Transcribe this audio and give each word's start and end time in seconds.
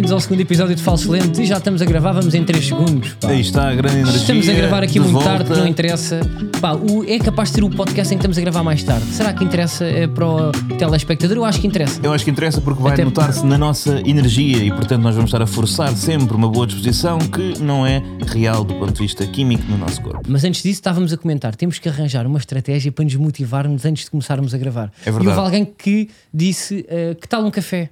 bem-vindos 0.00 0.12
ao 0.12 0.20
segundo 0.20 0.40
episódio 0.40 0.74
de 0.74 0.82
Falso 0.82 1.12
Lentes 1.12 1.38
e 1.40 1.44
já 1.44 1.58
estamos 1.58 1.82
a 1.82 1.84
gravar, 1.84 2.12
vamos 2.12 2.34
em 2.34 2.42
3 2.42 2.68
segundos. 2.68 3.10
pá. 3.20 3.28
Aí 3.28 3.42
está 3.42 3.68
a 3.68 3.74
grande 3.74 3.96
energia. 3.98 4.16
Estamos 4.18 4.48
a 4.48 4.52
gravar 4.54 4.82
aqui 4.82 4.98
muito 4.98 5.12
volta. 5.12 5.28
tarde, 5.28 5.50
não 5.50 5.66
interessa. 5.66 6.20
Pá, 6.58 6.72
o- 6.72 7.04
é 7.04 7.18
capaz 7.18 7.50
de 7.50 7.56
ser 7.56 7.64
o 7.64 7.68
podcast 7.68 8.14
em 8.14 8.16
que 8.16 8.20
estamos 8.22 8.38
a 8.38 8.40
gravar 8.40 8.62
mais 8.62 8.82
tarde. 8.82 9.04
Será 9.12 9.30
que 9.34 9.44
interessa 9.44 9.84
eh, 9.84 10.06
para 10.06 10.26
o 10.26 10.52
telespectador? 10.78 11.36
Eu 11.36 11.44
acho 11.44 11.60
que 11.60 11.66
interessa. 11.66 12.00
Eu 12.02 12.14
acho 12.14 12.24
que 12.24 12.30
interessa 12.30 12.62
porque 12.62 12.82
vai 12.82 12.94
Até- 12.94 13.04
notar-se 13.04 13.44
na 13.44 13.58
nossa 13.58 14.00
energia 14.08 14.64
e, 14.64 14.70
portanto, 14.70 15.02
nós 15.02 15.14
vamos 15.14 15.28
estar 15.28 15.42
a 15.42 15.46
forçar 15.46 15.94
sempre 15.94 16.34
uma 16.34 16.48
boa 16.48 16.66
disposição 16.66 17.18
que 17.18 17.58
não 17.60 17.86
é 17.86 18.02
real 18.28 18.64
do 18.64 18.72
ponto 18.76 18.94
de 18.94 19.00
vista 19.02 19.26
químico 19.26 19.64
no 19.68 19.76
nosso 19.76 20.00
corpo. 20.00 20.22
Mas 20.26 20.44
antes 20.44 20.62
disso, 20.62 20.78
estávamos 20.80 21.12
a 21.12 21.18
comentar: 21.18 21.54
temos 21.54 21.78
que 21.78 21.90
arranjar 21.90 22.26
uma 22.26 22.38
estratégia 22.38 22.90
para 22.90 23.04
nos 23.04 23.16
motivarmos 23.16 23.84
antes 23.84 24.04
de 24.04 24.10
começarmos 24.10 24.54
a 24.54 24.58
gravar. 24.58 24.90
É 25.02 25.10
verdade. 25.10 25.24
E 25.26 25.28
houve 25.28 25.40
alguém 25.40 25.64
que 25.66 26.08
disse: 26.32 26.86
eh, 26.88 27.14
Que 27.20 27.28
tal 27.28 27.44
um 27.44 27.50
café? 27.50 27.90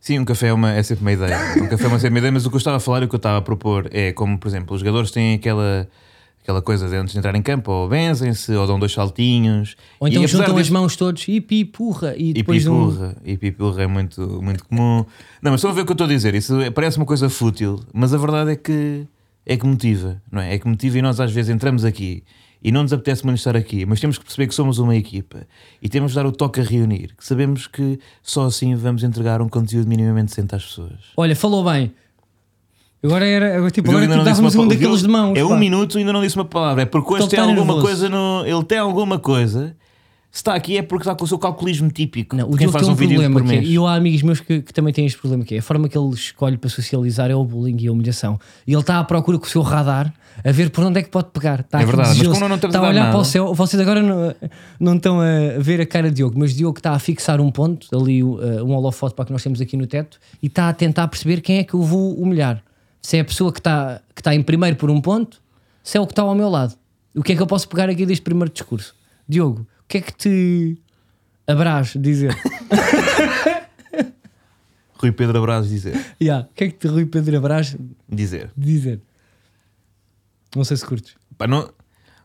Sim, 0.00 0.20
um 0.20 0.24
café 0.24 0.48
é, 0.48 0.52
uma- 0.52 0.72
é 0.72 0.82
sempre 0.82 1.02
uma 1.02 1.12
ideia. 1.12 1.36
Um 1.62 1.66
café 1.68 1.84
é 1.84 1.88
uma 1.88 1.98
sempre 1.98 2.10
uma 2.14 2.18
ideia, 2.18 2.32
mas 2.32 2.46
o 2.46 2.50
que 2.50 2.56
eu 2.56 2.58
estava 2.58 2.76
a 2.76 2.80
falar 2.80 3.02
e 3.02 3.04
o 3.04 3.08
que 3.08 3.14
eu 3.14 3.18
estava 3.18 3.38
a 3.38 3.42
propor 3.42 3.88
é 3.92 4.12
como, 4.12 4.38
por 4.38 4.48
exemplo, 4.48 4.74
os 4.74 4.80
jogadores 4.80 5.10
têm 5.10 5.34
aquela, 5.34 5.88
aquela 6.42 6.62
coisa 6.62 6.88
de 6.88 6.94
antes 6.96 7.12
de 7.12 7.18
entrar 7.18 7.34
em 7.34 7.42
campo, 7.42 7.70
ou 7.72 7.88
benzem-se, 7.88 8.52
ou 8.54 8.66
dão 8.66 8.78
dois 8.78 8.92
saltinhos. 8.92 9.76
Ou 9.98 10.06
então 10.08 10.26
juntam 10.26 10.56
as 10.56 10.62
disso- 10.62 10.72
mãos 10.72 10.96
todos 10.96 11.26
e 11.28 11.40
pipurra 11.40 12.14
e 12.16 12.32
depois 12.32 12.62
de 12.62 12.70
um. 12.70 12.88
pipurra, 12.90 13.16
e 13.24 13.36
pipurra 13.36 13.82
é 13.82 13.86
muito, 13.86 14.40
muito 14.42 14.64
comum. 14.64 15.04
Não, 15.42 15.50
mas 15.50 15.54
estão 15.54 15.70
a 15.70 15.74
ver 15.74 15.82
o 15.82 15.84
que 15.84 15.90
eu 15.90 15.94
estou 15.94 16.06
a 16.06 16.10
dizer. 16.10 16.34
Isso 16.34 16.56
parece 16.74 16.96
uma 16.96 17.06
coisa 17.06 17.28
fútil, 17.28 17.80
mas 17.92 18.14
a 18.14 18.18
verdade 18.18 18.52
é 18.52 18.56
que 18.56 19.04
é 19.44 19.56
que 19.56 19.66
motiva, 19.66 20.22
não 20.30 20.40
é? 20.42 20.54
É 20.54 20.58
que 20.58 20.68
motiva 20.68 20.98
e 20.98 21.02
nós 21.02 21.18
às 21.20 21.32
vezes 21.32 21.48
entramos 21.54 21.84
aqui 21.84 22.22
e 22.62 22.72
não 22.72 22.82
nos 22.82 22.92
apetece 22.92 23.24
muito 23.24 23.38
estar 23.38 23.56
aqui, 23.56 23.86
mas 23.86 24.00
temos 24.00 24.18
que 24.18 24.24
perceber 24.24 24.48
que 24.48 24.54
somos 24.54 24.78
uma 24.78 24.96
equipa 24.96 25.46
e 25.80 25.88
temos 25.88 26.12
de 26.12 26.16
dar 26.16 26.26
o 26.26 26.32
toque 26.32 26.60
a 26.60 26.64
reunir, 26.64 27.14
que 27.16 27.24
sabemos 27.24 27.66
que 27.66 27.98
só 28.22 28.46
assim 28.46 28.74
vamos 28.74 29.02
entregar 29.02 29.40
um 29.40 29.48
conteúdo 29.48 29.88
minimamente 29.88 30.28
decente 30.30 30.54
às 30.54 30.64
pessoas. 30.64 30.98
Olha, 31.16 31.36
falou 31.36 31.64
bem. 31.64 31.92
Agora 33.02 33.24
era. 33.24 33.56
Agora, 33.56 33.70
tipo, 33.70 33.88
agora 33.90 34.08
tipo, 34.08 34.24
dávamos 34.24 34.54
um 34.56 34.66
daqueles 34.66 35.02
de 35.02 35.08
mãos. 35.08 35.38
É 35.38 35.44
um 35.44 35.50
pá. 35.50 35.56
minuto 35.56 35.96
e 35.96 36.00
ainda 36.00 36.12
não 36.12 36.20
disse 36.20 36.34
uma 36.36 36.44
palavra. 36.44 36.82
É 36.82 36.84
porque 36.84 37.14
hoje 37.14 37.22
Ele 37.24 37.30
tem 37.30 37.38
alguma 37.38 37.58
nervoso. 37.58 37.82
coisa 37.82 38.08
no. 38.08 38.44
Ele 38.44 38.64
tem 38.64 38.78
alguma 38.78 39.18
coisa. 39.20 39.76
Se 40.38 40.42
está 40.42 40.54
aqui 40.54 40.78
é 40.78 40.82
porque 40.82 41.02
está 41.02 41.16
com 41.16 41.24
o 41.24 41.26
seu 41.26 41.36
calculismo 41.36 41.90
típico. 41.90 42.36
Não, 42.36 42.48
o 42.48 42.56
Diogo 42.56 42.70
faz 42.70 42.84
tem 42.84 42.92
um, 42.92 42.96
vídeo 42.96 43.20
problema 43.20 43.42
que 43.42 43.56
é, 43.56 43.60
e 43.60 43.74
eu 43.74 43.88
há 43.88 43.96
amigos 43.96 44.22
meus 44.22 44.38
que, 44.38 44.62
que 44.62 44.72
também 44.72 44.94
têm 44.94 45.04
este 45.04 45.18
problema 45.18 45.44
que 45.44 45.56
é 45.56 45.58
a 45.58 45.62
forma 45.62 45.88
que 45.88 45.98
ele 45.98 46.10
escolhe 46.14 46.56
para 46.56 46.70
socializar 46.70 47.28
é 47.28 47.34
o 47.34 47.44
bullying 47.44 47.76
e 47.80 47.88
a 47.88 47.92
humilhação. 47.92 48.38
E 48.64 48.72
ele 48.72 48.80
está 48.80 49.00
à 49.00 49.04
procura 49.04 49.36
com 49.36 49.46
o 49.46 49.48
seu 49.48 49.62
radar 49.62 50.14
a 50.44 50.52
ver 50.52 50.70
por 50.70 50.84
onde 50.84 51.00
é 51.00 51.02
que 51.02 51.08
pode 51.08 51.30
pegar. 51.32 51.58
Está 51.58 51.82
É 51.82 51.84
verdade, 51.84 52.10
mas 52.10 52.28
como 52.28 52.48
não 52.48 52.54
estamos 52.54 52.72
está 52.72 52.86
a 52.86 52.88
olhar 52.88 53.06
para 53.06 53.14
o 53.14 53.18
nada- 53.18 53.24
céu. 53.24 53.52
Vocês 53.52 53.82
agora 53.82 54.00
não, 54.00 54.32
não 54.78 54.94
estão 54.94 55.20
a 55.20 55.58
ver 55.58 55.80
a 55.80 55.86
cara 55.86 56.08
de 56.08 56.14
Diogo, 56.14 56.38
mas 56.38 56.54
Diogo 56.54 56.78
está 56.78 56.92
a 56.92 57.00
fixar 57.00 57.40
um 57.40 57.50
ponto, 57.50 57.88
ali 57.92 58.22
uh, 58.22 58.64
um 58.64 58.76
holofote 58.76 59.16
para 59.16 59.24
que 59.24 59.32
nós 59.32 59.42
temos 59.42 59.60
aqui 59.60 59.76
no 59.76 59.88
teto, 59.88 60.20
e 60.40 60.46
está 60.46 60.68
a 60.68 60.72
tentar 60.72 61.08
perceber 61.08 61.40
quem 61.40 61.58
é 61.58 61.64
que 61.64 61.74
eu 61.74 61.82
vou 61.82 62.14
humilhar. 62.14 62.62
Se 63.02 63.16
é 63.16 63.20
a 63.22 63.24
pessoa 63.24 63.52
que 63.52 63.58
está, 63.58 64.00
que 64.14 64.20
está 64.20 64.32
em 64.36 64.42
primeiro 64.44 64.76
por 64.76 64.88
um 64.88 65.00
ponto, 65.00 65.42
se 65.82 65.98
é 65.98 66.00
o 66.00 66.06
que 66.06 66.12
está 66.12 66.22
ao 66.22 66.32
meu 66.36 66.48
lado. 66.48 66.76
O 67.12 67.24
que 67.24 67.32
é 67.32 67.34
que 67.34 67.42
eu 67.42 67.46
posso 67.48 67.68
pegar 67.68 67.88
aqui 67.88 68.06
deste 68.06 68.22
primeiro 68.22 68.52
discurso? 68.52 68.94
Diogo, 69.28 69.66
que 69.88 69.98
é 69.98 70.00
que 70.00 70.12
te 70.14 70.78
abraz 71.46 71.94
dizer? 71.96 72.36
Rui 75.00 75.12
Pedro 75.12 75.38
Abraz 75.38 75.68
dizer. 75.68 75.94
Yeah. 76.20 76.46
O 76.50 76.54
que 76.54 76.64
é 76.64 76.68
que 76.70 76.76
te 76.78 76.88
Rui 76.88 77.06
Pedro 77.06 77.36
Abraz 77.38 77.76
dizer. 78.08 78.50
dizer? 78.56 79.00
Não 80.56 80.64
sei 80.64 80.76
se 80.76 80.84
curtes. 80.84 81.14
Pá, 81.36 81.46
não, 81.46 81.60
o 81.60 81.72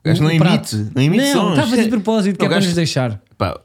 gajo 0.03 0.23
não 0.23 0.35
prato. 0.37 0.75
emite, 0.75 0.91
não 0.95 1.01
emite 1.03 1.23
Não, 1.25 1.33
sons. 1.33 1.49
está 1.51 1.63
a 1.63 1.67
fazer 1.67 1.83
de 1.83 1.89
propósito, 1.89 2.39
que 2.39 2.45
é 2.45 2.47
para 2.47 2.55
gajo- 2.55 2.67
nos 2.67 2.75
deixar. 2.75 3.21
Pá, 3.37 3.59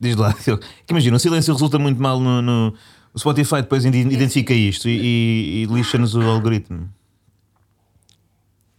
diz 0.00 0.16
lá. 0.16 0.32
Que 0.34 0.50
imagina, 0.90 1.16
o 1.16 1.20
silêncio 1.20 1.52
resulta 1.54 1.78
muito 1.78 2.02
mal 2.02 2.18
no. 2.18 2.42
no- 2.42 2.74
o 3.14 3.18
Spotify 3.18 3.56
depois 3.62 3.82
identifica 3.84 4.52
isto 4.52 4.88
e, 4.90 4.92
e- 5.00 5.62
e 5.62 5.66
lixa-nos 5.66 6.14
o 6.14 6.20
algoritmo. 6.22 6.86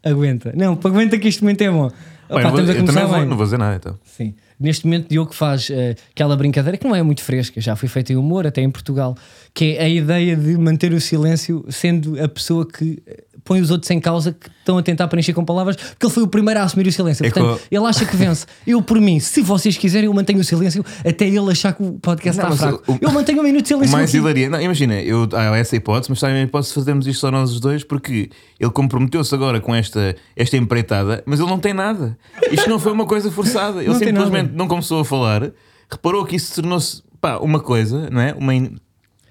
Aguenta. 0.10 0.54
Não, 0.56 0.74
aguenta 0.84 1.18
que 1.18 1.28
este 1.28 1.42
momento 1.44 1.62
é 1.62 1.70
bom. 1.72 1.92
Opa, 2.30 2.42
eu, 2.42 2.50
vou- 2.52 2.60
a 2.60 2.64
eu 2.64 2.86
também 2.86 3.06
vou, 3.06 3.18
bem. 3.20 3.26
não 3.26 3.38
vou 3.38 3.46
dizer 3.46 3.58
nada 3.58 3.76
então. 3.76 3.98
Sim. 4.04 4.34
Neste 4.60 4.86
momento, 4.86 5.08
Diogo 5.08 5.34
faz 5.34 5.70
eh, 5.70 5.96
aquela 6.12 6.36
brincadeira 6.36 6.78
que 6.78 6.86
não 6.88 6.96
é 6.96 7.02
muito 7.04 7.22
fresca, 7.24 7.62
já 7.62 7.76
foi 7.76 7.88
feita 7.88 8.12
em 8.12 8.16
humor, 8.16 8.46
até 8.48 8.60
em 8.62 8.70
Portugal, 8.72 9.16
que 9.54 9.76
é 9.78 9.84
a 9.84 9.88
ideia 9.90 10.36
de 10.36 10.58
manter 10.58 10.92
o 10.94 11.00
silêncio 11.00 11.64
sendo 11.70 12.22
a 12.22 12.28
pessoa 12.28 12.68
que 12.68 13.02
põe 13.48 13.62
os 13.62 13.72
outros 13.72 13.90
em 13.92 14.00
causa 14.00 14.34
que 14.34 14.50
estão 14.60 14.78
a 14.78 14.84
tentar 14.84 15.08
preencher 15.08 15.34
com 15.34 15.44
palavras, 15.46 15.76
porque 15.76 16.06
ele 16.06 16.14
foi 16.14 16.24
o 16.24 16.28
primeiro 16.28 16.60
a 16.60 16.64
assumir 16.64 16.86
o 16.88 16.92
silêncio. 16.92 17.26
É 17.26 17.30
Portanto, 17.32 17.60
co- 17.60 17.68
ele 17.72 17.86
acha 17.86 18.06
que 18.06 18.16
vence. 18.16 18.46
Eu, 18.66 18.82
por 18.82 19.00
mim, 19.00 19.20
se 19.20 19.42
vocês 19.42 19.78
quiserem, 19.78 20.08
eu 20.08 20.14
mantenho 20.14 20.40
o 20.40 20.44
silêncio 20.44 20.84
até 21.06 21.26
ele 21.26 21.50
achar 21.52 21.74
que 21.74 21.82
o 21.84 21.94
podcast 21.94 22.42
Não, 22.42 22.50
está 22.54 22.68
fraco. 22.70 22.84
o- 22.92 22.98
eu 23.02 23.12
mantenho 23.12 23.40
um 23.40 23.44
minuto 23.44 23.62
de 23.64 23.68
silêncio. 23.70 23.92
mais 23.96 24.14
hilaria. 24.14 24.50
Não, 24.50 24.62
imagina, 24.62 24.96
eu, 25.02 25.28
há 25.34 25.58
essa 25.58 25.76
hipótese, 25.76 26.10
mas 26.10 26.20
também 26.20 26.38
a 26.42 26.44
hipótese 26.44 26.74
fazermos 26.74 27.08
isto 27.08 27.22
só 27.22 27.32
nós 27.32 27.52
os 27.52 27.60
dois, 27.60 27.84
porque 27.84 28.30
ele 28.60 28.72
comprometeu-se 28.72 29.34
agora 29.34 29.60
com 29.62 29.74
esta, 29.74 30.16
esta 30.36 30.58
empreitada, 30.58 31.24
mas 31.26 31.40
ele 31.40 31.50
não 31.50 31.60
tem 31.60 31.74
nada. 31.74 32.18
Isto 32.52 32.70
não 32.70 32.78
foi 32.80 32.92
uma 32.92 33.06
coisa 33.06 33.32
forçada. 33.32 33.80
Ele 33.80 33.88
Não 33.90 33.96
simplesmente 34.00 34.54
não 34.54 34.68
começou 34.68 35.00
a 35.00 35.06
falar, 35.06 35.52
reparou 35.90 36.26
que 36.26 36.36
isso 36.36 36.56
tornou-se 36.62 37.02
uma 37.42 37.60
coisa, 37.60 38.10
não 38.12 38.22
é? 38.22 38.34
Uma, 38.34 38.54
in- 38.54 38.76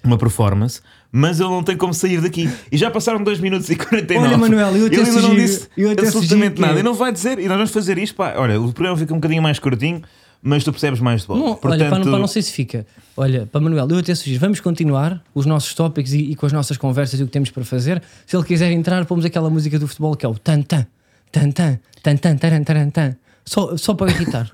uma 0.03 0.17
performance. 0.17 0.81
Mas 1.11 1.39
ele 1.39 1.49
não 1.49 1.63
tem 1.63 1.77
como 1.77 1.93
sair 1.93 2.19
daqui. 2.21 2.49
E 2.71 2.77
já 2.77 2.91
passaram 2.91 3.23
2 3.23 3.39
minutos 3.39 3.69
e 3.69 3.75
49. 3.75 4.27
Olha, 4.27 4.37
Manuel, 4.37 4.75
eu 4.75 4.85
até 4.87 4.95
ele 4.97 5.05
ainda 5.09 5.21
não 5.21 5.35
disse 5.35 5.67
absolutamente 5.99 6.55
que- 6.55 6.61
nada. 6.61 6.79
E 6.79 6.83
não 6.83 6.93
vai 6.93 7.11
dizer. 7.11 7.39
E 7.39 7.47
nós 7.47 7.57
vamos 7.57 7.71
fazer 7.71 7.97
isto. 7.97 8.15
Pá. 8.15 8.33
Olha, 8.37 8.59
o 8.59 8.71
programa 8.73 8.97
fica 8.97 9.13
um 9.13 9.17
bocadinho 9.17 9.41
mais 9.41 9.57
curtinho, 9.57 10.01
mas 10.41 10.63
tu 10.63 10.71
percebes 10.71 10.99
mais 10.99 11.21
de 11.21 11.27
bola. 11.27 11.39
Não, 11.39 11.47
olha, 11.47 11.57
para, 11.89 11.99
não- 11.99 12.11
para 12.11 12.19
não 12.19 12.27
sei 12.27 12.41
se 12.41 12.51
fica. 12.51 12.85
Olha, 13.15 13.45
para 13.47 13.61
Manuel, 13.61 13.87
eu 13.89 13.97
até 13.99 14.13
sugiro, 14.13 14.39
vamos 14.39 14.59
continuar 14.59 15.23
os 15.33 15.45
nossos 15.45 15.73
tópicos 15.73 16.13
e, 16.13 16.19
e 16.31 16.35
com 16.35 16.45
as 16.45 16.51
nossas 16.53 16.77
conversas 16.77 17.19
e 17.19 17.23
o 17.23 17.25
que 17.25 17.31
temos 17.31 17.49
para 17.49 17.63
fazer. 17.63 18.01
Se 18.25 18.35
ele 18.35 18.43
quiser 18.43 18.71
entrar, 18.71 19.05
pomos 19.05 19.23
aquela 19.25 19.49
música 19.49 19.79
do 19.79 19.87
futebol 19.87 20.13
que 20.15 20.25
é 20.25 20.29
o 20.29 20.35
tan 20.37 20.61
tan, 20.61 20.85
tan 21.31 21.49
tan, 21.51 21.79
tan 22.03 22.17
tan, 22.17 22.35
taran, 22.37 22.63
taran, 22.63 22.89
tan. 22.89 23.15
Só, 23.45 23.75
só 23.77 23.93
para 23.93 24.11
irritar. 24.11 24.51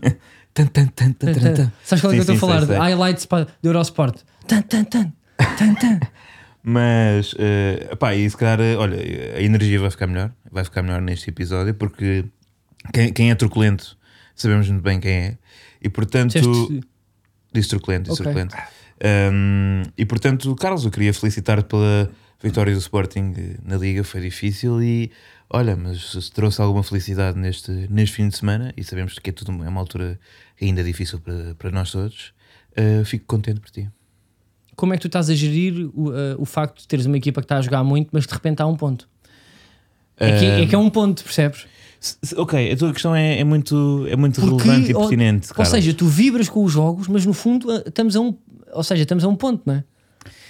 Tan, 0.53 0.67
tan, 0.67 0.85
tan, 0.95 1.11
tan, 1.13 1.33
tan, 1.33 1.53
tan. 1.55 1.71
Sabes 1.83 2.01
qual 2.03 2.13
é 2.13 2.15
que 2.15 2.19
eu 2.29 2.33
estou 2.33 2.35
a 2.35 2.39
falar? 2.39 2.65
De 2.67 2.73
highlights 2.75 3.25
para, 3.25 3.45
do 3.61 3.69
Eurosport. 3.69 4.17
Tan 4.47 4.61
tan 4.61 4.83
tan, 4.85 5.11
tan 5.57 5.73
tan. 5.73 5.99
Mas, 6.65 7.35
eh, 7.37 7.93
pá, 7.99 8.15
e 8.15 8.29
se 8.29 8.37
calhar, 8.37 8.59
eh, 8.61 8.75
olha, 8.77 8.97
a 9.37 9.41
energia 9.41 9.79
vai 9.81 9.91
ficar 9.91 10.07
melhor, 10.07 10.31
vai 10.49 10.63
ficar 10.63 10.81
melhor 10.81 11.01
neste 11.01 11.29
episódio, 11.29 11.73
porque 11.73 12.23
quem, 12.93 13.11
quem 13.11 13.31
é 13.31 13.35
truculento 13.35 13.97
sabemos 14.33 14.69
muito 14.69 14.81
bem 14.81 14.99
quem 14.99 15.11
é, 15.11 15.37
e 15.81 15.89
portanto. 15.89 16.31
Disseste- 16.33 16.81
Disse 17.53 17.69
truculento, 17.69 18.09
disse 18.09 18.19
Ok. 18.23 18.33
truculento. 18.33 18.55
Um, 19.31 19.83
e 19.95 20.05
portanto, 20.07 20.55
Carlos, 20.55 20.85
eu 20.85 20.89
queria 20.89 21.13
felicitar-te 21.13 21.65
pela 21.67 22.09
vitória 22.41 22.73
do 22.73 22.79
Sporting 22.79 23.33
eh, 23.37 23.57
na 23.63 23.77
Liga, 23.77 24.03
foi 24.03 24.21
difícil 24.21 24.81
e 24.81 25.11
olha, 25.51 25.75
mas 25.75 26.01
se 26.13 26.31
trouxe 26.31 26.59
alguma 26.61 26.81
felicidade 26.81 27.37
neste, 27.37 27.69
neste 27.91 28.15
fim 28.15 28.27
de 28.27 28.35
semana, 28.37 28.73
e 28.75 28.83
sabemos 28.83 29.19
que 29.19 29.29
é 29.29 29.33
tudo 29.33 29.51
é 29.63 29.69
uma 29.69 29.79
altura 29.79 30.19
ainda 30.59 30.83
difícil 30.83 31.19
para, 31.19 31.53
para 31.53 31.69
nós 31.69 31.91
todos, 31.91 32.33
eh, 32.75 33.03
fico 33.05 33.25
contente 33.27 33.59
por 33.59 33.69
ti. 33.69 33.87
Como 34.75 34.93
é 34.93 34.97
que 34.97 35.01
tu 35.01 35.07
estás 35.07 35.29
a 35.29 35.33
gerir 35.35 35.89
o, 35.93 36.11
eh, 36.13 36.35
o 36.37 36.45
facto 36.45 36.79
de 36.81 36.87
teres 36.87 37.05
uma 37.05 37.17
equipa 37.17 37.41
que 37.41 37.45
está 37.45 37.57
a 37.57 37.61
jogar 37.61 37.83
muito, 37.83 38.09
mas 38.11 38.25
de 38.25 38.33
repente 38.33 38.61
há 38.61 38.65
um 38.67 38.75
ponto? 38.75 39.07
É 40.17 40.37
que 40.39 40.45
é, 40.45 40.65
que 40.67 40.75
é 40.75 40.77
um 40.77 40.89
ponto, 40.89 41.23
percebes? 41.23 41.65
Ok, 42.35 42.71
a 42.71 42.77
tua 42.77 42.91
questão 42.93 43.15
é, 43.15 43.39
é 43.39 43.43
muito, 43.43 44.05
é 44.09 44.15
muito 44.15 44.39
Porque, 44.41 44.63
relevante 44.67 44.91
e 44.91 44.93
ou- 44.93 45.01
pertinente. 45.01 45.47
Ou 45.49 45.55
Carlos. 45.55 45.69
seja, 45.71 45.93
tu 45.93 46.05
vibras 46.05 46.49
com 46.49 46.63
os 46.63 46.71
jogos, 46.71 47.07
mas 47.07 47.25
no 47.25 47.33
fundo 47.33 47.71
eh, 47.71 47.83
estamos 47.87 48.15
a 48.15 48.19
um. 48.19 48.35
Ou 48.73 48.83
seja, 48.83 49.03
estamos 49.03 49.23
a 49.23 49.27
um 49.27 49.35
ponto, 49.35 49.61
não 49.65 49.75
é? 49.75 49.83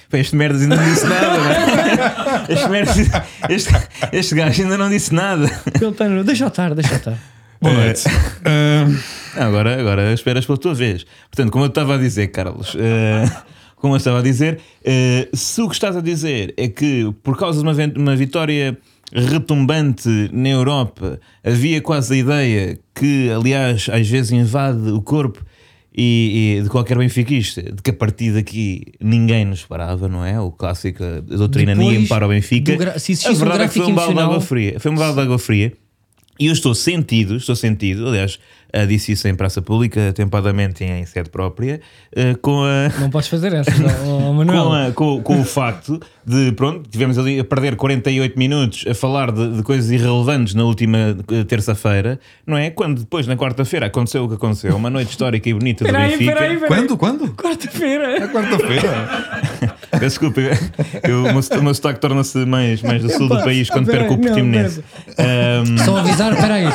Pá, 0.10 0.18
este 0.18 0.36
merda 0.36 0.60
ainda 0.60 0.76
não 0.76 0.84
disse 0.84 1.06
nada, 1.06 1.38
não 1.38 1.50
é? 1.50 2.46
este, 2.54 2.70
merda, 2.70 3.26
este, 3.50 3.70
este 4.12 4.36
gajo 4.36 4.64
ainda 4.64 4.78
não 4.78 4.90
disse 4.90 5.14
nada. 5.14 5.46
Ele 5.76 5.86
está 5.92 6.08
no- 6.10 6.24
Deixa 6.24 6.44
eu 6.44 6.48
estar, 6.50 6.74
deixa 6.76 6.94
eu 6.94 6.98
estar. 6.98 7.18
Boa 7.62 7.74
noite. 7.74 8.04
Ah, 8.46 9.46
agora, 9.46 9.80
agora 9.80 10.12
esperas 10.14 10.46
pela 10.46 10.58
tua 10.58 10.74
vez. 10.74 11.06
Portanto, 11.32 11.52
como 11.52 11.64
eu 11.66 11.70
estava 11.70 11.96
a 11.96 11.98
dizer, 11.98 12.28
Carlos, 12.28 12.76
eh, 12.78 13.26
como 13.84 13.96
eu 13.96 13.98
estava 13.98 14.20
a 14.20 14.22
dizer, 14.22 14.60
eh, 14.82 15.28
se 15.34 15.62
o 15.62 15.68
que 15.68 15.74
estás 15.76 15.98
a 15.98 16.00
dizer 16.00 16.54
é 16.56 16.70
que 16.70 17.14
por 17.22 17.38
causa 17.38 17.62
de 17.62 17.68
uma, 17.68 17.74
uma 17.98 18.16
vitória 18.16 18.78
retumbante 19.12 20.08
na 20.32 20.48
Europa 20.48 21.20
havia 21.44 21.82
quase 21.82 22.14
a 22.14 22.18
ideia 22.18 22.80
que, 22.96 23.30
aliás, 23.30 23.90
às 23.92 24.08
vezes 24.08 24.32
invade 24.32 24.90
o 24.90 25.02
corpo 25.02 25.44
e, 25.94 26.56
e 26.60 26.64
de 26.64 26.70
qualquer 26.70 26.98
benfiquista, 26.98 27.62
de 27.62 27.82
que 27.82 27.90
a 27.90 27.94
partir 27.94 28.32
daqui 28.32 28.84
ninguém 29.02 29.44
nos 29.44 29.66
parava, 29.66 30.08
não 30.08 30.24
é? 30.26 30.40
O 30.40 30.50
clássico, 30.50 31.04
a 31.04 31.20
doutrina 31.20 31.76
Depois 31.76 31.92
ninguém 31.92 32.08
para 32.08 32.26
o 32.26 32.30
Benfica. 32.30 32.78
gra- 32.78 32.98
se 32.98 33.12
a 33.12 33.14
existisse 33.14 33.30
um 33.36 33.36
verdade 33.36 33.64
é 33.66 33.68
que 33.68 33.74
foi 33.74 33.86
um 33.88 33.94
balde 33.96 34.14
de 34.14 34.20
água 34.22 34.40
fria. 34.40 34.80
Foi 34.80 34.92
um 34.92 34.96
balde 34.96 35.16
de 35.16 35.22
água 35.22 35.38
fria. 35.38 35.74
E 36.40 36.48
eu 36.48 36.54
estou 36.54 36.74
sentido, 36.74 37.36
estou 37.36 37.56
sentido, 37.56 38.08
aliás, 38.08 38.40
disse 38.88 39.12
isso 39.12 39.28
em 39.28 39.36
praça 39.36 39.62
pública, 39.62 40.10
atempadamente 40.10 40.84
em 40.84 41.06
sede 41.06 41.30
própria, 41.30 41.80
eh, 42.16 42.36
com 42.42 42.64
a. 42.64 42.90
Não 43.00 43.10
podes 43.10 43.28
fazer 43.30 43.54
essa, 43.54 43.72
ó, 44.08 44.34
Manuel. 44.34 44.64
Com, 44.64 44.74
a- 44.74 44.92
com- 44.92 45.22
com 45.22 45.42
o 45.42 45.44
facto 45.44 46.00
de, 46.26 46.52
pronto, 46.54 46.90
tivemos 46.90 47.18
ali 47.18 47.40
a 47.40 47.44
perder 47.44 47.76
48 47.76 48.38
minutos 48.40 48.86
a 48.90 48.94
falar 48.96 49.32
de, 49.32 49.58
de 49.58 49.64
coisas 49.64 49.92
irrelevantes 49.92 50.54
na 50.56 50.64
última 50.64 50.98
eh, 51.32 51.44
terça-feira, 51.44 52.20
não 52.48 52.58
é? 52.58 52.70
Quando 52.70 53.00
depois, 53.02 53.28
na 53.28 53.36
quarta-feira, 53.38 53.86
aconteceu 53.86 54.24
o 54.24 54.28
que 54.30 54.36
aconteceu, 54.36 54.76
uma 54.76 54.90
noite 54.90 55.10
histórica 55.12 55.48
e 55.50 55.54
bonita 55.54 55.84
do 55.84 55.92
Peraí, 55.92 56.12
Benfica. 56.12 56.34
peraí, 56.34 56.58
peraí. 56.58 56.68
Quando? 56.70 56.98
Quando? 56.98 57.34
Quarta-feira. 57.36 58.18
É 58.24 58.28
quarta-feira. 58.28 59.73
Desculpa, 60.00 60.42
eu, 61.04 61.26
o, 61.26 61.64
meu, 61.64 61.74
sotaque 61.74 62.00
torna-se 62.00 62.38
mais, 62.46 62.82
mais 62.82 63.02
do 63.02 63.10
sul 63.12 63.28
do 63.30 63.36
país 63.44 63.70
quando 63.70 63.86
perco 63.88 64.14
o 64.14 64.18
Portimonense. 64.18 64.84
Ahm, 65.18 65.78
Só 65.84 65.98
avisar, 65.98 66.36
peraí, 66.36 66.66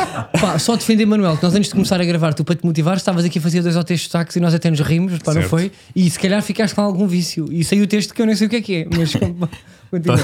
pá, 0.41 0.59
só 0.59 0.76
defender 0.76 1.06
Manuel, 1.06 1.37
que 1.37 1.43
nós 1.43 1.55
antes 1.55 1.69
de 1.69 1.75
começar 1.75 2.00
a 2.00 2.05
gravar, 2.05 2.35
tu 2.35 2.44
para 2.44 2.55
te 2.55 2.65
motivar, 2.65 2.97
estavas 2.97 3.25
aqui 3.25 3.38
a 3.38 3.43
fazer 3.43 3.62
dois 3.62 3.76
ou 3.76 3.85
três 3.85 4.03
sotaques 4.03 4.37
e 4.37 4.41
nós 4.41 4.55
até 4.55 4.70
nos 4.70 4.81
rimos, 4.81 5.19
pá, 5.19 5.35
não 5.35 5.43
foi? 5.43 5.73
E 5.94 6.09
se 6.09 6.19
calhar 6.19 6.41
ficaste 6.43 6.75
com 6.75 6.81
algum 6.82 7.06
vício. 7.06 7.47
E 7.50 7.65
saiu 7.65 7.85
o 7.85 7.87
texto 7.87 8.15
que 8.15 8.23
eu 8.23 8.26
nem 8.26 8.37
sei 8.37 8.47
o 8.47 8.50
que 8.50 8.56
é 8.56 8.61
que 8.61 8.75
é, 8.76 8.87
mas 8.97 9.12
continua. 9.91 10.19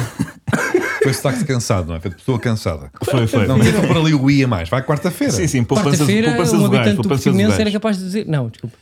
Foi 1.02 1.12
sotaque 1.12 1.44
cansado, 1.44 1.88
não 1.88 1.96
é? 1.96 2.00
Foi 2.00 2.11
de 2.11 2.17
pessoa 2.17 2.38
cansada. 2.38 2.91
foi, 3.02 3.26
foi. 3.26 3.46
Não 3.46 3.58
teve 3.58 3.87
por 3.87 3.96
ali 3.96 4.14
o 4.14 4.31
ia 4.31 4.46
mais. 4.49 4.69
Vai 4.69 4.82
quarta-feira. 4.82 5.32
Sim, 5.32 5.46
sim, 5.46 5.64
poupança 5.64 5.91
Quarta-feira, 5.91 6.29
poupança 6.31 6.56
um 6.56 6.64
habitante 6.67 6.96
do 7.02 7.08
Portimonense 7.08 7.61
era 7.61 7.70
capaz 7.70 7.99
de 7.99 8.05
dizer. 8.05 8.26
Não, 8.26 8.49
desculpa. 8.49 8.76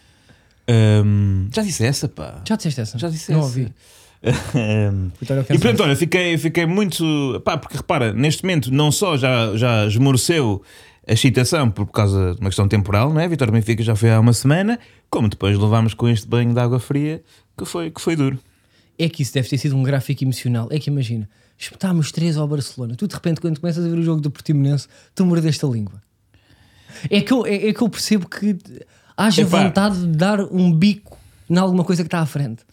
Ahm, 0.69 1.49
Já 1.53 1.63
disse 1.63 1.85
essa, 1.85 2.09
pá. 2.09 2.41
Já 2.49 2.55
disseste 2.57 2.81
essa? 2.81 2.99
Já 2.99 3.09
disse 3.09 3.33
Não 3.33 3.41
essa. 3.41 3.49
ouvi. 3.49 3.69
Vitória 5.21 5.43
E 5.43 5.59
portanto, 5.59 5.83
olha, 5.83 5.97
fiquei, 5.97 6.39
fiquei 6.39 6.67
muito. 6.67 7.41
Pá, 7.45 7.57
porque 7.57 7.77
repara, 7.77 8.13
neste 8.13 8.45
momento 8.45 8.73
não 8.73 8.93
só 8.93 9.17
já, 9.17 9.57
já 9.57 9.87
esmoreceu 9.87 10.63
a 11.07 11.13
excitação 11.13 11.71
por 11.71 11.87
causa 11.87 12.35
de 12.35 12.41
uma 12.41 12.49
questão 12.49 12.69
temporal, 12.69 13.13
não 13.13 13.21
é? 13.21 13.27
Vitória 13.27 13.53
Benfica 13.53 13.83
já 13.83 13.97
foi 13.97 14.11
há 14.11 14.21
uma 14.21 14.33
semana, 14.33 14.79
como 15.11 15.29
depois 15.29 15.59
levámos 15.59 15.95
com 15.95 16.09
este 16.09 16.29
banho 16.29 16.55
de 16.55 16.61
água 16.61 16.79
fria 16.79 17.23
que 17.59 17.65
foi, 17.65 17.91
que 17.91 18.01
foi 18.01 18.15
duro. 18.15 18.39
É 18.99 19.09
que 19.09 19.23
isso 19.23 19.35
deve 19.35 19.49
ter 19.49 19.59
sido 19.59 19.77
um 19.77 19.83
gráfico 19.83 20.23
emocional. 20.23 20.69
É 20.71 20.79
que 20.79 20.89
imagina, 20.89 21.29
espetámos 21.59 22.13
três 22.13 22.37
ao 22.37 22.47
Barcelona. 22.47 22.95
Tu 22.95 23.09
de 23.09 23.15
repente, 23.15 23.41
quando 23.41 23.59
começas 23.59 23.85
a 23.85 23.89
ver 23.89 23.99
o 23.99 24.03
jogo 24.03 24.21
do 24.21 24.31
Portimonense, 24.31 24.87
tu 25.15 25.27
mordeste 25.27 25.65
a 25.65 25.69
língua. 25.69 26.01
É 27.11 27.21
que 27.21 27.33
eu, 27.33 27.45
é, 27.45 27.69
é 27.69 27.73
que 27.73 27.83
eu 27.83 27.89
percebo 27.89 28.29
que 28.29 28.57
haja 29.17 29.43
Epá. 29.43 29.65
vontade 29.65 30.01
de 30.01 30.17
dar 30.17 30.41
um 30.41 30.73
bico 30.73 31.19
em 31.51 31.59
alguma 31.59 31.83
coisa 31.83 32.03
que 32.03 32.07
está 32.07 32.21
à 32.21 32.27
frente. 32.27 32.65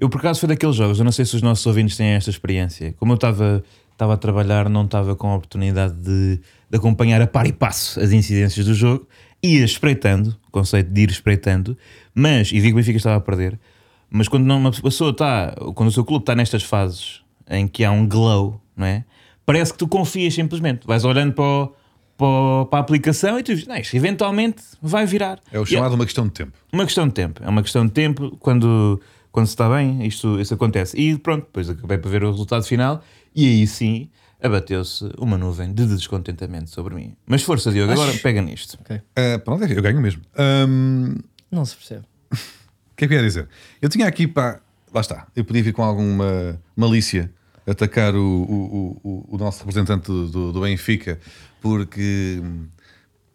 Eu, 0.00 0.08
por 0.08 0.18
acaso, 0.18 0.40
foi 0.40 0.48
daqueles 0.48 0.74
jogos, 0.76 0.98
eu 0.98 1.04
não 1.04 1.12
sei 1.12 1.24
se 1.26 1.36
os 1.36 1.42
nossos 1.42 1.64
ouvintes 1.66 1.96
têm 1.96 2.08
esta 2.08 2.30
experiência. 2.30 2.94
Como 2.98 3.12
eu 3.12 3.16
estava 3.16 3.62
estava 3.92 4.14
a 4.14 4.16
trabalhar, 4.16 4.66
não 4.70 4.86
estava 4.86 5.14
com 5.14 5.28
a 5.30 5.34
oportunidade 5.36 5.92
de, 5.92 6.40
de 6.70 6.76
acompanhar 6.78 7.20
a 7.20 7.26
par 7.26 7.46
e 7.46 7.52
passo 7.52 8.00
as 8.00 8.12
incidências 8.12 8.64
do 8.64 8.72
jogo, 8.72 9.06
ia 9.42 9.62
espreitando, 9.62 10.34
o 10.48 10.50
conceito 10.50 10.90
de 10.90 11.02
ir 11.02 11.10
espreitando, 11.10 11.76
mas, 12.14 12.50
e 12.50 12.62
digo 12.62 12.76
o 12.78 12.80
Benfica 12.80 12.96
estava 12.96 13.16
a 13.16 13.20
perder, 13.20 13.60
mas 14.08 14.26
quando 14.26 14.46
não- 14.46 14.56
uma 14.58 14.72
pessoa 14.72 15.10
está, 15.10 15.54
quando 15.74 15.90
o 15.90 15.92
seu 15.92 16.02
clube 16.02 16.22
está 16.22 16.34
nestas 16.34 16.62
fases 16.62 17.20
em 17.46 17.68
que 17.68 17.84
há 17.84 17.90
um 17.90 18.08
glow, 18.08 18.58
não 18.74 18.86
é? 18.86 19.04
Parece 19.44 19.72
que 19.72 19.78
tu 19.78 19.86
confias 19.86 20.32
simplesmente, 20.32 20.86
vais 20.86 21.04
olhando 21.04 21.34
para, 21.34 21.44
o- 21.44 21.74
para, 22.16 22.64
para 22.70 22.78
a 22.78 22.80
aplicação 22.80 23.38
e 23.38 23.42
tu 23.42 23.52
dizes, 23.52 23.66
não, 23.66 23.76
isto 23.76 23.94
eventualmente 23.94 24.62
vai 24.80 25.04
virar. 25.04 25.38
É 25.52 25.60
o 25.60 25.66
chamado 25.66 25.92
uma 25.94 26.06
questão 26.06 26.24
de 26.26 26.32
tempo. 26.32 26.52
uma 26.72 26.86
questão 26.86 27.06
de 27.06 27.12
tempo, 27.12 27.42
é 27.44 27.48
uma 27.50 27.62
questão 27.62 27.84
de 27.84 27.92
tempo. 27.92 28.34
Quando, 28.40 28.98
quando 29.32 29.46
se 29.46 29.52
está 29.52 29.68
bem, 29.68 30.06
isto, 30.06 30.40
isso 30.40 30.54
acontece. 30.54 30.96
E 31.00 31.16
pronto, 31.18 31.44
depois 31.46 31.68
acabei 31.70 31.98
por 31.98 32.10
ver 32.10 32.24
o 32.24 32.30
resultado 32.30 32.64
final 32.64 33.02
e 33.34 33.46
aí 33.46 33.66
sim 33.66 34.08
abateu-se 34.42 35.04
uma 35.18 35.36
nuvem 35.36 35.72
de 35.72 35.86
descontentamento 35.86 36.70
sobre 36.70 36.94
mim. 36.94 37.14
Mas 37.26 37.42
força, 37.42 37.70
Diogo, 37.70 37.92
agora 37.92 38.12
pega 38.22 38.40
nisto. 38.40 38.78
Ah, 39.14 39.38
pronto, 39.44 39.64
eu 39.64 39.82
ganho 39.82 40.00
mesmo. 40.00 40.22
Ahm, 40.36 41.16
Não 41.50 41.64
se 41.64 41.76
percebe. 41.76 42.04
O 42.32 42.96
que 42.96 43.04
é 43.04 43.08
que 43.08 43.14
eu 43.14 43.18
ia 43.18 43.24
dizer? 43.24 43.48
Eu 43.80 43.88
tinha 43.88 44.06
aqui 44.06 44.26
para. 44.26 44.60
Lá 44.92 45.00
está. 45.00 45.26
Eu 45.36 45.44
podia 45.44 45.62
vir 45.62 45.72
com 45.72 45.82
alguma 45.82 46.60
malícia 46.76 47.32
atacar 47.66 48.14
o, 48.14 48.20
o, 48.42 49.00
o, 49.04 49.34
o 49.34 49.38
nosso 49.38 49.60
representante 49.60 50.06
do, 50.06 50.28
do, 50.28 50.52
do 50.52 50.60
Benfica 50.62 51.18
porque. 51.60 52.42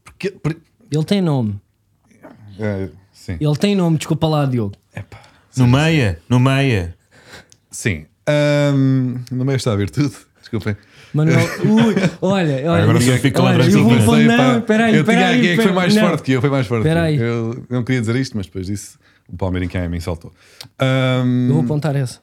porque, 0.03 0.31
por- 0.31 0.55
Ele 0.91 1.03
tem 1.03 1.21
nome. 1.21 1.59
é, 2.59 2.89
sim. 3.13 3.37
Ele 3.39 3.55
tem 3.55 3.75
nome, 3.75 3.97
desculpa 3.97 4.27
lá, 4.27 4.45
Diogo. 4.45 4.75
Epá. 4.95 5.19
No 5.57 5.67
meia, 5.67 6.19
no 6.29 6.39
meia. 6.39 6.95
Sim. 7.71 8.05
Ahm, 8.27 9.15
no 9.31 9.45
meio 9.45 9.55
está 9.57 9.73
a 9.73 9.75
virtude. 9.75 10.13
Desculpem. 10.39 10.75
Manuel, 11.13 11.39
ui, 11.63 11.95
olha, 12.21 12.69
olha, 12.71 12.83
Agora 12.83 12.99
só 13.01 13.11
fica 13.17 13.41
olha, 13.41 13.51
ladradinho. 13.51 13.89
eu 13.91 13.99
vou 14.01 14.17
Não 14.17 14.37
pá. 14.37 14.61
peraí, 14.61 14.95
eu 14.95 15.03
tinha 15.03 15.17
peraí, 15.17 15.47
é 15.47 15.55
que 15.55 15.61
foi 15.63 15.71
mais 15.71 15.95
não. 15.95 16.07
forte 16.09 16.23
que 16.23 16.31
eu, 16.33 16.41
foi 16.41 16.49
mais 16.49 16.67
forte 16.67 16.81
que 16.83 16.87
eu. 16.89 16.93
Peraí. 16.93 17.17
Eu 17.17 17.65
não 17.69 17.83
queria 17.83 18.01
dizer 18.01 18.15
isto, 18.17 18.35
mas 18.35 18.45
depois 18.47 18.67
disse 18.67 18.97
o 19.29 19.35
Palmeiras 19.37 19.69
quem 19.69 19.87
me 19.87 19.99
saltou. 20.01 20.33
Ahm, 20.77 21.47
Eu 21.47 21.53
vou 21.55 21.63
apontar 21.63 21.95
essa. 21.95 22.19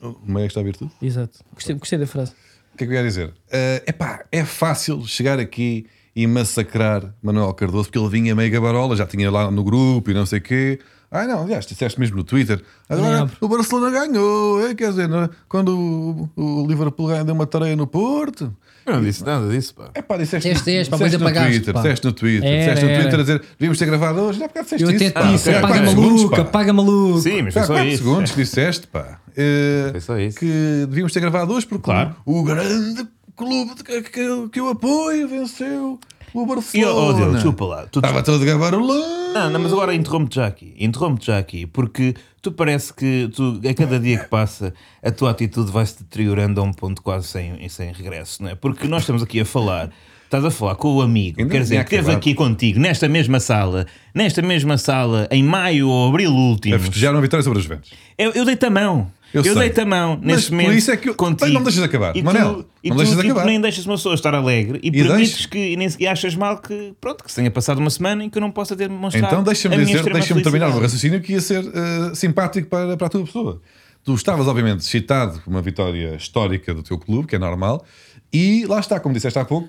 no 0.00 0.16
meio 0.26 0.46
está 0.46 0.60
a 0.60 0.62
virtude. 0.62 0.90
Exato. 1.02 1.40
Gostei, 1.54 1.74
gostei 1.74 1.98
da 1.98 2.06
frase. 2.06 2.32
O 2.72 2.76
que 2.76 2.84
é 2.84 2.86
que 2.86 2.92
eu 2.92 2.96
ia 2.96 3.02
dizer? 3.02 3.32
É 3.50 3.82
epá, 3.86 4.24
é 4.30 4.44
fácil 4.44 5.04
chegar 5.06 5.40
aqui 5.40 5.86
e 6.14 6.26
massacrar 6.26 7.14
Manuel 7.22 7.52
Cardoso 7.52 7.84
porque 7.90 7.98
ele 7.98 8.08
vinha 8.08 8.34
meio 8.34 8.50
gabarola, 8.50 8.94
já 8.96 9.06
tinha 9.06 9.30
lá 9.30 9.50
no 9.50 9.64
grupo 9.64 10.10
e 10.10 10.14
não 10.14 10.24
sei 10.24 10.38
o 10.38 10.42
quê. 10.42 10.78
Ah, 11.10 11.26
não, 11.26 11.42
aliás, 11.42 11.64
disseste 11.66 11.98
mesmo 12.00 12.16
no 12.16 12.24
Twitter. 12.24 12.60
Agora 12.88 13.30
o 13.40 13.48
Barcelona 13.48 13.90
ganhou. 13.90 14.66
é, 14.66 14.74
quer 14.74 14.90
dizer, 14.90 15.08
não 15.08 15.22
é? 15.24 15.30
quando 15.48 15.76
o, 15.78 16.30
o 16.36 16.66
Liverpool 16.66 17.06
ganhou, 17.08 17.24
deu 17.24 17.34
uma 17.34 17.46
tareia 17.46 17.76
no 17.76 17.86
Porto. 17.86 18.54
Eu 18.84 18.94
não 18.94 19.02
disse 19.02 19.24
nada 19.24 19.48
disso, 19.50 19.74
pá. 19.74 19.90
É 19.94 20.00
pá, 20.02 20.16
disseste, 20.16 20.48
Disseste, 20.48 20.70
disseste, 20.70 20.90
pá, 20.90 20.96
disseste 20.96 21.18
no 21.18 21.24
apagaste, 21.28 21.50
Twitter. 21.54 21.74
pá. 21.74 21.80
Disseste 21.82 22.06
no 22.06 22.12
Twitter. 22.12 22.48
Era, 22.48 22.58
disseste 22.60 22.84
no 22.84 22.90
era. 22.90 23.00
Twitter 23.02 23.18
a 23.18 23.22
dizer 23.22 23.42
devíamos 23.58 23.78
ter 23.78 23.86
gravado 23.86 24.20
hoje. 24.20 24.38
Já 24.38 24.46
disseste 24.46 24.82
Eu 24.82 24.88
até 24.90 25.04
isso. 25.04 25.12
pá. 25.14 25.22
disse, 25.32 25.50
apaga 25.50 25.82
maluca, 25.82 26.36
pá. 26.36 26.42
apaga 26.42 26.72
maluca. 26.72 27.20
Sim, 27.20 27.42
mas 27.42 27.54
Foi 27.54 27.62
só 27.62 27.72
4 27.74 27.88
isso. 27.88 27.98
segundos 28.04 28.30
que 28.30 28.36
disseste, 28.42 28.86
pá. 28.86 29.18
Eh, 29.36 29.88
Foi 29.92 30.00
só 30.00 30.18
isso. 30.18 30.38
Que 30.38 30.86
devíamos 30.88 31.12
ter 31.12 31.20
gravado 31.20 31.52
hoje 31.52 31.66
porque 31.66 31.82
Claro. 31.84 32.14
o, 32.24 32.38
o 32.40 32.44
grande 32.44 33.06
clube 33.36 33.74
que, 33.84 34.02
que, 34.02 34.48
que 34.52 34.60
eu 34.60 34.68
apoio 34.68 35.26
venceu 35.28 35.98
o 36.42 36.42
E, 36.42 36.42
oh, 36.42 36.46
Barcelona. 36.46 37.14
Diogo, 37.14 37.32
desculpa 37.34 37.64
lá. 37.64 37.86
Tu, 37.86 37.98
Estava 37.98 38.22
todo 38.22 38.44
gabarolão. 38.44 39.32
Não, 39.32 39.50
não, 39.50 39.60
mas 39.60 39.72
agora 39.72 39.94
interrompo-te 39.94 40.36
já 40.36 40.46
aqui. 40.46 40.74
Interrompo-te 40.78 41.26
já 41.26 41.38
aqui, 41.38 41.66
porque 41.66 42.14
tu 42.40 42.52
parece 42.52 42.92
que 42.92 43.28
tu, 43.34 43.60
a 43.68 43.74
cada 43.74 43.98
dia 43.98 44.18
que 44.18 44.28
passa 44.28 44.72
a 45.02 45.10
tua 45.10 45.30
atitude 45.30 45.70
vai 45.70 45.84
se 45.84 46.02
deteriorando 46.02 46.60
a 46.60 46.64
um 46.64 46.72
ponto 46.72 47.02
quase 47.02 47.26
sem, 47.28 47.68
sem 47.68 47.92
regresso, 47.92 48.42
não 48.42 48.50
é? 48.50 48.54
Porque 48.54 48.86
nós 48.88 49.02
estamos 49.02 49.22
aqui 49.22 49.40
a 49.40 49.44
falar, 49.44 49.90
estás 50.24 50.44
a 50.44 50.50
falar 50.50 50.76
com 50.76 50.94
o 50.94 51.02
amigo, 51.02 51.40
Ainda 51.40 51.52
quer 51.52 51.60
dizer, 51.60 51.84
que 51.84 51.96
esteve 51.96 52.16
aqui 52.16 52.34
contigo 52.34 52.78
nesta 52.78 53.08
mesma 53.08 53.40
sala, 53.40 53.86
nesta 54.14 54.40
mesma 54.42 54.78
sala, 54.78 55.28
em 55.30 55.42
maio 55.42 55.88
ou 55.88 56.08
abril 56.08 56.32
último. 56.32 56.76
A 56.76 56.78
festejar 56.78 57.12
uma 57.12 57.20
vitória 57.20 57.42
sobre 57.42 57.58
os 57.58 57.64
Juventus. 57.64 57.90
Eu, 58.16 58.32
eu 58.32 58.44
dei-te 58.44 58.64
a 58.64 58.70
mão. 58.70 59.10
Eu 59.38 59.44
Eu, 59.44 59.52
sei. 59.54 59.62
dei-te 59.62 59.80
a 59.80 59.86
mão 59.86 60.18
Mas 60.22 60.36
nesse 60.36 60.48
por 60.48 60.56
momento. 60.56 60.72
isso 60.78 60.90
é 60.90 60.96
que 60.96 61.08
eu- 61.08 61.14
contigo. 61.14 61.52
Não 61.52 61.62
deixas 61.62 61.82
acabar. 61.82 62.16
E 62.16 62.22
Manel, 62.22 62.62
tu, 62.62 62.66
e 62.82 62.88
não 62.90 62.96
tu, 62.96 62.98
deixas 63.00 63.16
tipo, 63.16 63.30
acabar. 63.32 63.46
nem 63.46 63.60
deixas 63.60 63.84
uma 63.86 63.96
pessoa 63.96 64.14
estar 64.14 64.34
alegre 64.34 64.80
e, 64.82 64.88
E 64.88 64.90
permites 64.90 65.46
que 65.46 65.76
nem, 65.76 65.88
e 65.98 66.06
achas 66.06 66.34
mal 66.34 66.58
que, 66.58 66.94
pronto, 67.00 67.22
que 67.24 67.30
se 67.30 67.36
tenha 67.36 67.50
passado 67.50 67.78
uma 67.78 67.90
semana 67.90 68.24
em 68.24 68.30
que 68.30 68.38
eu 68.38 68.40
não 68.40 68.50
possa 68.50 68.74
ter 68.76 68.88
demonstrado. 68.88 69.26
Então 69.26 69.42
deixa-me 69.42 69.76
dizer, 69.84 70.02
deixa-me 70.12 70.42
terminar 70.42 70.68
o 70.68 70.80
raciocínio 70.80 71.20
que 71.20 71.32
ia 71.32 71.40
ser 71.40 71.64
eh, 71.64 72.14
simpático 72.14 72.68
para, 72.68 72.96
para 72.96 73.06
a 73.06 73.10
tua 73.10 73.24
pessoa. 73.24 73.60
Tu 74.04 74.14
estavas, 74.14 74.46
obviamente, 74.46 74.80
excitado 74.80 75.40
por 75.40 75.50
uma 75.50 75.60
vitória 75.60 76.14
histórica 76.14 76.72
do 76.72 76.82
teu 76.82 76.96
clube, 76.98 77.26
que 77.26 77.34
é 77.34 77.38
normal, 77.38 77.84
e 78.32 78.64
lá 78.66 78.78
está, 78.78 79.00
como 79.00 79.12
disseste 79.14 79.38
há 79.38 79.44
pouco, 79.44 79.68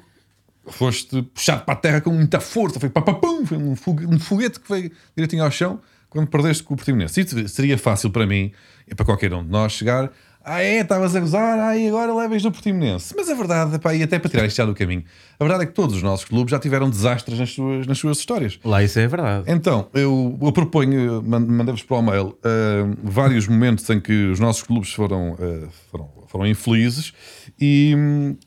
foste 0.68 1.22
puxado 1.34 1.64
para 1.64 1.74
a 1.74 1.78
terra 1.78 2.02
com 2.02 2.12
muita 2.12 2.40
força, 2.40 2.80
foi 2.80 2.90
papapum, 2.90 3.46
foi 3.46 3.58
um 3.58 4.20
foguete 4.20 4.60
que 4.60 4.70
veio 4.72 4.92
direitinho 5.16 5.44
ao 5.44 5.50
chão 5.52 5.80
quando 6.18 6.28
perdeste 6.30 6.64
com 6.64 6.74
o 6.74 6.78
Portimonense. 6.78 7.22
Isso 7.22 7.48
seria 7.48 7.78
fácil 7.78 8.10
para 8.10 8.26
mim 8.26 8.52
e 8.88 8.96
para 8.96 9.06
qualquer 9.06 9.32
um 9.34 9.44
de 9.44 9.50
nós 9.52 9.72
chegar. 9.74 10.12
Ah, 10.50 10.64
é, 10.64 10.80
estavas 10.80 11.14
a 11.14 11.20
gozar, 11.20 11.60
ah, 11.60 11.78
e 11.78 11.90
agora 11.90 12.14
levas 12.16 12.42
do 12.42 12.50
Portimonense. 12.50 13.14
Mas 13.18 13.30
a 13.30 13.36
verdade, 13.36 13.78
pá, 13.80 13.94
e 13.94 14.02
até 14.02 14.18
para 14.18 14.30
tirar 14.30 14.46
isto 14.46 14.56
já 14.56 14.66
do 14.66 14.74
caminho, 14.74 15.04
a 15.38 15.44
verdade 15.44 15.64
é 15.66 15.68
que 15.68 15.74
todos 15.74 15.98
os 15.98 16.02
nossos 16.02 16.24
clubes 16.26 16.52
já 16.52 16.58
tiveram 16.58 16.90
desastres 16.90 17.38
nas 17.38 17.50
suas, 17.52 17.86
nas 17.86 17.98
suas 18.00 18.18
histórias. 18.18 18.58
Lá 18.64 18.82
isso 18.82 18.98
é 18.98 19.06
verdade. 19.08 19.44
Então, 19.46 19.90
eu, 19.94 20.40
eu 20.42 20.52
proponho, 20.54 21.22
man- 21.22 21.42
mandei-vos 21.46 21.84
para 21.84 21.98
o 21.98 22.02
mail 22.02 22.38
ah, 22.46 22.96
vários 23.04 23.46
momentos 23.46 23.90
em 23.90 24.00
que 24.00 24.28
os 24.32 24.40
nossos 24.40 24.64
clubes 24.64 24.94
foram, 24.94 25.36
ah, 25.38 25.68
foram, 25.92 26.10
foram 26.28 26.48
infelizes 26.48 27.12
e, 27.60 27.96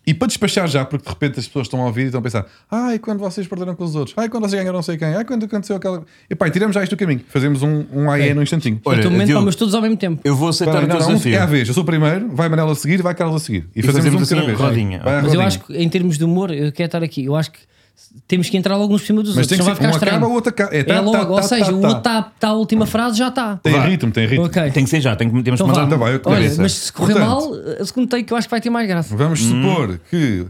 e 0.07 0.15
para 0.15 0.29
despachar 0.29 0.69
já, 0.69 0.85
porque 0.85 1.05
de 1.05 1.11
repente 1.11 1.41
as 1.41 1.47
pessoas 1.47 1.67
estão 1.67 1.81
a 1.83 1.87
ouvir 1.87 2.03
e 2.03 2.05
estão 2.07 2.21
a 2.21 2.23
pensar 2.23 2.47
ai, 2.71 2.99
quando 2.99 3.19
vocês 3.19 3.47
perderam 3.47 3.75
com 3.75 3.85
os 3.85 3.95
outros, 3.97 4.15
ai, 4.17 4.29
quando 4.29 4.43
vocês 4.45 4.61
ganharam 4.61 4.77
não 4.77 4.83
sei 4.83 4.97
quem, 4.97 5.09
ai, 5.09 5.25
quando 5.25 5.45
aconteceu 5.45 5.77
aquela... 5.77 6.05
E 6.29 6.35
pá, 6.35 6.49
tiramos 6.51 6.75
já 6.75 6.83
isto 6.83 6.95
do 6.95 6.99
caminho, 6.99 7.21
fazemos 7.29 7.63
um, 7.63 7.85
um 7.93 8.11
AE 8.11 8.35
no 8.35 8.43
instantinho. 8.43 8.81
Olha, 8.85 9.03
momento, 9.11 9.27
Diogo, 9.27 9.41
pá, 9.43 9.47
mas 9.47 9.57
todos 9.57 9.75
ao 9.75 9.83
mesmo 9.83 9.97
tempo. 9.97 10.21
Eu 10.25 10.37
vou 10.37 10.49
aceitar 10.49 10.75
Espera, 10.83 10.87
o 10.87 10.99
teu 10.99 11.01
não, 11.09 11.15
desafio. 11.15 11.35
é 11.35 11.39
à 11.39 11.47
vez, 11.47 11.69
eu 11.69 11.75
sou 11.75 11.83
o 11.83 11.87
primeiro, 11.87 12.29
vai 12.35 12.49
Manela 12.49 12.73
a 12.73 12.75
seguir, 12.75 13.03
vai 13.03 13.15
Carlos 13.15 13.43
a 13.43 13.45
seguir. 13.45 13.67
E, 13.75 13.81
E 13.81 13.83
fazemos, 13.83 14.07
fazemos 14.07 14.21
um 14.21 14.25
de 14.25 14.29
cada 14.29 14.41
assim, 14.41 14.47
vez. 14.47 14.59
rodinha. 14.61 15.01
Vai 15.03 15.13
à 15.15 15.17
Mas 15.17 15.25
eu 15.25 15.41
rodinha. 15.41 15.47
acho 15.47 15.61
que 15.61 15.77
em 15.77 15.89
termos 15.89 16.17
de 16.19 16.25
humor, 16.25 16.51
eu 16.53 16.71
quero 16.73 16.87
estar 16.87 17.03
aqui. 17.03 17.25
Eu 17.25 17.35
acho 17.37 17.51
que 17.51 17.59
temos 18.27 18.49
que 18.49 18.57
entrar 18.57 18.77
logo 18.77 18.95
uns 18.95 19.01
por 19.03 19.07
cima 19.07 19.23
dos 19.23 19.37
Mas 19.37 19.47
tem 19.47 19.59
outros. 19.61 19.79
que 19.79 19.85
Não 19.85 19.93
ser 19.93 19.99
vai 19.99 19.99
um 19.99 20.01
ficar 20.01 20.17
acaba, 20.17 20.27
o 20.27 20.33
outro 20.35 20.51
acaba. 20.51 20.75
É, 20.75 20.79
É 20.81 20.85
tá, 20.85 21.01
logo, 21.01 21.13
tá, 21.19 21.29
ou 21.29 21.37
tá, 21.37 21.43
seja, 21.43 21.65
tá, 21.67 21.73
o 21.73 21.81
tá. 21.81 21.87
outro 21.89 21.99
está 21.99 22.23
tá 22.39 22.49
a 22.49 22.53
última 22.55 22.87
frase, 22.87 23.19
já 23.19 23.29
está. 23.29 23.57
Tem 23.63 23.73
Vá. 23.73 23.85
ritmo, 23.85 24.11
tem 24.13 24.27
ritmo. 24.27 24.47
Ok. 24.47 24.71
Tem 24.73 24.85
que 24.85 24.91
ser 24.91 25.01
já, 25.01 25.15
tem 25.17 25.29
que, 25.31 25.43
temos 25.43 25.61
que 25.61 25.67
Então 25.69 25.83
mandar. 25.83 25.97
vá. 25.97 25.97
Tá 25.97 26.05
bem, 26.05 26.15
eu 26.15 26.21
Olha, 26.49 26.55
mas 26.59 26.73
se 26.73 26.93
correr 26.93 27.15
Portanto, 27.15 27.29
mal, 27.31 27.55
a 27.81 27.85
segundo 27.85 28.09
take 28.09 28.31
eu 28.33 28.37
acho 28.37 28.47
que 28.49 28.51
vai 28.51 28.61
ter 28.61 28.71
mais 28.71 28.89
graça. 28.89 29.17
Vamos 29.17 29.41
Hum. 29.43 29.63
supor 29.63 30.01
que 30.11 30.47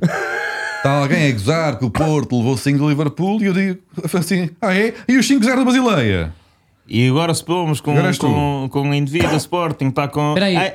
está 0.76 0.90
alguém 1.00 1.28
a 1.28 1.32
gozar 1.32 1.78
que 1.78 1.84
o 1.84 1.90
Porto 1.90 2.36
levou 2.38 2.56
5 2.56 2.78
do 2.78 2.88
Liverpool 2.88 3.42
e 3.42 3.46
eu 3.46 3.52
digo 3.52 3.78
assim: 4.14 4.50
ah 4.62 4.74
é? 4.74 4.94
E 5.08 5.18
os 5.18 5.26
5-0 5.28 5.56
da 5.56 5.64
Basileia? 5.64 6.32
E 6.88 7.08
agora 7.08 7.32
se 7.34 7.44
pomos 7.44 7.80
com, 7.80 7.94
tu. 7.94 8.26
com, 8.26 8.68
com 8.70 8.90
o 8.90 8.94
indivíduo 8.94 9.36
Sporting, 9.36 9.88
está 9.88 10.08
com. 10.08 10.30
Espera 10.30 10.46
aí. 10.46 10.56
Ai, 10.56 10.74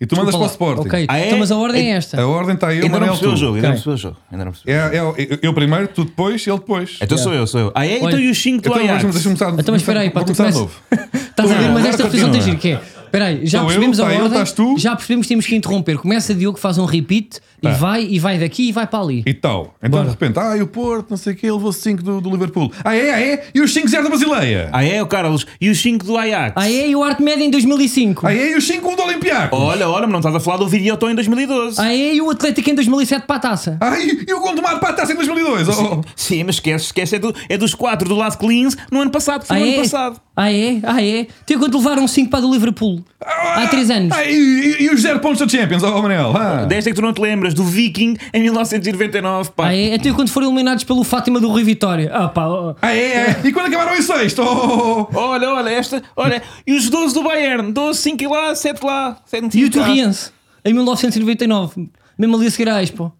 E 0.00 0.06
tu 0.06 0.16
mandas 0.16 0.34
para 0.34 0.44
o. 0.44 0.46
Sporting. 0.46 0.80
Ok, 0.88 1.06
Ah, 1.08 1.18
é? 1.18 1.26
então, 1.26 1.38
mas 1.38 1.50
a 1.52 1.56
ordem 1.56 1.92
é 1.92 1.96
esta. 1.96 2.20
A 2.20 2.26
ordem 2.26 2.54
está 2.56 2.68
aí, 2.68 2.80
o 2.80 2.82
ainda 2.84 2.88
não 2.98 3.00
Manel 3.00 3.12
percebeu 3.14 3.30
o 3.30 3.34
tu. 3.34 3.40
jogo, 3.40 3.54
ainda 3.56 3.68
não 3.68 3.74
percebeu 3.74 3.94
o 3.94 3.96
jogo. 3.96 4.16
Ainda 4.32 4.44
não 4.44 4.52
percebeu. 4.52 4.74
É, 4.74 4.96
é, 4.96 5.00
eu, 5.00 5.38
eu 5.42 5.54
primeiro, 5.54 5.88
tu 5.88 6.04
depois, 6.04 6.46
ele 6.46 6.58
depois. 6.58 6.98
Então 7.00 7.16
sou 7.16 7.32
eu, 7.32 7.46
sou 7.46 7.60
eu. 7.60 7.72
Ah, 7.74 7.86
é? 7.86 7.96
Então 7.96 8.08
Olha, 8.08 8.16
e 8.20 8.28
os 8.30 8.42
5 8.42 8.62
do 8.62 8.68
Então 8.68 8.82
Ajax? 8.82 9.02
deixa-me 9.04 9.22
começar, 9.36 9.60
Então, 9.60 9.72
mas 9.72 9.82
espera 9.82 10.00
aí, 10.00 10.10
pá, 10.10 10.20
vou 10.20 10.26
tu 10.34 10.36
começar 10.36 10.50
de 10.50 10.66
começas- 10.66 10.80
novo. 10.90 11.10
Estás 11.34 11.50
a 11.50 11.54
ver, 11.54 11.60
mas 11.68 11.76
agora 11.78 11.88
esta 11.88 12.02
repetição 12.04 12.30
tem 12.30 12.40
continua. 12.40 12.42
giro, 12.44 12.58
que 12.58 12.68
é 12.70 12.80
Espera 13.14 13.26
aí, 13.26 13.46
já 13.46 13.58
Sou 13.60 13.60
eu, 13.60 13.66
percebemos 13.68 13.96
tá 13.98 14.06
a 14.06 14.12
ele, 14.12 14.22
ordem. 14.22 14.32
estás 14.32 14.52
tu. 14.52 14.74
Já 14.76 14.96
percebemos 14.96 15.26
que 15.26 15.28
temos 15.28 15.46
que 15.46 15.54
interromper. 15.54 15.98
Começa 15.98 16.34
Diogo, 16.34 16.58
faz 16.58 16.78
um 16.78 16.84
repeat 16.84 17.38
e 17.62 17.68
Tá. 17.68 17.72
vai 17.74 18.02
e 18.04 18.18
vai 18.18 18.38
daqui 18.38 18.68
e 18.68 18.72
vai 18.72 18.86
para 18.88 18.98
ali. 18.98 19.22
E 19.24 19.32
tal. 19.32 19.74
Então 19.78 19.90
Bora. 19.90 20.04
de 20.04 20.10
repente, 20.10 20.38
ah, 20.40 20.56
e 20.56 20.62
o 20.62 20.66
Porto, 20.66 21.10
não 21.10 21.16
sei 21.16 21.32
o 21.32 21.36
que, 21.36 21.46
ele 21.46 21.52
levou 21.52 21.72
5 21.72 22.02
do, 22.02 22.20
do 22.20 22.28
Liverpool. 22.30 22.72
Ah, 22.84 22.94
é, 22.96 23.10
ah, 23.14 23.20
é? 23.20 23.44
E 23.54 23.60
os 23.60 23.72
5-0 23.72 24.02
da 24.02 24.10
Basileia? 24.10 24.68
Ah, 24.72 24.84
é, 24.84 25.00
o 25.00 25.06
Carlos? 25.06 25.46
E 25.60 25.70
os 25.70 25.80
5 25.80 26.04
do 26.04 26.18
Ajax? 26.18 26.54
Ah, 26.56 26.68
é? 26.68 26.88
E 26.88 26.96
o 26.96 27.04
Arte 27.04 27.22
Média 27.22 27.44
em 27.44 27.50
2005? 27.50 28.26
Ah, 28.26 28.34
é? 28.34 28.50
E 28.50 28.56
os 28.56 28.66
5 28.66 28.96
do 28.96 29.02
Olympiacos? 29.02 29.56
Olha, 29.58 29.88
olha, 29.88 30.02
mas 30.02 30.12
não 30.12 30.18
estás 30.18 30.34
a 30.34 30.40
falar 30.40 30.56
do 30.56 30.66
Videotão 30.68 31.08
em 31.08 31.14
2012. 31.14 31.80
Ah, 31.80 31.92
é? 31.94 32.14
E 32.16 32.20
o 32.20 32.28
Atlético 32.30 32.68
em 32.68 32.74
2007 32.74 33.26
para 33.28 33.36
a 33.36 33.38
taça? 33.38 33.78
Ah, 33.80 33.96
e, 33.98 34.24
e 34.28 34.32
o 34.34 34.40
Gondomar 34.40 34.80
para 34.80 34.88
a 34.88 34.92
taça 34.92 35.12
em 35.12 35.16
2002? 35.16 35.68
Oh, 35.68 36.00
oh. 36.00 36.04
Sim, 36.16 36.42
mas 36.44 36.56
esquece, 36.56 36.86
esquece, 36.86 37.14
é, 37.16 37.18
do- 37.20 37.34
é 37.48 37.56
dos 37.56 37.74
4 37.76 38.08
do 38.08 38.16
lado 38.16 38.36
Cleans 38.38 38.76
no 38.90 39.00
ano 39.00 39.10
passado, 39.12 39.44
foi 39.46 39.56
Ah, 39.56 39.60
no 39.60 39.66
ano 39.66 39.74
é? 39.74 39.78
passado. 39.78 40.20
Ah, 40.36 40.52
é? 40.52 40.80
Ah, 40.82 41.00
é? 41.02 41.26
Tem 41.46 41.56
quando 41.56 41.78
levaram 41.78 42.08
5 42.08 42.28
para 42.28 42.40
a 42.40 42.42
do 42.42 42.52
Liverpool? 42.52 43.03
Há 43.20 43.66
3 43.68 43.90
anos. 43.90 44.16
Ah, 44.16 44.24
e, 44.24 44.76
e- 44.80 44.90
os 44.90 45.00
0 45.00 45.20
pontos 45.20 45.40
da 45.40 45.48
Champions, 45.48 45.82
oh, 45.82 45.96
oh 45.96 46.02
Manel? 46.02 46.32
Ah. 46.36 46.64
Desta 46.64 46.90
é 46.90 46.92
que 46.92 46.96
tu 46.96 47.02
não 47.02 47.12
te 47.12 47.20
lembras, 47.20 47.54
do 47.54 47.64
Viking 47.64 48.16
em 48.32 48.42
1999, 48.42 49.50
pá. 49.52 49.68
Ah, 49.68 49.74
é? 49.76 49.94
Até 49.94 50.12
quando 50.12 50.28
foram 50.28 50.48
eliminados 50.48 50.84
pelo 50.84 51.02
Fátima 51.04 51.40
do 51.40 51.48
Rui 51.48 51.64
Vitória. 51.64 52.10
Ah, 52.12 52.28
pá. 52.28 52.46
oh. 52.46 52.74
Ah, 52.82 52.94
é, 52.94 52.98
é? 52.98 53.40
E 53.44 53.52
quando 53.52 53.66
acabaram 53.66 53.96
em 53.96 54.02
sexto? 54.02 54.42
Oh, 54.42 54.44
oh, 54.44 55.08
oh. 55.12 55.18
Olha, 55.18 55.48
olha, 55.50 55.70
esta, 55.70 56.02
olha, 56.16 56.42
e 56.66 56.74
os 56.74 56.90
12 56.90 57.14
do 57.14 57.22
Bayern, 57.22 57.72
12, 57.72 57.98
5 58.00 58.28
lá, 58.32 58.54
7 58.54 58.84
lá, 58.84 59.16
7 59.24 59.58
E 59.58 59.64
o 59.64 59.70
Torriense, 59.70 60.30
em 60.64 60.72
1999. 60.74 61.88
Mesmo 62.18 62.36
ali 62.36 62.46
a 62.46 62.50
seguir 62.50 62.68
à 62.68 62.82
Expo. 62.82 63.12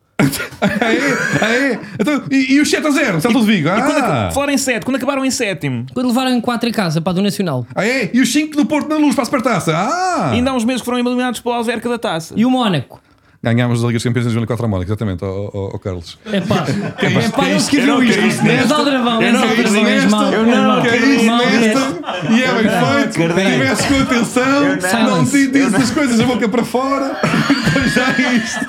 Ah, 0.60 0.92
é? 0.92 1.44
Ah, 1.44 1.52
é? 1.52 1.80
Então, 2.00 2.22
e, 2.30 2.54
e 2.54 2.60
os 2.60 2.70
7 2.70 2.86
a 2.86 2.90
0? 2.90 3.20
Celta 3.20 3.40
de 3.40 3.46
Vigo? 3.46 3.68
Quando, 3.68 3.98
Ah. 3.98 4.26
ac- 4.26 4.34
falar 4.34 4.52
em 4.52 4.56
7, 4.58 4.84
quando 4.84 4.96
acabaram 4.96 5.24
em 5.24 5.30
sétimo, 5.30 5.86
Quando 5.92 6.06
levaram 6.06 6.30
em 6.30 6.40
4 6.40 6.68
em 6.68 6.72
casa 6.72 7.00
para 7.00 7.10
a 7.10 7.14
do 7.14 7.22
Nacional. 7.22 7.66
Ah, 7.74 7.86
é? 7.86 8.10
E 8.14 8.20
os 8.20 8.32
5 8.32 8.56
do 8.56 8.64
Porto 8.64 8.88
na 8.88 8.96
Luz 8.96 9.14
para 9.14 9.22
a 9.22 9.24
Supertaça? 9.26 9.76
Ah! 9.76 10.30
ainda 10.32 10.50
há 10.50 10.54
uns 10.54 10.64
meses 10.64 10.80
que 10.80 10.86
foram 10.86 10.98
eliminados 10.98 11.40
pelo 11.40 11.54
Alverca 11.54 11.88
da 11.88 11.98
Taça. 11.98 12.34
E 12.36 12.46
o 12.46 12.50
Mónaco. 12.50 13.00
Ganhámos 13.44 13.84
a 13.84 13.86
Liga 13.88 13.98
dos 13.98 14.04
Campeões 14.04 14.24
em 14.24 14.30
2004 14.30 14.64
a 14.64 14.68
Mónica, 14.68 14.90
exatamente, 14.90 15.22
ó 15.22 15.78
Carlos. 15.78 16.18
É 16.32 16.40
pá, 16.40 16.64
é 16.98 17.28
pá, 17.28 17.44
ele 17.46 17.56
escreveu 17.56 18.02
isto. 18.02 18.46
És 18.46 18.72
aldrabão, 18.72 19.20
és 19.20 19.34
aldrabão, 19.34 19.86
és 19.86 20.04
mau. 20.06 20.32
Eu 20.32 20.46
não 20.46 20.80
és- 20.80 21.02
nisto. 21.02 22.04
E 22.30 22.42
é 22.42 22.54
bem 22.54 23.12
feito. 23.12 23.34
Tivesse 23.34 23.88
com 23.88 24.00
atenção, 24.00 25.06
não 25.06 25.24
disse 25.24 25.76
as 25.76 25.90
coisas 25.90 26.16
da 26.18 26.24
boca 26.24 26.48
para 26.48 26.64
fora. 26.64 27.20
Depois 27.64 27.92
já 27.92 28.08
é 28.08 28.34
isto. 28.34 28.66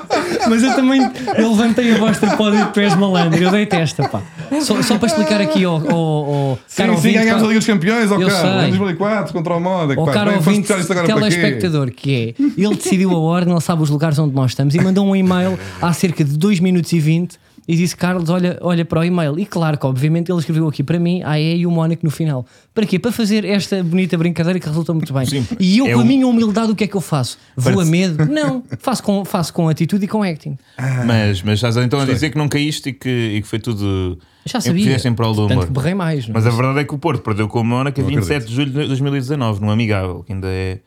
Mas 0.48 0.62
eu 0.62 0.74
também 0.74 1.00
eu 1.36 1.50
levantei 1.50 1.92
a 1.92 1.98
voz 1.98 2.18
do 2.18 2.36
pódio 2.36 2.72
de 2.72 2.80
és 2.80 2.94
malandro. 2.94 3.42
Eu 3.42 3.50
dei 3.50 3.66
testa, 3.66 4.08
pá. 4.08 4.22
Só, 4.60 4.80
só 4.82 4.98
para 4.98 5.08
explicar 5.08 5.40
aqui 5.40 5.64
ao, 5.64 5.76
ao, 5.90 5.96
ao 5.96 6.58
Sim, 6.66 6.96
sim, 6.96 7.12
ganhámos 7.12 7.42
a 7.42 7.46
Liga 7.46 7.58
dos 7.58 7.66
Campeões, 7.66 8.10
Eu 8.10 8.28
Carlos, 8.28 8.64
em 8.64 8.68
2004 8.68 9.32
contra 9.32 9.54
o 9.54 9.60
ao 10.00 10.06
caro 10.06 10.30
bem, 10.30 10.42
foste 10.42 10.72
ouvinte 10.72 10.86
para 10.86 11.02
telespectador, 11.04 11.90
que 11.90 12.14
é 12.14 12.42
ele 12.56 12.74
decidiu 12.74 13.10
a 13.10 13.18
ordem, 13.18 13.52
ele 13.52 13.60
sabe 13.60 13.82
os 13.82 13.90
lugares 13.90 14.13
onde 14.18 14.34
nós 14.34 14.50
estamos 14.52 14.74
e 14.74 14.80
mandou 14.80 15.06
um 15.06 15.14
e-mail 15.16 15.58
há 15.80 15.92
cerca 15.92 16.24
de 16.24 16.36
2 16.36 16.60
minutos 16.60 16.92
e 16.92 17.00
20 17.00 17.38
e 17.66 17.76
disse: 17.76 17.96
Carlos, 17.96 18.28
olha, 18.28 18.58
olha 18.60 18.84
para 18.84 19.00
o 19.00 19.04
e-mail. 19.04 19.38
E 19.38 19.46
claro 19.46 19.78
que, 19.78 19.86
obviamente, 19.86 20.30
ele 20.30 20.38
escreveu 20.38 20.68
aqui 20.68 20.82
para 20.82 20.98
mim, 20.98 21.22
a 21.24 21.40
E 21.40 21.58
e 21.60 21.66
o 21.66 21.70
Mónico 21.70 22.04
no 22.04 22.10
final. 22.10 22.44
Para 22.74 22.84
quê? 22.84 22.98
Para 22.98 23.10
fazer 23.10 23.42
esta 23.44 23.82
bonita 23.82 24.18
brincadeira 24.18 24.60
que 24.60 24.66
resultou 24.68 24.94
muito 24.94 25.14
bem. 25.14 25.24
Sim, 25.24 25.46
e 25.58 25.78
eu, 25.78 25.86
é 25.86 25.92
com 25.94 26.00
a 26.00 26.02
um- 26.02 26.06
minha 26.06 26.26
humildade, 26.26 26.70
o 26.72 26.74
que 26.76 26.84
é 26.84 26.86
que 26.86 26.94
eu 26.94 27.00
faço? 27.00 27.38
Vou 27.56 27.72
a 27.72 27.76
Parece- 27.76 27.90
medo? 27.90 28.26
Não, 28.26 28.62
faço 28.80 29.02
com, 29.02 29.24
faço 29.24 29.52
com 29.54 29.66
atitude 29.68 30.04
e 30.04 30.08
com 30.08 30.22
acting. 30.22 30.58
Mas, 31.06 31.40
mas 31.42 31.54
estás 31.54 31.76
então 31.78 32.00
a 32.00 32.04
dizer 32.04 32.30
que 32.30 32.36
não 32.36 32.48
caíste 32.48 32.90
e 32.90 32.92
que, 32.92 33.08
e 33.36 33.40
que 33.42 33.48
foi 33.48 33.58
tudo. 33.58 34.18
Já 34.44 34.60
sabia. 34.60 34.84
Fizeste 34.84 35.08
em 35.08 35.14
prol 35.14 35.32
do 35.32 35.46
humor. 35.46 35.66
berrei 35.70 35.94
mais. 35.94 36.28
não 36.28 36.32
é? 36.32 36.34
Mas 36.34 36.46
a 36.46 36.50
verdade 36.50 36.80
é 36.80 36.84
que 36.84 36.94
o 36.94 36.98
Porto 36.98 37.22
perdeu 37.22 37.48
com 37.48 37.60
o 37.60 37.64
Mónaco 37.64 37.98
a 37.98 38.02
Não 38.04 38.10
27 38.10 38.46
de 38.46 38.54
julho 38.54 38.70
de 38.70 38.86
2019, 38.88 39.62
num 39.62 39.70
amigável, 39.70 40.22
que 40.22 40.34
ainda 40.34 40.48
é. 40.48 40.80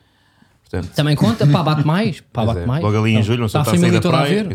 Portanto, 0.70 0.92
Também 0.94 1.16
conta, 1.16 1.46
pá, 1.46 1.62
bate 1.62 1.86
mais. 1.86 2.20
Pá, 2.32 2.44
bate 2.44 2.60
é, 2.60 2.66
mais. 2.66 2.82
logo 2.82 2.98
ali 2.98 3.12
em 3.12 3.14
Não, 3.16 3.22
julho, 3.22 3.38
não 3.40 3.46
está 3.46 3.60
está 3.60 3.72
a 3.72 3.74
a 3.74 3.78
sair 3.78 3.90
da 3.90 4.00
praia. 4.00 4.48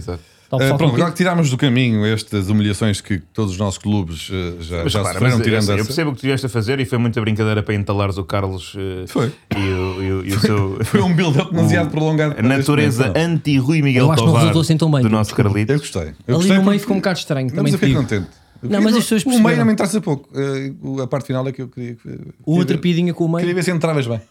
Uh, 0.53 0.77
pronto, 0.77 0.93
agora 0.93 1.09
que 1.09 1.17
tiramos 1.17 1.49
do 1.49 1.57
caminho 1.57 2.05
estas 2.05 2.47
humilhações 2.47 3.01
que 3.01 3.17
todos 3.33 3.53
os 3.53 3.57
nossos 3.57 3.79
clubes 3.79 4.29
uh, 4.29 4.61
já, 4.61 4.83
Mas, 4.83 4.91
já 4.91 4.99
claro, 4.99 5.13
sofreram, 5.15 5.37
mas, 5.39 5.43
tirando 5.47 5.59
assim, 5.63 5.71
eu 5.71 5.75
essa. 5.77 5.85
percebo 5.85 6.09
o 6.11 6.13
que 6.13 6.17
tu 6.17 6.19
estiveste 6.19 6.45
a 6.45 6.49
fazer 6.49 6.79
e 6.79 6.85
foi 6.85 6.99
muita 6.99 7.19
brincadeira 7.21 7.63
para 7.63 7.73
entalares 7.73 8.19
o 8.19 8.23
Carlos 8.23 8.75
eh, 8.77 9.05
Foi. 9.07 9.33
e 9.57 9.57
o, 9.57 10.03
e 10.03 10.11
o- 10.11 10.25
e 10.27 10.33
o 10.35 10.39
seu. 10.39 10.77
Foi 10.85 11.01
um 11.01 11.11
build-up 11.11 11.49
demasiado 11.55 11.89
prolongado. 11.89 12.35
A 12.37 12.41
natureza 12.43 13.11
anti-Rui 13.17 13.81
Miguel 13.81 14.05
Eu 14.05 14.11
acho 14.11 14.23
que 14.23 14.29
não 14.53 14.59
assim 14.61 14.77
tão 14.77 14.91
bem. 14.91 15.01
do 15.01 15.09
nosso 15.09 15.33
Carlitos. 15.33 15.73
Eu 15.73 15.79
gostei. 15.79 16.01
Eu 16.03 16.35
Ali 16.35 16.35
gostei 16.35 16.57
no 16.57 16.63
meio 16.65 16.79
ficou 16.79 16.95
um 16.95 16.99
bocado 16.99 17.17
estranho. 17.17 17.47
Também 17.49 17.63
mas 17.63 17.73
eu 17.73 17.79
fiquei 17.79 17.95
contente. 17.95 18.27
Eu 18.61 18.69
Não, 18.69 18.69
queria- 18.69 18.81
mas 18.83 18.95
as 18.95 19.03
pessoas 19.09 19.25
O 19.25 19.43
meio 19.43 19.57
não 19.57 19.65
me 19.65 19.73
interessa 19.73 19.99
pouco. 20.01 20.29
Uh, 20.37 21.01
a 21.01 21.07
parte 21.07 21.25
final 21.25 21.47
é 21.47 21.51
que 21.51 21.63
eu 21.63 21.67
queria. 21.67 21.97
O 22.45 22.51
outra 22.57 22.77
queria, 22.77 22.81
piadinha 22.81 23.13
com 23.15 23.23
o 23.25 23.27
queria 23.31 23.45
meio. 23.45 23.55
ver 23.55 23.63
se 23.63 23.71
entravas 23.71 24.05
bem. 24.05 24.21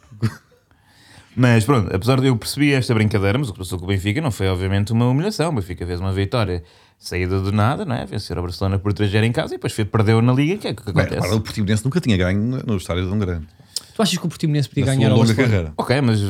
Mas 1.34 1.64
pronto, 1.64 1.94
apesar 1.94 2.20
de 2.20 2.26
eu 2.26 2.36
perceber 2.36 2.72
esta 2.72 2.92
brincadeira, 2.92 3.38
mas 3.38 3.48
o 3.48 3.52
que 3.52 3.58
passou 3.58 3.78
com 3.78 3.84
o 3.86 3.88
Benfica 3.88 4.20
não 4.20 4.30
foi 4.30 4.48
obviamente 4.48 4.92
uma 4.92 5.08
humilhação. 5.08 5.50
O 5.50 5.54
Benfica 5.54 5.86
fez 5.86 5.98
uma 5.98 6.12
vitória 6.12 6.62
saída 7.02 7.40
do 7.40 7.50
nada, 7.52 7.84
não 7.84 7.94
é? 7.96 8.06
Vencer 8.06 8.38
a 8.38 8.40
Barcelona 8.42 8.78
por 8.78 8.92
3 8.92 9.12
em 9.14 9.32
casa 9.32 9.54
e 9.54 9.58
depois 9.58 9.74
perdeu 9.74 10.22
na 10.22 10.32
Liga. 10.32 10.54
O 10.54 10.58
que 10.58 10.68
é 10.68 10.74
que 10.74 10.82
Bem, 10.84 10.92
acontece? 10.92 11.14
repara, 11.14 11.34
o 11.36 11.40
Portimonense 11.40 11.84
nunca 11.84 12.00
tinha 12.00 12.16
ganho 12.16 12.40
no- 12.64 12.76
estádio 12.76 13.06
de 13.06 13.12
um 13.12 13.18
grande. 13.18 13.46
Tu 13.94 14.00
achas 14.00 14.16
que 14.16 14.24
o 14.24 14.28
Portimonense 14.28 14.68
podia 14.70 14.86
Na 14.86 14.94
ganhar 14.94 15.10
ao 15.10 15.18
longa 15.18 15.26
Barcelona? 15.34 15.52
carreira. 15.52 15.74
Ok, 15.76 16.00
mas 16.00 16.20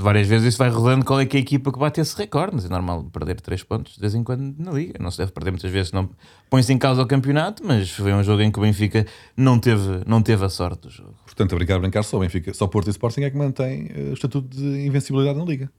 várias 0.00 0.26
vezes 0.26 0.48
isso 0.48 0.58
vai 0.58 0.68
rodando 0.70 1.04
qual 1.04 1.20
é 1.20 1.26
que 1.26 1.36
é 1.36 1.38
a 1.38 1.42
equipa 1.42 1.70
que 1.72 1.78
bate 1.78 2.00
esse 2.00 2.16
recorde. 2.16 2.56
Mas 2.56 2.64
é 2.64 2.68
normal 2.68 3.04
perder 3.12 3.40
3 3.40 3.62
pontos 3.62 3.94
de 3.94 4.00
vez 4.00 4.14
em 4.14 4.24
quando 4.24 4.56
na 4.58 4.72
Liga. 4.72 4.94
Não 4.98 5.08
se 5.10 5.18
deve 5.18 5.30
perder 5.30 5.52
muitas 5.52 5.70
vezes, 5.70 5.92
não 5.92 6.10
põe-se 6.50 6.72
em 6.72 6.78
causa 6.78 7.00
o 7.00 7.06
campeonato, 7.06 7.62
mas 7.64 7.90
foi 7.90 8.12
um 8.12 8.24
jogo 8.24 8.42
em 8.42 8.50
que 8.50 8.58
o 8.58 8.62
Benfica 8.62 9.06
não 9.36 9.56
teve, 9.58 10.00
não 10.04 10.20
teve 10.20 10.44
a 10.44 10.48
sorte 10.48 10.80
do 10.82 10.90
jogo. 10.90 11.14
Portanto, 11.24 11.52
a 11.54 11.56
brincar, 11.58 11.76
a 11.76 11.78
brincar, 11.78 12.02
só 12.02 12.16
o 12.16 12.20
Benfica, 12.20 12.52
só 12.54 12.66
Porto 12.66 12.88
e 12.88 12.90
Sporting 12.90 13.20
é 13.22 13.30
que 13.30 13.36
mantém 13.36 13.86
uh, 13.94 14.10
o 14.10 14.14
estatuto 14.14 14.48
de 14.48 14.84
invencibilidade 14.84 15.38
na 15.38 15.44
Liga. 15.44 15.70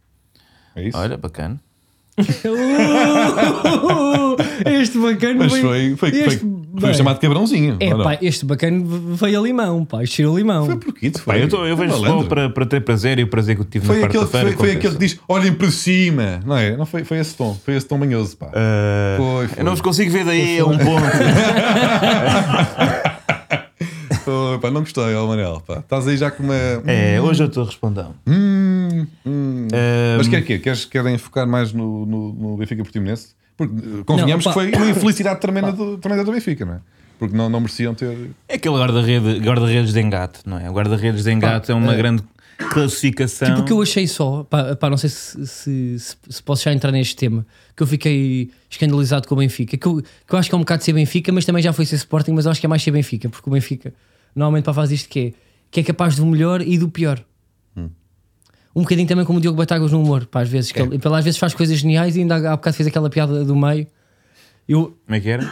É 0.76 0.88
isso? 0.88 0.98
Olha, 0.98 1.18
bacana. 1.18 1.60
Este 4.66 4.98
bacana 5.00 5.36
Mas 5.40 5.52
veio- 5.52 5.64
foi, 5.64 5.96
foi, 5.96 6.12
foi, 6.12 6.20
este- 6.22 6.40
foi 6.40 6.82
bem, 6.82 6.94
chamado 6.94 7.20
cabrãozinho. 7.20 7.78
É 7.80 7.96
pá, 7.96 8.18
este 8.22 8.46
bacana 8.46 8.84
veio 8.86 9.40
a 9.40 9.44
limão, 9.44 9.86
pá, 9.86 10.04
isto 10.04 10.16
cheirou 10.16 10.36
a 10.36 10.38
limão. 10.38 10.66
Foi 10.66 10.76
porque 10.78 11.08
isso 11.08 11.24
Pá, 11.24 11.34
foi. 11.34 11.44
eu, 11.44 11.50
tô- 11.50 11.66
eu 11.66 11.76
vejo 11.76 11.94
foi 11.94 12.02
malandro. 12.02 12.28
para, 12.30 12.50
para 12.50 12.66
ter 12.66 12.82
prazer 12.82 13.20
e 13.20 13.24
o 13.24 13.28
prazer 13.28 13.56
que 13.56 13.62
eu 13.62 13.66
tive 13.66 13.86
Foi 13.88 14.00
na 14.00 14.06
aquele, 14.08 14.24
quarta-feira. 14.26 14.58
foi, 14.58 14.68
foi 14.70 14.78
aquele 14.78 14.94
que 14.94 15.00
diz 15.00 15.20
olhem 15.28 15.54
para 15.54 15.72
cima, 15.72 16.40
não 16.46 16.58
é? 16.58 16.76
Não 16.78 16.86
foi, 16.86 17.04
foi 17.04 17.18
esse 17.20 17.36
tom, 17.36 17.58
foi 17.66 17.76
esse 17.76 17.88
tom 17.88 17.98
manhoso, 17.98 18.38
pá. 18.38 18.48
Uh, 18.48 19.18
Foi, 19.18 19.48
foi. 19.48 19.60
Eu 19.62 19.66
não 19.66 19.72
vos 19.72 19.82
consigo 19.82 20.12
ver 20.12 20.26
daí 20.26 20.60
a 20.60 20.66
um 20.66 20.78
ponto. 20.78 21.04
Foi, 24.24 24.58
pá, 24.60 24.72
não 24.72 24.80
gostei, 24.82 25.14
ó 25.16 25.28
Manel, 25.28 25.62
pá. 25.68 25.80
Estás 25.80 26.08
aí 26.08 26.16
já 26.16 26.32
com 26.32 26.44
uma. 26.44 26.56
é, 26.88 27.20
hoje 27.20 27.44
eu 27.44 27.48
estou 27.48 27.66
respondendo. 27.66 28.16
Hum, 28.26 28.73
hum. 29.26 29.68
Uh, 29.68 30.18
Mas 30.18 30.28
quer 30.28 30.44
quê? 30.44 30.60
Queres, 30.60 30.86
querem 30.86 31.18
focar 31.18 31.48
mais 31.48 31.74
no, 31.74 32.06
no, 32.06 32.34
no 32.34 32.58
Benfica 32.58 32.84
Portimonense? 32.84 33.30
Porque 33.56 33.74
eh, 33.76 34.04
convenhamos 34.06 34.46
Não, 34.46 34.52
que 34.52 34.60
foi 34.60 34.72
uma 34.72 34.90
infelicidade 34.90 35.40
tremenda 35.40 35.72
do, 35.72 35.98
tremenda 35.98 36.24
do 36.24 36.32
Benfica, 36.32 36.66
não 36.66 36.74
é? 36.76 36.80
Porque 37.20 37.36
não, 37.36 37.50
não 37.50 37.60
mereciam 37.60 37.94
ter. 37.94 38.32
É 38.50 38.56
aquele 38.56 38.76
guarda-redes 38.76 39.40
guarda 39.40 39.68
de 39.68 40.00
engate, 40.00 40.40
não 40.46 40.60
é? 40.60 40.70
O 40.70 40.74
guarda-redes 40.74 41.24
de 41.24 41.32
engate 41.32 41.72
é 41.72 41.76
uma 41.76 41.94
é. 41.94 41.98
grande 41.98 42.24
classificação. 42.72 43.50
Tipo, 43.50 43.62
o 43.62 43.66
que 43.66 43.74
eu 43.74 43.82
achei 43.82 44.08
só, 44.08 44.44
pá, 44.44 44.76
pá, 44.76 44.90
não 44.90 44.98
sei 44.98 45.10
se, 45.10 45.46
se, 45.46 46.00
se, 46.00 46.16
se 46.30 46.44
posso 46.44 46.64
já 46.64 46.74
entrar 46.74 46.92
neste 46.92 47.16
tema, 47.16 47.46
que 47.76 47.84
eu 47.84 47.88
fiquei 47.88 48.50
escandalizado 48.70 49.28
com 49.28 49.36
o 49.36 49.38
Benfica, 49.38 49.78
que 49.78 49.88
eu, 49.88 50.02
que 50.02 50.34
eu 50.34 50.40
acho 50.40 50.50
que 50.50 50.56
é 50.56 50.58
um 50.58 50.62
bocado 50.62 50.84
ser 50.84 50.94
Benfica, 50.94 51.32
mas 51.32 51.46
também 51.46 51.62
já 51.62 51.72
foi 51.72 51.86
ser 51.86 51.96
Sporting, 51.96 52.32
mas 52.32 52.46
eu 52.46 52.52
acho 52.52 52.60
que 52.60 52.66
é 52.66 52.70
mais 52.70 52.82
ser 52.82 52.92
Benfica, 52.92 53.30
porque 53.30 53.50
o 53.50 53.54
Benfica 53.54 53.94
normalmente 54.36 54.64
para 54.64 54.74
fazer 54.74 54.96
isto 54.96 55.10
que 55.10 55.20
é, 55.20 55.34
que 55.72 55.80
é 55.80 55.84
capaz 55.84 56.16
do 56.16 56.26
melhor 56.26 56.62
e 56.62 56.78
do 56.78 56.90
pior. 56.90 57.24
Um 58.76 58.82
bocadinho 58.82 59.08
também 59.08 59.24
como 59.26 59.38
o 59.38 59.42
Diogo 59.42 59.58
Batagos 59.58 59.92
no 59.92 60.02
humor, 60.02 60.26
pá, 60.26 60.42
às 60.42 60.50
vezes, 60.50 60.72
que 60.72 60.82
ele, 60.82 60.96
ele 60.96 61.16
às 61.16 61.24
vezes 61.24 61.40
faz 61.40 61.54
coisas 61.54 61.78
geniais 61.78 62.16
e 62.16 62.22
ainda 62.22 62.36
há 62.36 62.54
há 62.54 62.56
bocado 62.56 62.76
fez 62.76 62.88
aquela 62.88 63.10
piada 63.10 63.44
do 63.46 63.56
meio. 63.56 63.86
Eu, 64.68 64.98
Como 65.06 65.16
é 65.16 65.20
que 65.20 65.30
era? 65.30 65.48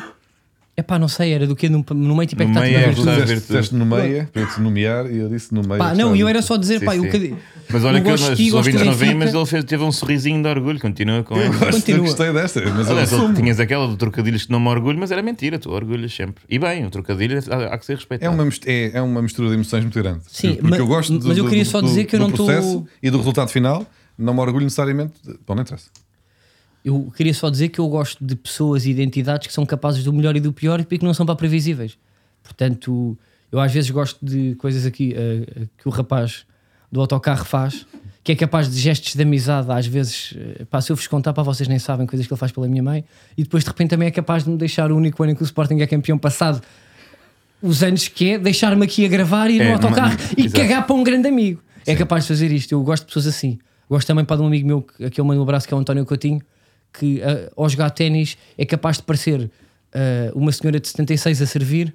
É 0.75 0.82
pá, 0.82 0.98
não 0.98 1.08
sei, 1.08 1.34
era 1.34 1.46
do 1.46 1.56
que 1.56 1.68
no, 1.70 1.86
no 1.90 2.16
meio 2.16 2.28
tipo 2.28 2.42
é 2.42 2.46
que 2.46 2.51
No 2.51 2.58
está 2.60 2.62
tudo 2.62 2.72
meio 2.74 2.78
a 2.78 2.82
é 2.82 2.90
que 2.90 2.96
tudo. 2.96 3.10
a 3.10 3.16
ver 3.25 3.40
disseste 3.40 3.75
no 3.75 3.86
meia, 3.86 4.30
para 4.32 4.42
eu 4.42 4.48
te 4.48 4.62
nomear, 4.62 5.12
e 5.12 5.18
eu 5.18 5.30
disse 5.30 5.54
no 5.54 5.62
meio. 5.62 5.78
Pá, 5.78 5.94
não, 5.94 6.16
e 6.16 6.22
eu 6.22 6.28
era 6.28 6.42
só 6.42 6.56
dizer, 6.58 6.80
Sim, 6.80 6.86
pá, 6.86 6.96
eu 6.96 7.01
sim. 7.01 7.08
bocadinho- 7.08 7.38
Mas 7.70 7.84
olha 7.84 7.98
eu 7.98 8.04
que 8.04 8.10
gosto 8.10 8.32
os 8.32 8.54
ouvintes 8.54 8.80
do 8.82 8.86
não 8.86 8.94
veem, 8.94 9.12
Benfica. 9.12 9.25
mas 9.25 9.34
ele 9.34 9.46
fez, 9.46 9.63
teve 9.66 9.84
um 9.84 9.92
sorrisinho 9.92 10.42
de 10.42 10.48
orgulho. 10.50 10.80
Continua 10.80 11.24
com 11.24 11.36
Eu, 11.36 11.44
ele. 11.54 11.56
eu 11.56 11.72
Continua. 11.72 12.00
gostei 12.06 12.34
desta, 12.34 12.62
mas 12.62 12.86
eu 12.88 12.92
Aliás, 12.94 13.13
assumo. 13.13 13.34
tinhas 13.34 13.60
aquela 13.60 13.88
do 13.88 13.96
trocadilhos 13.98 14.46
que 14.46 14.51
não 14.51 14.60
me 14.60 14.68
orgulho, 14.70 14.98
mas 14.98 15.12
era 15.12 15.22
mentira, 15.22 15.60
tu 15.60 15.70
orgulhas 15.72 16.13
sempre. 16.13 16.44
E 16.50 16.58
bem, 16.58 16.86
o 16.86 16.90
trocadilho 16.90 17.38
há, 17.50 17.74
há 17.74 17.78
que 17.78 17.86
ser 17.86 17.94
É 17.94 17.96
respeitado. 17.96 18.34
uma, 18.34 18.46
mist- 18.46 18.66
é, 18.68 18.92
é 18.94 19.01
uma 19.01 19.22
mistura 19.22 19.50
de 19.50 19.56
emoções 19.56 19.84
muito 19.84 20.00
grande. 20.01 20.22
Sim, 20.28 20.56
Porque 20.56 20.68
ma- 20.70 20.78
eu 20.78 20.88
gosto 20.88 21.18
do, 21.18 21.28
mas 21.28 21.38
eu 21.38 21.44
do- 21.44 21.50
queria 21.50 21.63
do- 21.66 21.70
só 21.70 21.82
do- 21.82 21.88
dizer 21.88 22.06
que 22.06 22.16
eu 22.16 22.20
do 22.20 22.28
não 22.28 22.32
tô- 22.32 22.46
processo 22.46 22.86
e 23.04 23.10
do 23.10 23.18
resultado 23.18 23.50
final. 23.50 23.86
Não 24.18 24.34
me 24.34 24.40
orgulho 24.42 24.63
necessariamente. 24.66 25.13
Bom, 25.48 25.56
não 25.56 25.63
interessa. 25.63 25.88
Eu 26.84 27.12
queria 27.16 27.34
só 27.34 27.50
dizer 27.50 27.70
que 27.70 27.80
eu 27.80 27.88
gosto 27.88 28.24
de 28.26 28.36
pessoas 28.36 28.86
e 28.86 28.90
identidades 28.92 29.48
que 29.48 29.54
são 29.54 29.66
capazes 29.66 30.04
do 30.04 30.12
melhor 30.12 30.36
e 30.36 30.40
do 30.40 30.52
pior 30.52 30.80
e 30.80 30.86
que 30.86 31.06
não 31.06 31.14
são 31.14 31.26
para 31.26 31.36
previsíveis. 31.36 31.98
Portanto, 32.44 33.18
eu 33.52 33.60
às 33.60 33.72
vezes 33.72 33.90
gosto 33.92 34.24
de 34.26 34.56
coisas 34.56 34.86
aqui 34.86 35.14
eh, 35.16 35.68
que 35.78 35.88
o 35.88 35.92
rapaz 35.92 36.44
do 36.92 37.00
autocarro 37.00 37.46
faz, 37.46 37.86
que 38.24 38.32
é 38.32 38.36
capaz 38.36 38.70
de 38.70 38.80
gestos 38.80 39.14
de 39.16 39.22
amizade, 39.22 39.72
às 39.72 39.86
vezes, 39.86 40.34
eh, 40.36 40.66
pá, 40.66 40.82
se 40.82 40.92
eu 40.92 40.96
vos 40.96 41.06
contar, 41.08 41.34
para 41.34 41.44
vocês 41.44 41.68
nem 41.70 41.78
sabem 41.80 42.08
coisas 42.08 42.26
que 42.26 42.34
ele 42.34 42.40
faz 42.40 42.52
pela 42.52 42.68
minha 42.68 42.82
mãe, 42.82 43.06
e 43.38 43.44
depois 43.44 43.64
de 43.64 43.70
repente 43.70 43.92
também 43.92 44.08
é 44.08 44.12
capaz 44.12 44.44
de 44.44 44.50
me 44.50 44.58
deixar 44.58 44.92
o 44.92 44.98
único 44.98 45.22
ano 45.22 45.34
em 45.34 45.36
que 45.36 45.44
o 45.44 45.46
Sporting 45.46 45.80
é 45.82 45.88
campeão 45.88 46.18
passado 46.18 46.62
os 47.62 47.84
anos 47.84 48.08
que 48.08 48.32
é 48.32 48.38
deixar-me 48.40 48.84
aqui 48.84 49.06
a 49.06 49.08
gravar, 49.08 49.50
ir 49.52 49.62
É, 49.62 49.68
no 49.68 49.74
autocarro 49.74 50.16
mas- 50.18 50.34
e 50.36 50.46
exato. 50.46 50.62
cagar 50.62 50.86
para 50.88 50.96
um 50.96 51.04
grande 51.04 51.28
amigo. 51.28 51.62
é 51.86 51.96
capaz 51.96 52.24
de 52.24 52.28
fazer 52.30 52.52
isto. 52.52 52.72
Eu 52.72 52.82
gosto 52.84 53.04
de 53.04 53.08
pessoas 53.08 53.28
assim. 53.28 53.58
Gosto 53.90 54.08
também 54.08 54.24
para 54.26 54.38
de 54.38 54.44
um 54.44 54.48
amigo 54.48 54.68
meu, 54.68 54.82
que- 54.84 55.06
aqui 55.06 55.20
eu 55.22 55.26
mando 55.26 55.40
um 55.40 55.44
abraço, 55.44 55.68
que 55.68 55.74
é 55.74 55.78
o 55.78 55.80
António 55.80 56.06
Coutinho, 56.06 56.40
que 56.94 57.22
ah, 57.22 57.52
ao 57.56 57.70
jogar 57.70 57.90
ténis 57.92 58.38
é 58.58 58.66
capaz 58.66 58.98
de 58.98 59.04
parecer 59.04 59.50
ah, 59.94 60.32
uma 60.34 60.52
senhora 60.52 60.80
de 60.80 60.88
76 60.88 61.42
a 61.42 61.46
servir 61.46 61.94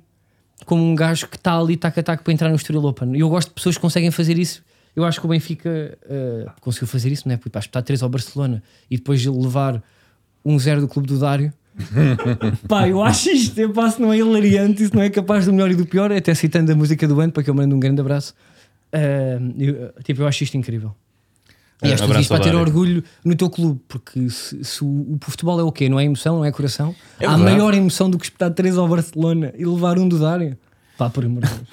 como 0.64 0.82
um 0.82 0.94
gajo 0.94 1.28
que 1.28 1.36
está 1.36 1.58
ali 1.58 1.76
tac 1.76 1.98
a 1.98 2.02
tac 2.02 2.22
para 2.22 2.32
entrar 2.32 2.48
no 2.48 2.56
Estoril 2.56 2.84
Open. 2.84 3.16
Eu 3.16 3.28
gosto 3.28 3.48
de 3.48 3.54
pessoas 3.54 3.76
que 3.76 3.82
conseguem 3.82 4.10
fazer 4.10 4.38
isso. 4.38 4.64
Eu 4.94 5.04
acho 5.04 5.20
que 5.20 5.26
o 5.26 5.28
Benfica 5.28 5.98
ah, 6.08 6.54
conseguiu 6.60 6.88
fazer 6.88 7.12
isso, 7.12 7.28
não 7.28 7.34
é? 7.34 7.36
Para 7.36 7.60
espetar 7.60 7.82
3 7.82 8.02
ao 8.02 8.08
Barcelona 8.08 8.62
e 8.90 8.96
depois 8.96 9.24
levar 9.24 9.82
1-0 10.44 10.80
do 10.80 10.88
clube 10.88 11.08
do 11.08 11.18
Dário. 11.18 11.52
Pá, 12.66 12.88
eu 12.88 13.02
acho 13.02 13.28
isto, 13.28 13.58
eu 13.58 13.70
passo, 13.70 14.00
não 14.00 14.10
é 14.10 14.16
hilariante, 14.16 14.84
isso 14.84 14.96
não 14.96 15.02
é 15.02 15.10
capaz 15.10 15.44
do 15.44 15.52
melhor 15.52 15.70
e 15.70 15.74
do 15.74 15.84
pior, 15.84 16.10
até 16.10 16.34
citando 16.34 16.72
a 16.72 16.74
música 16.74 17.06
do 17.06 17.20
ano, 17.20 17.30
para 17.32 17.42
que 17.42 17.50
eu 17.50 17.54
mando 17.54 17.76
um 17.76 17.80
grande 17.80 18.00
abraço. 18.00 18.34
Ah, 18.92 19.38
eu, 19.58 19.92
tipo, 20.02 20.22
eu 20.22 20.26
acho 20.26 20.42
isto 20.42 20.56
incrível. 20.56 20.94
E 21.82 21.88
és 21.88 22.00
tu 22.00 22.04
abraço 22.04 22.20
diz 22.20 22.28
para 22.28 22.40
ter 22.40 22.54
orgulho 22.54 23.04
no 23.24 23.34
teu 23.34 23.50
clube, 23.50 23.80
porque 23.86 24.30
se, 24.30 24.64
se 24.64 24.82
o, 24.82 24.86
o 24.86 25.18
futebol 25.20 25.60
é 25.60 25.62
o 25.62 25.70
quê? 25.70 25.88
Não 25.88 26.00
é 26.00 26.04
emoção, 26.04 26.36
não 26.36 26.44
é 26.44 26.50
coração? 26.50 26.94
É 27.20 27.26
Há 27.26 27.36
verdade. 27.36 27.50
maior 27.52 27.74
emoção 27.74 28.08
do 28.08 28.18
que 28.18 28.24
espetar 28.24 28.50
3 28.50 28.78
ao 28.78 28.88
Barcelona 28.88 29.52
e 29.58 29.64
levar 29.66 29.98
um 29.98 30.08
do 30.08 30.18
Dário. 30.18 30.56
Pá, 30.96 31.10
por 31.10 31.24
amor 31.24 31.42
de 31.44 31.50
Deus. 31.50 31.68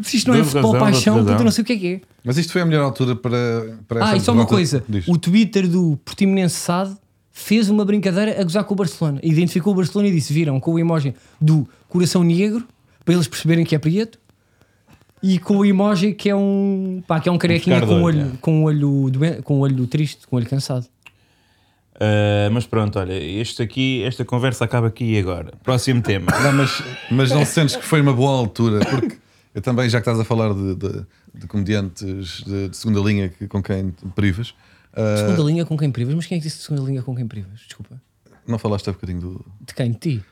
se 0.02 0.16
isto 0.18 0.30
não 0.30 0.38
é 0.38 0.44
futebol 0.44 0.72
razão, 0.72 0.86
paixão, 0.86 1.24
puta, 1.24 1.42
não 1.42 1.50
sei 1.50 1.62
o 1.62 1.64
que 1.64 1.72
é 1.72 1.76
que 1.76 1.86
é. 1.94 2.00
Mas 2.24 2.38
isto 2.38 2.52
foi 2.52 2.62
a 2.62 2.66
melhor 2.66 2.84
altura 2.84 3.16
para, 3.16 3.78
para 3.88 4.10
Ah, 4.10 4.16
e 4.16 4.20
só 4.20 4.32
uma 4.32 4.46
coisa: 4.46 4.84
Diz. 4.88 5.06
o 5.08 5.18
Twitter 5.18 5.68
do 5.68 5.98
Portimonense 6.04 6.54
SAD 6.56 6.96
fez 7.32 7.68
uma 7.68 7.84
brincadeira 7.84 8.40
a 8.40 8.44
gozar 8.44 8.64
com 8.64 8.74
o 8.74 8.76
Barcelona. 8.76 9.20
Identificou 9.22 9.72
o 9.72 9.76
Barcelona 9.76 10.08
e 10.08 10.12
disse: 10.12 10.32
viram 10.32 10.60
com 10.60 10.72
o 10.72 10.78
emoji 10.78 11.14
do 11.40 11.68
coração 11.88 12.22
negro, 12.22 12.66
para 13.04 13.14
eles 13.14 13.26
perceberem 13.26 13.64
que 13.64 13.74
é 13.74 13.78
preto, 13.78 14.18
e 15.22 15.38
com 15.38 15.58
o 15.58 15.64
emoji 15.64 16.12
que 16.12 16.28
é 16.28 16.34
um, 16.36 17.02
pá, 17.06 17.18
que 17.20 17.28
é 17.28 17.32
um 17.32 17.38
carequinha 17.38 17.80
pescar 17.80 17.98
com 17.98 18.02
olho, 18.04 18.20
é. 18.34 18.36
com 18.40 18.62
olho, 18.64 19.10
doen- 19.10 19.42
com 19.42 19.60
olho 19.60 19.86
triste, 19.86 20.26
com 20.26 20.36
o 20.36 20.38
olho 20.38 20.48
cansado. 20.48 20.86
Uh, 21.96 22.50
mas 22.52 22.66
pronto, 22.66 22.98
olha, 22.98 23.14
este 23.14 23.62
aqui, 23.62 24.02
esta 24.04 24.22
conversa 24.24 24.64
acaba 24.66 24.88
aqui 24.88 25.14
e 25.14 25.18
agora. 25.18 25.52
Próximo 25.62 26.02
tema. 26.02 26.26
Não, 26.42 26.52
mas, 26.52 26.82
mas 27.10 27.30
não 27.30 27.44
sentes 27.46 27.74
que 27.74 27.82
foi 27.84 28.02
uma 28.02 28.12
boa 28.12 28.36
altura? 28.38 28.84
Porque 28.84 29.16
eu 29.54 29.62
também, 29.62 29.88
já 29.88 29.98
que 29.98 30.02
estás 30.02 30.20
a 30.20 30.24
falar 30.24 30.52
de, 30.52 30.74
de- 30.74 31.06
de 31.34 31.46
comediantes 31.46 32.42
de, 32.44 32.68
de 32.68 32.76
segunda 32.76 33.00
linha 33.00 33.28
que, 33.30 33.46
com 33.48 33.62
quem 33.62 33.90
privas, 34.14 34.54
ah, 34.94 35.16
Segunda 35.18 35.42
linha 35.42 35.64
com 35.66 35.76
quem 35.76 35.90
privas? 35.90 36.14
Mas 36.14 36.26
quem 36.26 36.36
é 36.36 36.40
que 36.40 36.46
disse 36.46 36.62
segunda 36.62 36.82
linha 36.82 37.02
com 37.02 37.14
quem 37.14 37.26
privas? 37.26 37.60
Desculpa. 37.60 38.00
não 38.46 38.58
falaste 38.58 38.88
há 38.88 38.92
bocadinho 38.92 39.20
do. 39.20 39.46
De 39.66 39.74
quem? 39.74 39.92
De 39.92 39.98
ti? 39.98 40.24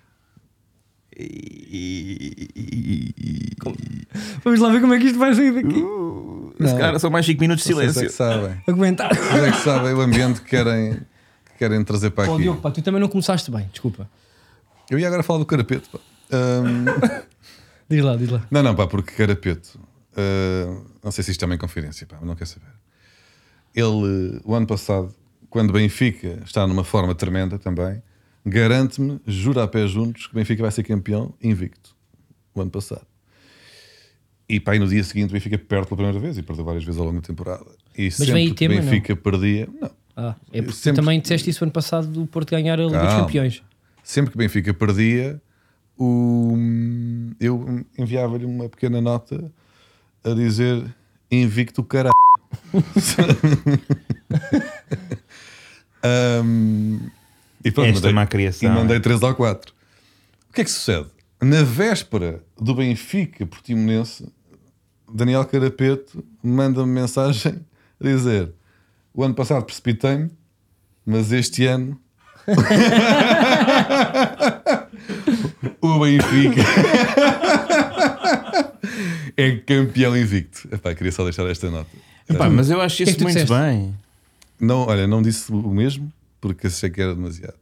Vamos 4.45 4.61
lá 4.61 4.69
ver 4.71 4.81
como 4.81 4.95
é 4.95 4.99
que 4.99 5.07
isto 5.07 5.19
vai 5.19 5.35
sair 5.35 5.53
daqui. 5.53 5.83
Esse 6.61 6.77
cara, 6.77 6.99
são 6.99 7.11
mais 7.11 7.27
5 7.27 7.41
minutos 7.41 7.65
de 7.65 7.73
Vocês 7.73 7.89
é 7.89 7.93
silêncio. 7.93 8.11
que 8.11 8.17
sabem. 8.17 8.63
Aguentar. 8.67 9.15
Vocês 9.15 9.45
é 9.45 9.51
que 9.51 9.59
sabem 9.59 9.93
o 9.95 10.01
ambiente 10.01 10.41
que 10.41 10.49
querem, 10.51 10.95
que 11.47 11.59
querem 11.59 11.83
trazer 11.85 12.11
para 12.11 12.27
Pô, 12.27 12.35
aqui. 12.35 12.43
Diogo, 12.43 12.61
pá, 12.61 12.71
tu 12.71 12.81
também 12.83 13.01
não 13.01 13.09
começaste 13.09 13.51
bem, 13.51 13.69
desculpa. 13.73 14.09
Eu 14.91 14.99
ia 14.99 15.07
agora 15.07 15.23
falar 15.23 15.39
do 15.41 15.47
carapeto. 15.47 15.89
pá. 15.91 15.99
Ahm, 16.33 16.85
Diz 17.91 18.03
lá, 18.03 18.17
diz 18.17 18.31
lá. 18.31 18.47
não, 18.51 18.63
não, 18.63 18.75
pá, 18.75 18.87
porque 18.87 19.13
carapeto. 19.13 19.79
ah, 20.17 20.83
não 21.03 21.11
sei 21.11 21.23
se 21.25 21.33
isto 21.33 21.41
também 21.41 21.57
é 21.57 21.59
confidência, 21.59 22.07
pá, 22.07 22.17
mas 22.21 22.29
não 22.29 22.35
quer 22.37 22.47
saber. 22.47 22.69
Ele, 23.75 24.41
o 24.45 24.55
ano 24.55 24.67
passado, 24.67 25.13
quando 25.51 25.73
Benfica 25.73 26.41
está 26.45 26.67
numa 26.67 26.85
forma 26.85 27.15
tremenda 27.15 27.59
também, 27.59 28.01
garante-me, 28.45 29.21
jura 29.27 29.65
a 29.65 29.69
pé 29.69 29.87
juntos, 29.87 30.27
que 30.27 30.35
Benfica 30.35 30.63
vai 30.63 30.71
ser 30.71 30.83
campeão 30.83 31.35
invicto. 31.43 31.95
O 32.55 32.61
ano 32.61 32.71
passado. 32.71 33.07
E 34.49 34.61
pá, 34.61 34.77
e 34.77 34.79
no 34.79 34.87
dia 34.87 35.03
seguinte 35.03 35.31
o 35.31 35.33
Benfica 35.33 35.59
perde 35.59 35.87
pela 35.87 35.97
primeira 35.97 36.19
vez 36.21 36.37
e 36.39 36.43
perdeu 36.43 36.65
várias 36.65 36.85
vezes 36.85 37.01
ao 37.01 37.07
longo 37.07 37.21
da 37.21 37.27
temporada. 37.27 37.65
E 37.97 38.11
sempre 38.11 38.33
vem 38.35 38.47
aí 38.49 38.55
tema, 38.55 38.75
Benfica 38.75 39.17
perdia, 39.17 39.69
não, 39.81 39.91
Ah, 40.17 40.37
é 40.53 40.61
porque 40.63 40.77
Sempre- 40.79 41.01
também 41.03 41.21
disseste 41.21 41.51
isso 41.51 41.65
ano 41.65 41.73
passado 41.73 42.07
do 42.07 42.27
Porto 42.27 42.51
ganhar 42.51 42.79
a 42.79 42.85
Liga 42.85 42.99
dos 42.99 43.09
Calma. 43.09 43.27
Campeões. 43.27 43.63
sempre 44.03 44.31
que 44.31 44.39
Benfica 44.39 44.73
perdia, 44.75 45.41
o, 45.99 46.55
eu 47.41 47.85
enviava-lhe 47.99 48.45
uma 48.45 48.69
pequena 48.69 49.01
nota 49.01 49.51
a 50.23 50.31
dizer 50.35 50.85
invicto 51.31 51.83
caralho. 51.83 52.13
Ahm, 56.03 57.11
e 57.65 57.71
pronto, 57.71 57.89
Esta 57.89 58.01
mandei, 58.01 58.13
má 58.13 58.27
criação, 58.27 58.71
e 58.71 58.75
mandei 58.75 58.97
é. 58.99 59.01
3 59.01 59.23
ou 59.23 59.35
4. 59.35 59.73
O 60.51 60.53
que 60.53 60.61
é 60.61 60.65
que 60.65 60.71
sucede? 60.71 61.07
Na 61.43 61.63
véspera 61.63 62.43
do 62.61 62.75
Benfica 62.75 63.47
Portimonense, 63.47 64.27
Daniel 65.13 65.45
Carapeto 65.45 66.25
manda-me 66.43 66.93
mensagem 66.93 67.61
a 68.01 68.05
dizer: 68.05 68.53
O 69.13 69.25
ano 69.25 69.35
passado 69.35 69.65
precipitei-me, 69.65 70.31
mas 71.05 71.33
este 71.33 71.67
ano 71.67 71.99
o 75.81 75.99
Benfica 76.01 76.63
é 79.37 79.57
campeão 79.57 80.17
invicto. 80.17 80.69
Epá, 80.73 80.95
queria 80.95 81.13
só 81.13 81.25
deixar 81.25 81.47
esta 81.47 81.71
nota. 81.71 81.91
Pá, 82.39 82.49
mas 82.49 82.71
eu 82.71 82.81
acho 82.81 83.03
é 83.03 83.07
isso 83.07 83.23
muito 83.23 83.39
disseste? 83.39 83.53
bem. 83.55 83.95
Não, 84.61 84.87
olha, 84.87 85.07
não 85.07 85.21
disse 85.21 85.53
o 85.53 85.71
mesmo 85.71 86.11
porque 86.49 86.67
achei 86.67 86.91
que 86.91 87.01
era 87.01 87.15
demasiado. 87.15 87.55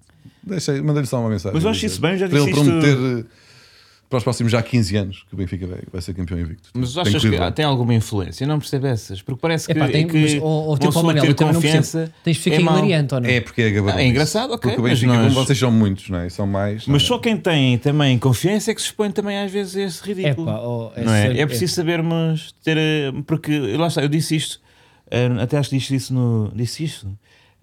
Deixei, 0.42 0.80
mandei-lhe 0.82 1.06
só 1.06 1.20
uma 1.20 1.30
mensagem. 1.30 1.54
Mas 1.54 1.62
eu 1.64 1.70
acho 1.70 1.86
isso 1.86 2.00
bem, 2.00 2.16
já 2.16 2.28
Para 2.28 2.38
ele 2.38 2.46
disse 2.52 2.60
prometer 2.64 2.96
eh, 3.20 3.24
para 4.08 4.16
os 4.18 4.24
próximos 4.24 4.52
já 4.52 4.60
15 4.62 4.96
anos 4.96 5.24
que 5.28 5.34
o 5.34 5.36
Benfica 5.38 5.66
vai, 5.66 5.78
vai 5.90 6.02
ser 6.02 6.12
campeão 6.14 6.38
invicto. 6.38 6.68
Mas 6.74 6.92
Tem 6.92 7.02
achas 7.02 7.22
que 7.22 7.30
bem. 7.30 7.52
tem 7.52 7.64
alguma 7.64 7.94
influência? 7.94 8.44
Eu 8.44 8.48
não 8.48 8.58
percebo 8.58 8.86
essas. 8.88 9.22
Porque 9.22 9.40
parece 9.40 9.66
que, 9.66 9.72
Epá, 9.72 9.88
tem, 9.88 10.02
é 10.04 10.06
que 10.06 10.20
mas, 10.20 10.32
uma 10.34 10.78
teu 10.78 10.88
pessoa 10.88 10.92
Palmanel, 10.92 11.34
ter 11.34 11.34
confiança 11.34 12.12
Tens 12.24 12.36
de 12.36 12.42
ficar 12.42 12.56
é 12.56 12.60
hilariante 12.60 13.14
ou 13.14 13.20
não? 13.20 13.30
É 13.30 13.40
porque 13.40 13.62
é 13.62 13.70
gabarito. 13.70 13.98
Ah, 13.98 14.02
é 14.02 14.06
engraçado, 14.08 14.52
ok, 14.52 14.70
Porque 14.72 14.80
o 14.80 14.84
Benfica, 14.84 15.06
nós- 15.14 15.32
como 15.32 15.44
vocês 15.46 15.58
são 15.58 15.70
muitos, 15.70 16.10
não 16.10 16.18
é? 16.18 16.28
São 16.28 16.46
mais. 16.46 16.86
Mas 16.86 17.02
é? 17.02 17.06
só 17.06 17.18
quem 17.18 17.36
tem 17.36 17.78
também 17.78 18.18
confiança 18.18 18.70
é 18.70 18.74
que 18.74 18.80
se 18.82 18.88
expõe 18.88 19.10
também 19.12 19.38
às 19.38 19.50
vezes 19.50 19.76
a 19.76 19.82
esse 19.82 20.02
ridículo. 20.06 20.48
Epá, 20.48 20.58
ó, 20.60 20.90
é 20.96 21.04
não 21.04 21.14
é? 21.14 21.22
sério, 21.22 21.40
é 21.40 21.46
preciso 21.46 21.74
sabermos 21.74 22.54
ter. 22.62 22.76
eh, 22.76 23.12
Porque 23.26 23.56
lá 23.78 23.86
está, 23.86 24.02
eu 24.02 24.08
disse 24.08 24.36
isto, 24.36 24.60
eh, 25.10 25.28
até 25.40 25.56
acho 25.56 25.70
que 25.70 25.78
disse 25.78 25.94
isso 25.94 26.12
no. 26.12 26.52
Disse 26.54 26.84
isto? 26.84 27.06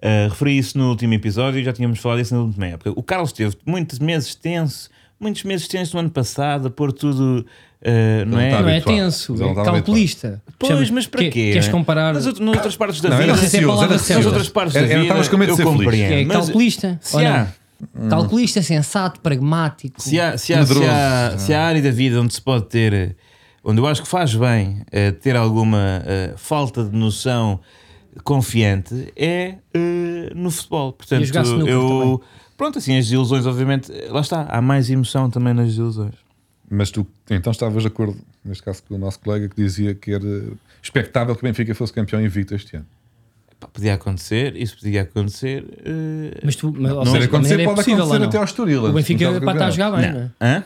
Eh, 0.01 0.27
referi 0.29 0.57
isso 0.57 0.77
no 0.77 0.89
último 0.89 1.13
episódio 1.13 1.59
e 1.59 1.63
já 1.63 1.73
tínhamos 1.73 1.99
falado 1.99 2.21
isso 2.21 2.33
na 2.33 2.41
última 2.41 2.67
época. 2.67 2.91
O 2.95 3.03
Carlos 3.03 3.31
teve 3.33 3.55
muitos 3.65 3.99
meses 3.99 4.33
tenso, 4.33 4.89
muitos 5.19 5.43
meses 5.43 5.67
tenso 5.67 5.93
no 5.95 5.99
ano 5.99 6.09
passado, 6.09 6.67
a 6.67 6.71
pôr 6.71 6.91
tudo. 6.93 7.45
eh, 7.81 8.23
não 8.25 8.33
Não 8.38 8.39
é? 8.39 8.62
Não 8.62 8.69
é 8.69 8.79
tenso, 8.81 9.33
Mas 9.38 9.41
é 9.41 9.53
calculista. 9.63 10.41
Pois, 10.57 10.71
Chama- 10.73 10.88
mas 10.95 11.07
para 11.07 11.21
que- 11.21 11.29
quê? 11.31 11.51
Queres 11.51 11.65
né? 11.67 11.71
comparar? 11.71 12.13
Nas 12.13 12.25
outras 12.25 12.75
partes 12.77 13.01
da 13.01 13.09
Não, 13.09 13.17
vida. 13.17 13.31
era 13.31 13.33
Não 13.33 13.39
sei 13.39 13.49
se 13.49 13.55
é 13.55 13.59
a 13.59 13.62
receoso, 13.62 13.67
palavra 13.77 13.85
era 13.95 13.99
nas 14.01 14.07
receoso. 14.07 14.27
outras 14.29 14.49
partes 14.49 14.73
da 14.73 14.81
vida. 14.81 14.93
era- 14.93 15.01
Estavas 15.03 15.27
com 15.27 15.38
medo 15.38 15.51
de 15.51 15.55
ser 15.57 15.63
feliz. 15.63 15.77
compreendo. 15.79 16.07
Que 16.09 16.13
é 16.13 16.25
mas 16.25 16.38
calculista? 16.45 16.99
se 17.01 17.15
ou 17.15 17.21
não? 17.21 17.31
há, 17.31 17.47
Calculista, 18.09 18.62
sensato, 18.62 19.19
pragmático. 19.21 20.01
Se 20.01 20.19
há, 20.19 20.38
se, 20.38 20.53
há, 20.53 20.65
se, 20.65 20.83
há, 20.85 21.38
se 21.38 21.53
há 21.53 21.62
área 21.63 21.81
da 21.81 21.91
vida 21.91 22.19
onde 22.19 22.33
se 22.33 22.41
pode 22.41 22.65
ter, 22.65 22.93
eh, 22.93 23.12
onde 23.63 23.79
eu 23.79 23.88
acho 23.88 24.01
que 24.01 24.07
faz 24.07 24.35
bem 24.35 24.81
eh, 24.91 25.12
ter 25.12 25.35
alguma 25.38 26.03
eh, 26.05 26.33
falta 26.35 26.83
de 26.83 26.93
noção 26.95 27.59
confiante, 28.23 29.12
é 29.15 29.55
eh, 29.73 30.32
no 30.36 30.51
futebol. 30.51 30.93
Portanto, 30.93 31.23
E 31.23 31.69
eu. 31.69 32.21
Pronto, 32.58 32.77
assim, 32.77 32.97
as 32.97 33.05
desilusões, 33.05 33.45
obviamente, 33.45 33.91
lá 34.10 34.21
está, 34.21 34.43
há 34.43 34.62
mais 34.62 34.89
emoção 34.89 35.29
também 35.29 35.53
nas 35.53 35.67
desilusões. 35.67 36.13
Mas 36.69 36.91
tu 36.91 37.08
então 37.29 37.51
estavas 37.51 37.82
de 37.82 37.88
acordo, 37.88 38.17
neste 38.43 38.62
caso, 38.63 38.84
com 38.88 38.95
o 38.95 38.97
nosso 38.97 39.19
colega 39.19 39.47
que 39.49 39.55
dizia 39.55 39.95
que 39.95 40.12
era 40.12 40.43
expectável 40.84 41.36
que 41.36 41.41
o 41.41 41.47
Benfica 41.47 41.73
fosse 41.73 41.91
campeão 41.93 42.21
invicto 42.21 42.53
este 42.53 42.75
ano. 42.75 42.86
Pá, 43.60 43.67
podia 43.67 43.93
acontecer, 43.95 44.55
isso 44.55 44.77
podia 44.77 45.01
acontecer. 45.01 45.65
eh, 45.84 46.39
Mas 46.43 46.55
tu, 46.55 46.73
mas, 46.77 46.93
Não 46.93 47.05
seja, 47.05 47.25
acontecer, 47.25 47.60
é 47.60 47.63
pode 47.63 47.75
possível, 47.77 48.03
acontecer 48.03 48.23
até 48.25 48.38
ao 48.38 48.43
Estoril. 48.43 48.86
O 48.86 48.93
Benfica 48.93 49.41
pá, 49.41 49.51
está 49.53 49.65
a 49.67 49.71
jogar 49.71 49.91
bem, 49.91 50.12
não. 50.12 50.19
não 50.19 50.32
é? 50.39 50.58
Hã? 50.58 50.63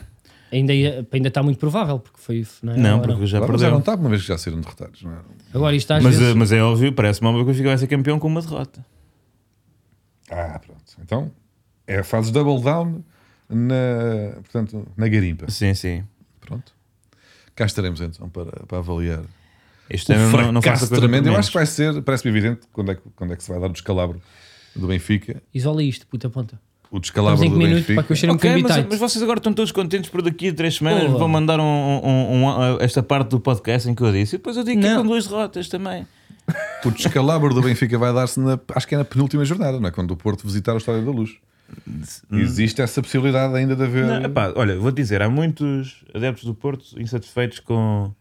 Ainda, 0.54 0.72
ainda 1.12 1.28
está 1.28 1.42
muito 1.42 1.58
provável, 1.58 1.98
porque 1.98 2.18
foi. 2.20 2.46
Não, 2.62 2.72
é? 2.72 2.76
Não, 2.76 3.00
porque 3.00 3.26
já 3.26 3.38
Agora, 3.38 3.52
mas 3.52 3.60
já 3.60 3.70
não 3.70 3.80
está, 3.80 3.94
uma 3.96 4.08
vez 4.08 4.22
que 4.22 4.28
já 4.28 4.38
saíram 4.38 4.60
derrotados. 4.60 5.02
Não 5.02 5.12
é? 5.12 5.16
Agora 5.52 5.74
isto 5.74 5.90
às 5.92 6.02
Mas, 6.02 6.16
vezes. 6.16 6.32
eh, 6.32 6.38
mas 6.38 6.52
é 6.52 6.62
óbvio, 6.62 6.92
parece-me 6.92 7.26
óbvio 7.28 7.44
que 7.44 7.50
o 7.50 7.52
Benfica 7.52 7.68
vai 7.70 7.78
ser 7.78 7.86
campeão 7.88 8.18
com 8.20 8.28
uma 8.28 8.40
derrota. 8.40 8.84
Ah, 10.30 10.60
pronto. 10.64 10.84
Então, 11.02 11.32
é, 11.86 12.02
fazes 12.02 12.30
double 12.30 12.62
down 12.62 13.02
na, 13.48 14.34
portanto, 14.36 14.86
na 14.96 15.08
garimpa. 15.08 15.50
Sim, 15.50 15.74
sim. 15.74 16.04
Pronto. 16.40 16.72
Cá 17.54 17.66
estaremos 17.66 18.00
então 18.00 18.28
para, 18.28 18.50
para 18.66 18.78
avaliar. 18.78 19.24
Este 19.90 20.12
o 20.12 20.14
ano 20.14 20.42
não, 20.42 20.52
não 20.52 20.62
faço 20.62 20.88
tremendo. 20.88 21.28
Eu 21.28 21.36
acho 21.36 21.50
que 21.50 21.56
vai 21.56 21.66
ser, 21.66 22.00
parece-me 22.02 22.30
evidente 22.30 22.66
quando 22.72 22.92
é, 22.92 22.94
que, 22.94 23.02
quando 23.14 23.32
é 23.32 23.36
que 23.36 23.42
se 23.42 23.50
vai 23.50 23.60
dar 23.60 23.66
o 23.66 23.72
descalabro 23.72 24.20
do 24.74 24.86
Benfica. 24.86 25.42
Isola 25.52 25.82
isto, 25.82 26.06
puta 26.06 26.30
ponta. 26.30 26.60
O 26.96 27.00
descalabro 27.00 27.38
do 27.38 27.42
5 27.44 27.56
minutos 27.56 27.78
Benfica. 27.80 27.94
para 27.94 28.02
que 28.04 28.12
eu 28.12 28.16
cheire 28.16 28.32
um 28.32 28.36
Ok, 28.36 28.48
bocadinho 28.50 28.68
mas, 28.68 28.76
tight. 28.76 28.88
mas 28.90 28.98
vocês 29.00 29.22
agora 29.22 29.38
estão 29.40 29.52
todos 29.52 29.72
contentes 29.72 30.08
por 30.10 30.22
daqui 30.22 30.48
a 30.50 30.54
três 30.54 30.76
semanas 30.76 31.04
Porra. 31.04 31.18
vão 31.18 31.28
mandar 31.28 31.58
um, 31.58 31.64
um- 31.64 32.44
um- 32.46 32.78
esta 32.80 33.02
parte 33.02 33.30
do 33.30 33.40
podcast 33.40 33.88
em 33.90 33.94
que 33.96 34.02
eu 34.02 34.12
disse 34.12 34.36
e 34.36 34.38
depois 34.38 34.56
eu 34.56 34.62
digo 34.62 34.80
que 34.80 34.86
é 34.86 34.94
com 34.96 35.02
duas 35.04 35.26
derrotas 35.26 35.68
também. 35.68 36.06
O 36.84 36.90
descalabro 36.92 37.52
do 37.52 37.62
Benfica 37.62 37.98
vai 37.98 38.12
dar-se, 38.14 38.38
na, 38.38 38.60
acho 38.76 38.86
que 38.86 38.94
é 38.94 38.98
na 38.98 39.04
penúltima 39.04 39.44
jornada, 39.44 39.80
não 39.80 39.88
é? 39.88 39.90
Quando 39.90 40.12
o 40.12 40.16
Porto 40.16 40.46
visitar 40.46 40.72
o 40.74 40.76
Estádio 40.76 41.04
da 41.04 41.10
Luz. 41.10 41.30
Existe 42.30 42.80
essa 42.82 43.02
possibilidade 43.02 43.54
ainda 43.56 43.74
de 43.74 43.82
haver. 43.82 44.04
Não, 44.06 44.22
epá, 44.22 44.52
olha, 44.54 44.78
vou 44.78 44.92
dizer, 44.92 45.20
há 45.22 45.28
muitos 45.30 46.04
adeptos 46.14 46.44
do 46.44 46.54
Porto 46.54 46.84
insatisfeitos 47.00 47.58
com, 47.60 48.12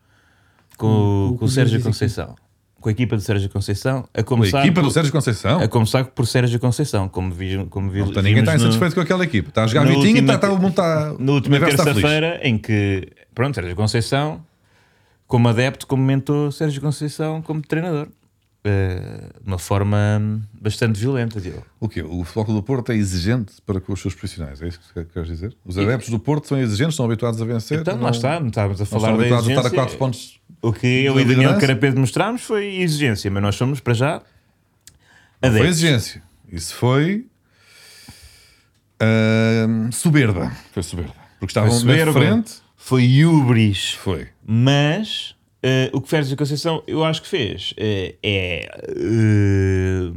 com, 0.78 0.88
O- 0.88 1.30
o 1.34 1.38
com 1.38 1.46
o 1.46 1.48
Sérgio. 1.50 1.82
Conceição. 1.84 2.36
Com 2.84 2.89
a 2.89 2.91
equipa 2.91 3.15
do 3.15 3.22
Sérgio 3.22 3.50
Conceição. 3.50 4.08
A 4.13 4.19
A 4.19 4.24
começar, 4.24 4.60
equipa 4.60 4.82
do 4.82 4.88
por, 4.88 4.93
Sérgio 4.93 5.12
Conceição. 5.13 5.60
a 5.62 5.67
começar 5.69 6.04
por 6.04 6.28
Sérgio 6.28 6.60
Conceição, 6.60 7.08
como, 7.08 7.32
vi, 7.34 7.65
como 7.69 7.89
vi, 7.89 8.02
está 8.02 8.22
ninguém 8.22 8.39
está 8.41 8.52
vimos 8.52 8.63
no- 8.63 8.69
insatisfeito 8.69 8.96
com 8.96 9.02
aquela 9.02 9.24
equipa. 9.24 9.48
Está 9.50 9.63
a 9.63 9.67
jogar 9.67 9.86
Vitinho 9.88 10.17
e 10.17 10.19
está, 10.19 10.50
mundo 10.50 10.69
está. 10.72 11.15
na 11.17 11.32
última 11.32 11.60
terça-feira, 11.60 12.39
em 12.43 12.58
que, 12.58 13.08
pronto, 13.34 13.56
Sérgio 13.56 13.76
Conceição, 13.76 14.41
como 15.26 15.48
adepto, 15.48 15.88
comentou 15.88 16.52
Sérgio 16.52 16.82
Conceição 16.82 17.41
como 17.41 17.62
treinador. 17.62 18.10
Eh, 18.65 19.30
de 19.41 19.47
uma 19.47 19.58
forma 19.60 20.41
bastante 20.54 20.97
violenta, 20.97 21.41
Diogo. 21.41 21.65
O 21.82 21.89
quê? 21.89 22.02
O 22.02 22.23
Futebol 22.23 22.56
do 22.56 22.63
Porto 22.63 22.93
é 22.93 22.95
exigente 22.95 23.56
para 23.65 23.82
com 23.82 23.91
os 23.91 23.99
seus 24.02 24.13
profissionais, 24.15 24.62
é 24.62 24.69
isso 24.69 24.80
que 24.93 25.04
queres 25.04 25.28
dizer? 25.28 25.54
Os 25.65 25.78
adeptos 25.78 26.08
do 26.10 26.17
Porto 26.17 26.47
são 26.47 26.58
exigentes, 26.58 26.95
são 26.95 27.04
habituados 27.06 27.41
a 27.41 27.45
vencer. 27.45 27.82
Então, 27.82 27.97
não- 27.97 28.04
lá 28.04 28.12
está, 28.12 28.39
não 28.39 28.47
estávamos 28.47 28.80
a 28.80 28.84
não 28.86 28.89
falar 28.89 29.08
são 29.10 29.17
da 29.17 29.19
habituados 29.23 29.47
a 29.47 29.52
estar 29.52 29.62
a 29.62 29.65
exigência. 29.67 29.76
4 29.84 29.97
pontos. 29.97 30.39
O 30.62 30.71
que 30.71 30.88
eu 30.88 31.19
e 31.19 31.26
Daniel. 31.26 31.60
Carapeto 31.60 31.99
mostramos 31.99 32.41
foi 32.43 32.78
exigência, 32.78 33.30
mas 33.30 33.43
nós 33.43 33.56
somos, 33.56 33.82
para 33.82 33.93
já, 33.93 34.21
Foi 35.41 35.49
adeptos. 35.49 35.69
exigência. 35.69 36.23
Isso 36.49 36.73
foi. 36.76 37.26
ahm, 38.99 39.91
soberba. 39.91 40.52
Foi 40.71 40.84
soberba. 40.84 41.13
Porque 41.39 41.52
estavam 41.52 41.69
Foi 41.71 41.80
soberba, 41.80 42.13
na 42.13 42.19
frente. 42.28 42.54
foi 42.78 43.26
ubris. 43.26 43.91
Foi. 43.93 44.28
Mas 44.45 45.36
eh, 45.63 45.89
o 45.93 46.02
que 46.02 46.10
Férez 46.10 46.34
Conceição 46.36 46.84
eu 46.86 47.04
acho 47.06 47.21
que 47.21 47.28
fez 47.28 47.73
eh, 47.78 48.15
é 48.21 48.69
eh, 48.86 50.12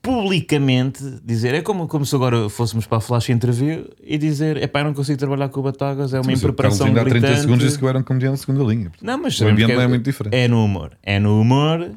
publicamente 0.00 1.02
dizer, 1.24 1.54
é 1.54 1.62
como, 1.62 1.86
como 1.86 2.04
se 2.04 2.14
agora 2.14 2.48
fôssemos 2.50 2.86
para 2.86 2.98
a 2.98 3.00
flash 3.00 3.30
interview 3.30 3.88
e 4.02 4.18
dizer, 4.18 4.56
é 4.58 4.66
pá, 4.66 4.80
eu 4.80 4.84
não 4.84 4.94
consigo 4.94 5.18
trabalhar 5.18 5.48
com 5.48 5.60
o 5.60 5.62
Batagas, 5.62 6.12
é 6.12 6.18
uma 6.18 6.26
Mas 6.26 6.40
impreparação 6.40 6.86
ainda 6.88 7.00
há 7.00 7.04
30 7.04 7.20
gritante. 7.20 7.40
segundos 7.42 7.64
disse 7.64 7.78
que 7.78 7.84
eu 7.84 7.88
era 7.88 7.98
um 7.98 8.02
comediante 8.02 8.34
de 8.34 8.40
segunda 8.40 8.64
linha. 8.64 8.92
Não, 9.00 9.18
mas 9.18 9.40
o 9.40 9.48
ambiente 9.48 9.70
que 9.70 9.76
não 9.76 9.82
é 9.82 9.88
muito 9.88 10.04
diferente. 10.04 10.34
É 10.34 10.46
no 10.46 10.64
humor. 10.64 10.92
É 11.02 11.18
no 11.18 11.40
humor. 11.40 11.90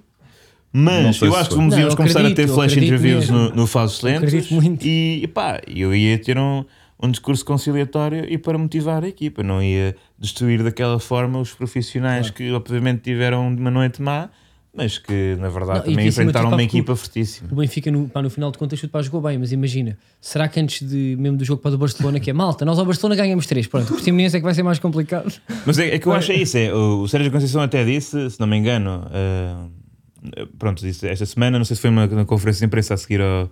Mas 0.71 1.21
eu 1.21 1.35
acho 1.35 1.49
que 1.49 1.55
vamos 1.55 1.73
Não, 1.73 1.79
íamos 1.79 1.95
começar 1.95 2.19
a 2.19 2.23
ter 2.23 2.31
acredito, 2.31 2.53
flash 2.53 2.71
acredito 2.71 2.93
interviews 2.93 3.29
mesmo. 3.29 3.49
no, 3.49 3.55
no 3.55 3.65
Lentos. 4.03 4.33
acredito. 4.33 4.85
E, 4.85 5.23
e 5.23 5.27
pá, 5.27 5.59
eu 5.67 5.93
ia 5.93 6.17
ter 6.17 6.37
um, 6.37 6.63
um 7.01 7.11
discurso 7.11 7.43
conciliatório 7.43 8.25
e 8.29 8.37
para 8.37 8.57
motivar 8.57 9.03
a 9.03 9.07
equipa. 9.07 9.43
Não 9.43 9.61
ia 9.61 9.95
destruir 10.19 10.63
daquela 10.63 10.99
forma 10.99 11.39
os 11.39 11.53
profissionais 11.53 12.29
que 12.29 12.51
obviamente 12.51 13.01
tiveram 13.01 13.47
uma 13.47 13.69
noite 13.71 14.01
má, 14.01 14.29
mas 14.73 14.97
que 14.97 15.35
na 15.39 15.49
verdade 15.49 15.79
Não, 15.79 15.85
também 15.85 16.07
enfrentaram 16.07 16.49
uma 16.49 16.61
equipa 16.61 16.95
fortíssima. 16.95 17.49
O 17.51 17.55
Benfica, 17.55 17.89
no, 17.91 18.07
pá, 18.07 18.21
no 18.21 18.29
final 18.29 18.51
de 18.51 18.57
contas, 18.57 18.79
pá, 18.85 19.01
jogou 19.01 19.21
bem, 19.21 19.37
mas 19.37 19.51
imagina, 19.51 19.97
será 20.21 20.47
que 20.47 20.59
antes 20.59 20.87
de, 20.87 21.15
mesmo 21.17 21.37
do 21.37 21.43
jogo 21.45 21.61
para 21.61 21.73
o 21.73 21.77
Barcelona, 21.77 22.19
que 22.19 22.29
é 22.29 22.33
malta, 22.33 22.63
nós 22.63 22.77
ao 22.77 22.85
Barcelona 22.85 23.15
ganhamos 23.15 23.47
3, 23.47 23.65
pronto, 23.67 23.85
o 23.85 23.93
Portimonense 23.93 24.35
é 24.35 24.39
que 24.39 24.43
vai 24.45 24.53
ser 24.53 24.63
mais 24.63 24.77
complicado. 24.79 25.33
Mas 25.65 25.79
é, 25.79 25.95
é 25.95 25.99
que 25.99 26.07
eu 26.07 26.13
acho 26.13 26.31
é 26.31 26.35
isso. 26.35 26.57
É, 26.57 26.73
o, 26.73 27.01
o 27.01 27.07
Sérgio 27.07 27.31
Conceição 27.31 27.61
até 27.61 27.83
disse, 27.83 28.29
se 28.29 28.39
não 28.39 28.45
me 28.47 28.55
engano, 28.57 29.07
eh, 29.11 30.45
pronto, 30.59 30.81
disse 30.81 31.07
esta 31.07 31.25
semana, 31.25 31.57
não 31.57 31.65
sei 31.65 31.75
se 31.75 31.81
foi 31.81 31.89
uma, 31.89 32.05
uma 32.05 32.25
conferência 32.25 32.59
de 32.59 32.65
imprensa 32.67 32.93
a 32.93 32.97
seguir 32.97 33.21
ao- 33.21 33.49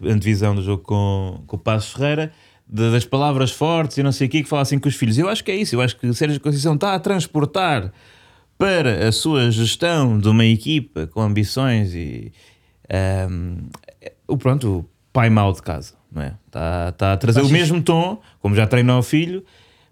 a 0.00 0.12
divisão 0.14 0.54
do 0.54 0.62
jogo 0.62 0.82
com, 0.84 1.42
com 1.46 1.56
o 1.56 1.58
Passos 1.58 1.92
Ferreira, 1.92 2.30
de- 2.68 2.90
das 2.92 3.04
palavras 3.04 3.50
fortes 3.50 3.96
e 3.98 4.02
não 4.02 4.12
sei 4.12 4.26
o 4.26 4.30
que, 4.30 4.42
que 4.42 4.48
falassem 4.48 4.78
com 4.78 4.88
os 4.88 4.94
filhos. 4.94 5.16
Eu 5.18 5.28
acho 5.28 5.42
que 5.42 5.50
é 5.50 5.56
isso. 5.56 5.74
Eu 5.74 5.80
acho 5.80 5.96
que 5.96 6.06
o 6.06 6.14
Sérgio 6.14 6.40
Conceição 6.40 6.74
está 6.74 6.94
a 6.94 6.98
transportar 7.00 7.92
para 8.58 9.08
a 9.08 9.12
sua 9.12 9.50
gestão 9.50 10.18
de 10.18 10.28
uma 10.28 10.44
equipa 10.44 11.06
com 11.06 11.20
ambições 11.22 11.94
e 11.94 12.32
ehm, 12.88 13.68
o 14.26 14.36
pronto, 14.36 14.78
o 14.80 14.90
pai 15.12 15.30
mau 15.30 15.52
de 15.52 15.62
casa, 15.62 15.94
não 16.10 16.22
é? 16.22 16.34
Está, 16.46 16.88
está 16.90 17.12
a 17.12 17.16
trazer 17.16 17.38
o 17.40 17.42
Achas- 17.42 17.52
mesmo 17.52 17.80
tom, 17.82 18.20
como 18.40 18.54
já 18.54 18.66
treinou 18.66 18.98
o 18.98 19.02
filho, 19.02 19.44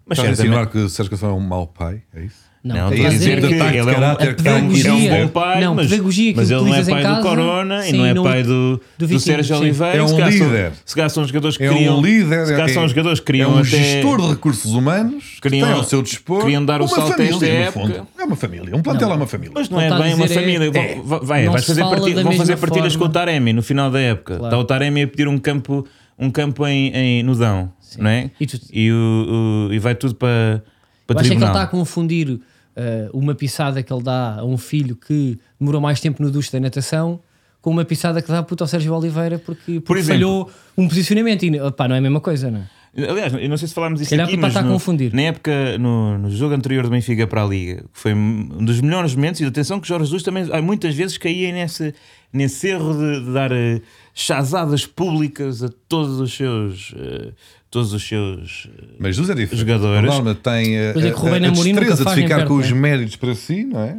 mas 0.05 0.17
Estás 0.17 0.33
a 0.33 0.35
certamente- 0.35 0.39
insinuar 0.47 0.71
que 0.71 0.77
o 0.79 0.89
Sérgio 0.89 1.09
Conceição 1.11 1.29
é 1.35 1.39
um 1.39 1.45
mau 1.45 1.67
pai? 1.67 2.03
É 2.13 2.23
isso? 2.23 2.46
Não, 2.67 2.75
não, 2.75 2.91
estou 2.93 3.05
a 3.07 3.09
dizer 3.09 3.41
que 3.41 3.47
de 3.47 3.53
ele 3.53 3.61
é 3.77 3.81
um, 3.81 3.85
caráter 3.85 4.27
é 4.29 4.33
que 4.33 4.49
um- 4.49 5.09
bom 5.09 5.27
pai, 5.29 5.61
Não, 5.61 5.75
mas, 5.75 5.87
pedagogia 5.89 6.31
que 6.33 6.37
mas 6.39 6.51
ele 6.51 6.61
não 6.61 6.75
é 6.75 6.83
pai 6.83 7.01
do 7.03 7.07
casa, 7.07 7.21
Corona 7.21 7.87
e 7.87 7.91
sim, 7.91 7.97
não 7.97 8.05
é 8.05 8.13
pai 8.15 8.43
do, 8.43 8.81
do 8.97 9.07
do, 9.07 9.19
Sérgio 9.19 9.55
sim. 9.55 9.61
Oliveira. 9.61 9.97
É 9.97 10.03
um 10.03 10.27
líder. 10.29 10.71
Se 10.85 10.95
calhar 10.95 11.09
são 11.09 11.23
os 11.23 11.29
jogadores 11.29 11.57
que 11.57 11.63
É 11.63 11.71
um 11.71 12.01
líder, 12.01 12.45
se 12.45 12.51
calhar 12.51 12.69
é, 12.69 12.73
são 12.73 12.83
os 12.85 12.89
jogadores 12.91 13.19
que 13.19 13.23
é 13.23 13.25
queriam 13.25 13.53
um 13.55 13.63
gestor 13.63 14.21
de 14.21 14.27
recursos 14.29 14.73
humanos 14.73 15.37
Queriam- 15.41 15.65
que 15.67 15.71
tem 15.73 15.79
ao 15.79 15.83
seu 15.83 16.01
dispor 16.01 16.41
queriam 16.41 16.63
dar 16.65 16.81
o 16.81 16.87
salto 16.87 17.13
a 17.13 17.15
família, 17.15 17.33
esta 17.33 17.45
época. 17.79 18.05
É 18.17 18.23
uma 18.23 18.35
família. 18.35 18.75
Um 18.75 18.81
plantel 18.81 19.11
é 19.11 19.15
uma 19.15 19.27
família. 19.27 19.51
Mas 19.55 19.69
não 19.69 19.79
é 19.79 19.89
bem 20.01 20.13
uma 20.13 20.25
é- 20.25 20.27
família. 20.27 20.71
Vão- 20.71 20.81
é. 20.83 21.01
vai- 21.23 21.45
vais 21.47 21.65
fazer 21.65 21.81
vão 21.83 22.31
fazer 22.33 22.57
partidas 22.57 22.95
com 22.95 23.05
o 23.05 23.09
Taremi 23.09 23.53
no 23.53 23.61
final 23.63 23.89
da 23.89 23.99
época. 23.99 24.35
Está 24.35 24.57
o 24.57 24.63
Taremi 24.63 25.03
a 25.03 25.07
pedir 25.07 25.27
um 25.27 25.37
campo, 25.37 25.85
um 26.19 26.29
campo 26.29 26.65
em, 26.67 26.87
em 26.93 27.23
Nudão, 27.23 27.71
não 27.97 28.09
é? 28.09 28.31
E 28.39 28.45
tu- 28.45 28.59
E, 28.73 28.91
o, 28.91 29.67
o- 29.69 29.73
e 29.73 29.79
vai 29.79 29.95
tudo 29.95 30.15
para, 30.15 30.63
para 31.05 31.15
Eu 31.15 31.19
acho 31.19 31.27
é 31.27 31.29
que 31.29 31.33
ele 31.35 31.39
tribunal. 31.39 31.49
está 31.49 31.61
a 31.63 31.67
confundir 31.67 32.39
eh, 32.77 33.09
uma 33.13 33.33
pisada 33.35 33.81
que 33.83 33.91
ele 33.91 34.03
dá 34.03 34.35
a 34.39 34.45
um 34.45 34.57
filho 34.57 34.95
que 34.95 35.37
demorou 35.59 35.81
mais 35.81 35.99
tempo 35.99 36.21
no 36.23 36.29
duche 36.31 36.51
da 36.51 36.59
natação 36.59 37.19
com 37.61 37.71
uma 37.71 37.83
pisada 37.83 38.21
que 38.21 38.27
dá 38.29 38.41
puto 38.43 38.63
ao 38.63 38.67
Sérgio 38.67 38.93
Oliveira 38.93 39.39
porque, 39.39 39.79
porque 39.81 39.99
exemplo. 39.99 40.13
falhou 40.13 40.51
um 40.77 40.87
posicionamento 40.87 41.43
e 41.43 41.49
não 41.49 41.65
é 41.67 41.97
a 41.97 42.01
mesma 42.01 42.21
coisa, 42.21 42.49
não 42.51 42.59
é? 42.59 42.67
Aliás, 43.09 43.31
eu 43.33 43.47
não 43.49 43.57
sei 43.57 43.67
se 43.67 43.73
falámos 43.75 43.99
disso 43.99 44.15
aqui, 44.15 44.35
tu 44.35 44.39
mas 44.39 44.55
no- 44.55 44.71
confundir. 44.71 45.13
na 45.13 45.21
época, 45.23 45.77
no, 45.77 46.17
no 46.17 46.31
jogo 46.31 46.55
anterior 46.55 46.83
do 46.83 46.89
Benfica 46.89 47.27
para 47.27 47.43
a 47.43 47.45
Liga, 47.45 47.83
que 47.93 47.99
foi 47.99 48.13
um 48.13 48.63
dos 48.65 48.81
melhores 48.81 49.13
momentos, 49.13 49.39
e 49.41 49.45
atenção 49.45 49.79
que 49.79 49.87
Jorge 49.87 50.05
Jesus 50.05 50.23
também 50.23 50.47
há 50.51 50.59
muitas 50.63 50.95
vezes 50.95 51.15
caía 51.15 51.51
nesse, 51.51 51.93
nesse 52.33 52.69
erro 52.69 52.93
de, 52.95 53.25
de 53.25 53.33
dar 53.33 53.51
eh, 53.51 53.81
chazadas 54.15 54.87
públicas 54.87 55.61
a 55.61 55.69
todos 55.87 56.19
os 56.19 56.33
seus 56.33 56.93
eh, 56.97 57.33
todos 57.69 57.93
os 57.93 58.07
seus 58.07 58.67
eh, 58.77 58.83
Mas 58.99 59.15
Jesus 59.15 59.29
é 59.29 59.35
diferente. 59.35 59.59
Jogadores. 59.59 60.09
O 60.09 60.13
Norma 60.13 60.35
tem 60.35 60.77
a, 60.89 60.93
Pois 60.93 61.05
é 61.05 61.09
a- 61.09 61.13
Rubén 61.13 61.35
a 61.35 61.39
nunca 61.51 61.63
destreza 61.63 62.05
de 62.05 62.15
ficar 62.15 62.35
perto, 62.37 62.47
com 62.47 62.55
os 62.55 62.71
méritos 62.71 63.15
para 63.15 63.35
si, 63.35 63.63
não 63.63 63.81
é? 63.81 63.97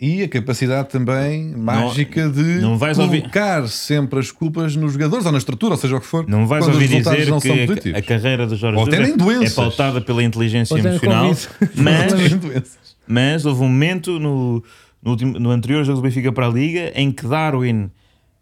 E 0.00 0.22
a 0.22 0.28
capacidade 0.28 0.88
também 0.88 1.54
mágica 1.56 2.28
de 2.28 2.42
não 2.60 2.76
vais 2.76 2.98
ouvir- 2.98 3.20
colocar 3.20 3.66
sempre 3.68 4.18
as 4.18 4.30
culpas 4.30 4.74
nos 4.76 4.92
jogadores 4.92 5.24
ou 5.24 5.32
na 5.32 5.38
estrutura, 5.38 5.74
ou 5.74 5.78
seja 5.80 5.96
o 5.96 6.00
que 6.00 6.06
for. 6.06 6.28
não 6.28 6.46
vais 6.46 6.66
ouvir 6.66 6.88
dizer 6.88 7.28
não 7.28 7.40
são 7.40 7.54
que 7.54 7.94
a, 7.94 7.98
a 7.98 8.02
carreira 8.02 8.46
do 8.46 8.56
Jorge 8.56 8.78
Jesus 8.84 9.42
é, 9.42 9.44
é 9.46 9.50
pautada 9.50 10.00
pela 10.00 10.22
inteligência 10.22 10.76
emocional, 10.76 11.30
mas. 11.76 12.78
Mas 13.06 13.44
houve 13.46 13.62
um 13.62 13.68
momento 13.68 14.18
no, 14.18 14.62
no, 15.02 15.10
último, 15.10 15.38
no 15.38 15.50
anterior 15.50 15.84
jogo 15.84 16.00
do 16.00 16.02
Benfica 16.02 16.32
para 16.32 16.46
a 16.46 16.50
Liga 16.50 16.90
em 16.94 17.12
que 17.12 17.26
Darwin 17.26 17.90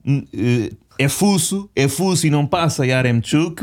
hum, 0.07 0.25
eh, 0.33 0.71
é 0.99 1.09
fuso, 1.09 1.69
é 1.75 1.89
fuso 1.89 2.27
e 2.27 2.31
não 2.31 2.47
passa 2.47 2.87
Yaremchuk 2.87 3.63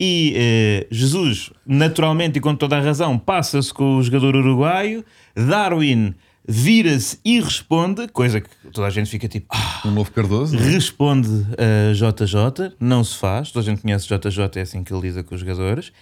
e 0.00 0.32
eh, 0.34 0.86
Jesus, 0.90 1.50
naturalmente 1.66 2.38
e 2.38 2.40
com 2.40 2.54
toda 2.56 2.78
a 2.78 2.80
razão, 2.80 3.18
passa-se 3.18 3.72
com 3.74 3.96
o 3.98 4.02
jogador 4.02 4.34
uruguaio. 4.34 5.04
Darwin 5.36 6.14
vira-se 6.48 7.18
e 7.24 7.38
responde, 7.40 8.08
coisa 8.08 8.40
que 8.40 8.48
toda 8.72 8.86
a 8.86 8.90
gente 8.90 9.10
fica 9.10 9.28
tipo. 9.28 9.46
"Ah", 9.50 9.82
Um 9.84 9.90
novo 9.90 10.10
Cardoso. 10.10 10.56
responde 10.56 11.28
a 11.58 11.92
JJ, 11.92 12.72
não 12.80 13.04
se 13.04 13.16
faz, 13.16 13.50
toda 13.52 13.64
a 13.66 13.70
gente 13.70 13.82
conhece 13.82 14.06
JJ, 14.08 14.58
é 14.58 14.62
assim 14.62 14.82
que 14.82 14.92
ele 14.92 15.08
lida 15.08 15.22
com 15.22 15.34
os 15.34 15.40
jogadores. 15.40 15.92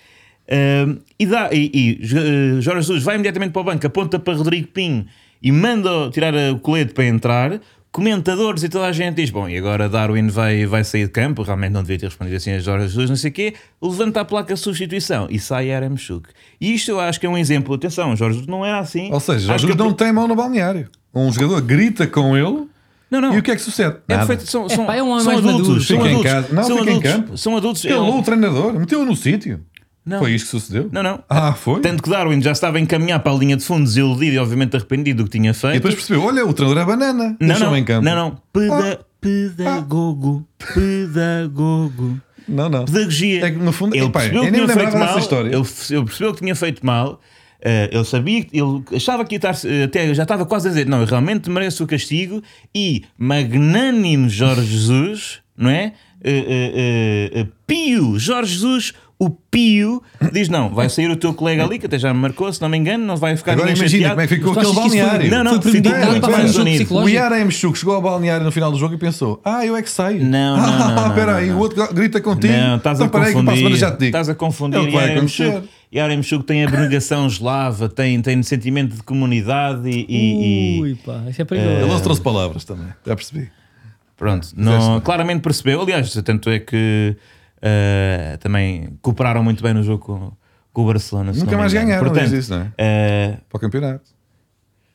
Um, 0.50 0.98
e, 1.18 1.26
dá, 1.26 1.50
e, 1.52 1.70
e 1.74 2.04
uh, 2.06 2.62
Jorge 2.62 2.80
Jesus 2.82 3.02
vai 3.02 3.16
imediatamente 3.16 3.52
para 3.52 3.60
o 3.60 3.64
banco, 3.64 3.86
aponta 3.86 4.18
para 4.18 4.32
Rodrigo 4.34 4.68
Pinho 4.68 5.04
e 5.42 5.52
manda 5.52 6.08
tirar 6.10 6.32
o 6.52 6.58
colete 6.60 6.94
para 6.94 7.04
entrar. 7.04 7.60
Comentadores 7.98 8.62
e 8.62 8.68
toda 8.68 8.86
a 8.86 8.92
gente 8.92 9.16
diz: 9.16 9.28
Bom, 9.30 9.48
e 9.48 9.58
agora 9.58 9.88
Darwin 9.88 10.28
vai, 10.28 10.64
vai 10.66 10.84
sair 10.84 11.06
de 11.06 11.10
campo. 11.10 11.42
Realmente 11.42 11.72
não 11.72 11.82
devia 11.82 11.98
ter 11.98 12.06
respondido 12.06 12.36
assim 12.36 12.52
a 12.52 12.60
Jorge 12.60 12.86
Jesus, 12.86 13.10
não 13.10 13.16
sei 13.16 13.30
o 13.30 13.32
quê. 13.34 13.54
Levanta 13.82 14.20
a 14.20 14.24
placa 14.24 14.54
de 14.54 14.60
substituição 14.60 15.26
e 15.28 15.38
sai 15.40 15.72
Aremchuk. 15.72 16.28
E 16.60 16.72
isto 16.74 16.92
eu 16.92 17.00
acho 17.00 17.18
que 17.18 17.26
é 17.26 17.28
um 17.28 17.36
exemplo. 17.36 17.74
Atenção, 17.74 18.14
Jorge 18.14 18.44
não 18.46 18.64
era 18.64 18.78
assim. 18.78 19.12
Ou 19.12 19.18
seja, 19.18 19.52
que 19.58 19.72
a- 19.72 19.74
não 19.74 19.92
tem 19.92 20.12
mão 20.12 20.28
no 20.28 20.36
balneário. 20.36 20.88
Um 21.12 21.32
jogador 21.32 21.60
grita 21.62 22.06
com 22.06 22.36
ele 22.36 22.68
Não, 23.10 23.20
não. 23.20 23.34
e 23.34 23.38
o 23.38 23.42
que 23.42 23.50
é 23.50 23.56
que 23.56 23.62
sucede? 23.62 23.96
É 24.06 24.14
Nada. 24.14 24.26
perfeito, 24.26 24.48
são, 24.48 24.68
são, 24.68 24.86
pá, 24.86 24.94
é 24.94 25.02
um 25.02 25.18
são 25.18 25.32
maduro. 25.34 25.54
adultos, 25.56 25.86
são 25.88 25.96
Fica 25.96 26.10
em 26.12 26.22
casa. 26.22 26.48
Não, 26.52 26.62
são 26.62 26.78
fica 26.78 26.90
em 26.90 26.94
adultos, 26.98 27.12
campo. 27.12 27.36
São 27.38 27.56
adultos. 27.56 27.82
Calou 27.82 28.08
Ele- 28.10 28.18
o 28.18 28.22
treinador, 28.22 28.74
meteu-o 28.78 29.04
no 29.04 29.16
sítio. 29.16 29.60
Não. 30.08 30.18
Foi 30.20 30.32
isto 30.32 30.44
que 30.46 30.50
sucedeu? 30.52 30.88
Não, 30.90 31.02
não. 31.02 31.22
Ah, 31.28 31.52
foi? 31.52 31.80
Tanto 31.80 32.02
que 32.02 32.08
Darwin 32.10 32.40
já 32.40 32.52
estava 32.52 32.78
a 32.78 32.80
encaminhar 32.80 33.20
para 33.20 33.30
a 33.32 33.34
linha 33.36 33.56
de 33.56 33.62
fundo, 33.64 33.84
desiludido 33.84 34.34
e 34.34 34.38
obviamente 34.38 34.74
arrependido 34.76 35.22
do 35.22 35.30
que 35.30 35.38
tinha 35.38 35.52
feito. 35.52 35.74
E 35.74 35.78
depois 35.78 35.94
percebeu: 35.94 36.22
olha, 36.24 36.46
o 36.46 36.52
treinador 36.52 36.82
é 36.82 36.86
banana. 36.86 37.36
não, 37.40 37.58
não, 37.58 37.76
em 37.76 37.84
campo. 37.84 38.04
não, 38.04 38.14
não. 38.16 38.38
Peda- 38.52 39.00
Pedagogo. 39.20 40.46
Pedagogo. 41.12 42.20
Não, 42.48 42.68
não. 42.68 42.84
Pedagogia. 42.84 43.44
É 43.46 43.50
que, 43.50 43.58
no 43.58 43.72
fundo, 43.72 43.94
ele 43.94 44.06
epá, 44.06 44.20
percebeu 44.20 44.44
eu 44.44 44.50
que 44.50 44.54
tinha 44.54 44.68
feito 44.68 44.96
mal. 44.98 45.18
história. 45.18 45.48
Ele, 45.48 45.66
ele 45.90 46.04
percebeu 46.04 46.32
que 46.34 46.40
tinha 46.40 46.54
feito 46.56 46.86
mal. 46.86 47.20
eh, 47.60 47.90
ele 47.92 48.04
sabia, 48.04 48.46
ele 48.52 48.84
achava 48.94 49.24
que 49.24 49.34
ia 49.34 49.36
estar, 49.38 49.54
eh, 49.68 49.82
até 49.84 50.14
já 50.14 50.22
estava 50.22 50.46
quase 50.46 50.68
a 50.68 50.70
dizer: 50.70 50.86
Não, 50.86 51.00
eu 51.00 51.06
realmente 51.06 51.50
mereço 51.50 51.84
o 51.84 51.86
castigo. 51.86 52.42
E 52.74 53.04
magnânimo 53.18 54.28
Jorge 54.28 54.64
Jesus, 54.66 55.40
não 55.56 55.68
é? 55.70 55.92
Eh, 56.24 57.30
eh, 57.34 57.46
Pio, 57.66 58.18
Jorge 58.18 58.54
Jesus, 58.54 58.92
o 59.20 59.30
Pio, 59.30 60.00
diz: 60.32 60.48
Não, 60.48 60.68
vai 60.70 60.88
sair 60.88 61.10
o 61.10 61.16
teu 61.16 61.34
colega 61.34 61.64
ali, 61.64 61.78
que 61.78 61.86
até 61.86 61.98
já 61.98 62.14
me 62.14 62.20
marcou, 62.20 62.52
se 62.52 62.60
não 62.62 62.68
me 62.68 62.78
engano, 62.78 63.04
não 63.04 63.16
vai 63.16 63.36
ficar 63.36 63.52
Agora 63.52 63.68
imagina 63.70 63.88
chateado. 63.88 64.10
como 64.14 64.20
é 64.20 64.26
que 64.28 64.34
ficou 64.36 64.52
aquele 64.52 64.64
que 64.66 64.70
isso 64.72 64.80
foi- 64.90 64.98
balneário. 64.98 65.30
Não, 65.30 65.44
não, 65.44 65.62
foi 65.62 65.80
para. 65.80 66.94
O? 67.02 67.08
Iara 67.08 67.44
Mchuk 67.44 67.76
chegou 67.78 67.94
ao 67.96 68.02
balneário 68.02 68.44
no 68.44 68.52
final 68.52 68.70
do 68.70 68.78
jogo 68.78 68.94
e 68.94 68.98
pensou: 68.98 69.40
Ah, 69.44 69.66
eu 69.66 69.74
é 69.76 69.82
que 69.82 69.90
saio. 69.90 70.22
Não, 70.24 70.56
não, 70.56 70.62
Ah, 70.72 70.88
não, 71.00 71.08
espera 71.08 71.32
não, 71.32 71.38
aí, 71.38 71.48
não. 71.48 71.56
o 71.56 71.58
outro 71.60 71.92
grita 71.92 72.20
contigo. 72.20 72.52
Não, 72.52 72.76
estás 72.76 73.00
a 73.00 73.06
então, 73.06 73.20
que 73.20 73.26
para 73.26 73.30
a 73.30 73.32
confundir. 73.32 73.56
semana 73.58 73.76
já 73.76 73.90
te 73.90 73.98
digo. 73.98 74.06
Estás 74.08 74.28
a 74.28 74.34
confundir. 74.36 74.78
É 74.78 74.82
o 74.82 74.86
que 74.86 74.92
vai 74.92 75.08
Yaremchuk. 75.08 75.48
acontecer. 75.48 75.68
Yaremchuk 75.92 76.44
tem 76.44 76.64
abnegação 76.64 77.26
eslava, 77.26 77.88
tem, 77.88 78.20
tem 78.20 78.42
sentimento 78.42 78.94
de 78.94 79.02
comunidade 79.02 79.88
e, 79.88 80.78
Ui, 80.82 80.94
pá, 80.96 81.22
isso 81.28 81.40
é 81.40 81.42
Ele 81.42 81.44
perigoso. 81.46 81.86
não 81.92 82.00
trouxe 82.00 82.20
palavras 82.20 82.62
também, 82.64 82.88
já 83.06 83.16
percebi. 83.16 83.48
pronto, 84.16 84.48
não, 84.54 85.00
claramente 85.00 85.40
percebeu. 85.40 85.80
Aliás, 85.80 86.12
tanto 86.22 86.50
é 86.50 86.58
que 86.58 87.16
eh, 87.62 88.36
também 88.40 88.98
cooperaram 89.02 89.42
muito 89.42 89.62
bem 89.62 89.74
no 89.74 89.82
jogo 89.82 90.04
com, 90.04 90.32
com 90.72 90.82
o 90.82 90.86
Barcelona. 90.86 91.32
Nunca 91.34 91.56
mais 91.56 91.72
ganharam 91.72 92.04
Portanto, 92.06 92.34
isso, 92.34 92.50
não 92.54 92.62
é? 92.62 92.72
eh, 92.78 93.36
Para 93.48 93.56
o 93.56 93.60
campeonato. 93.60 94.10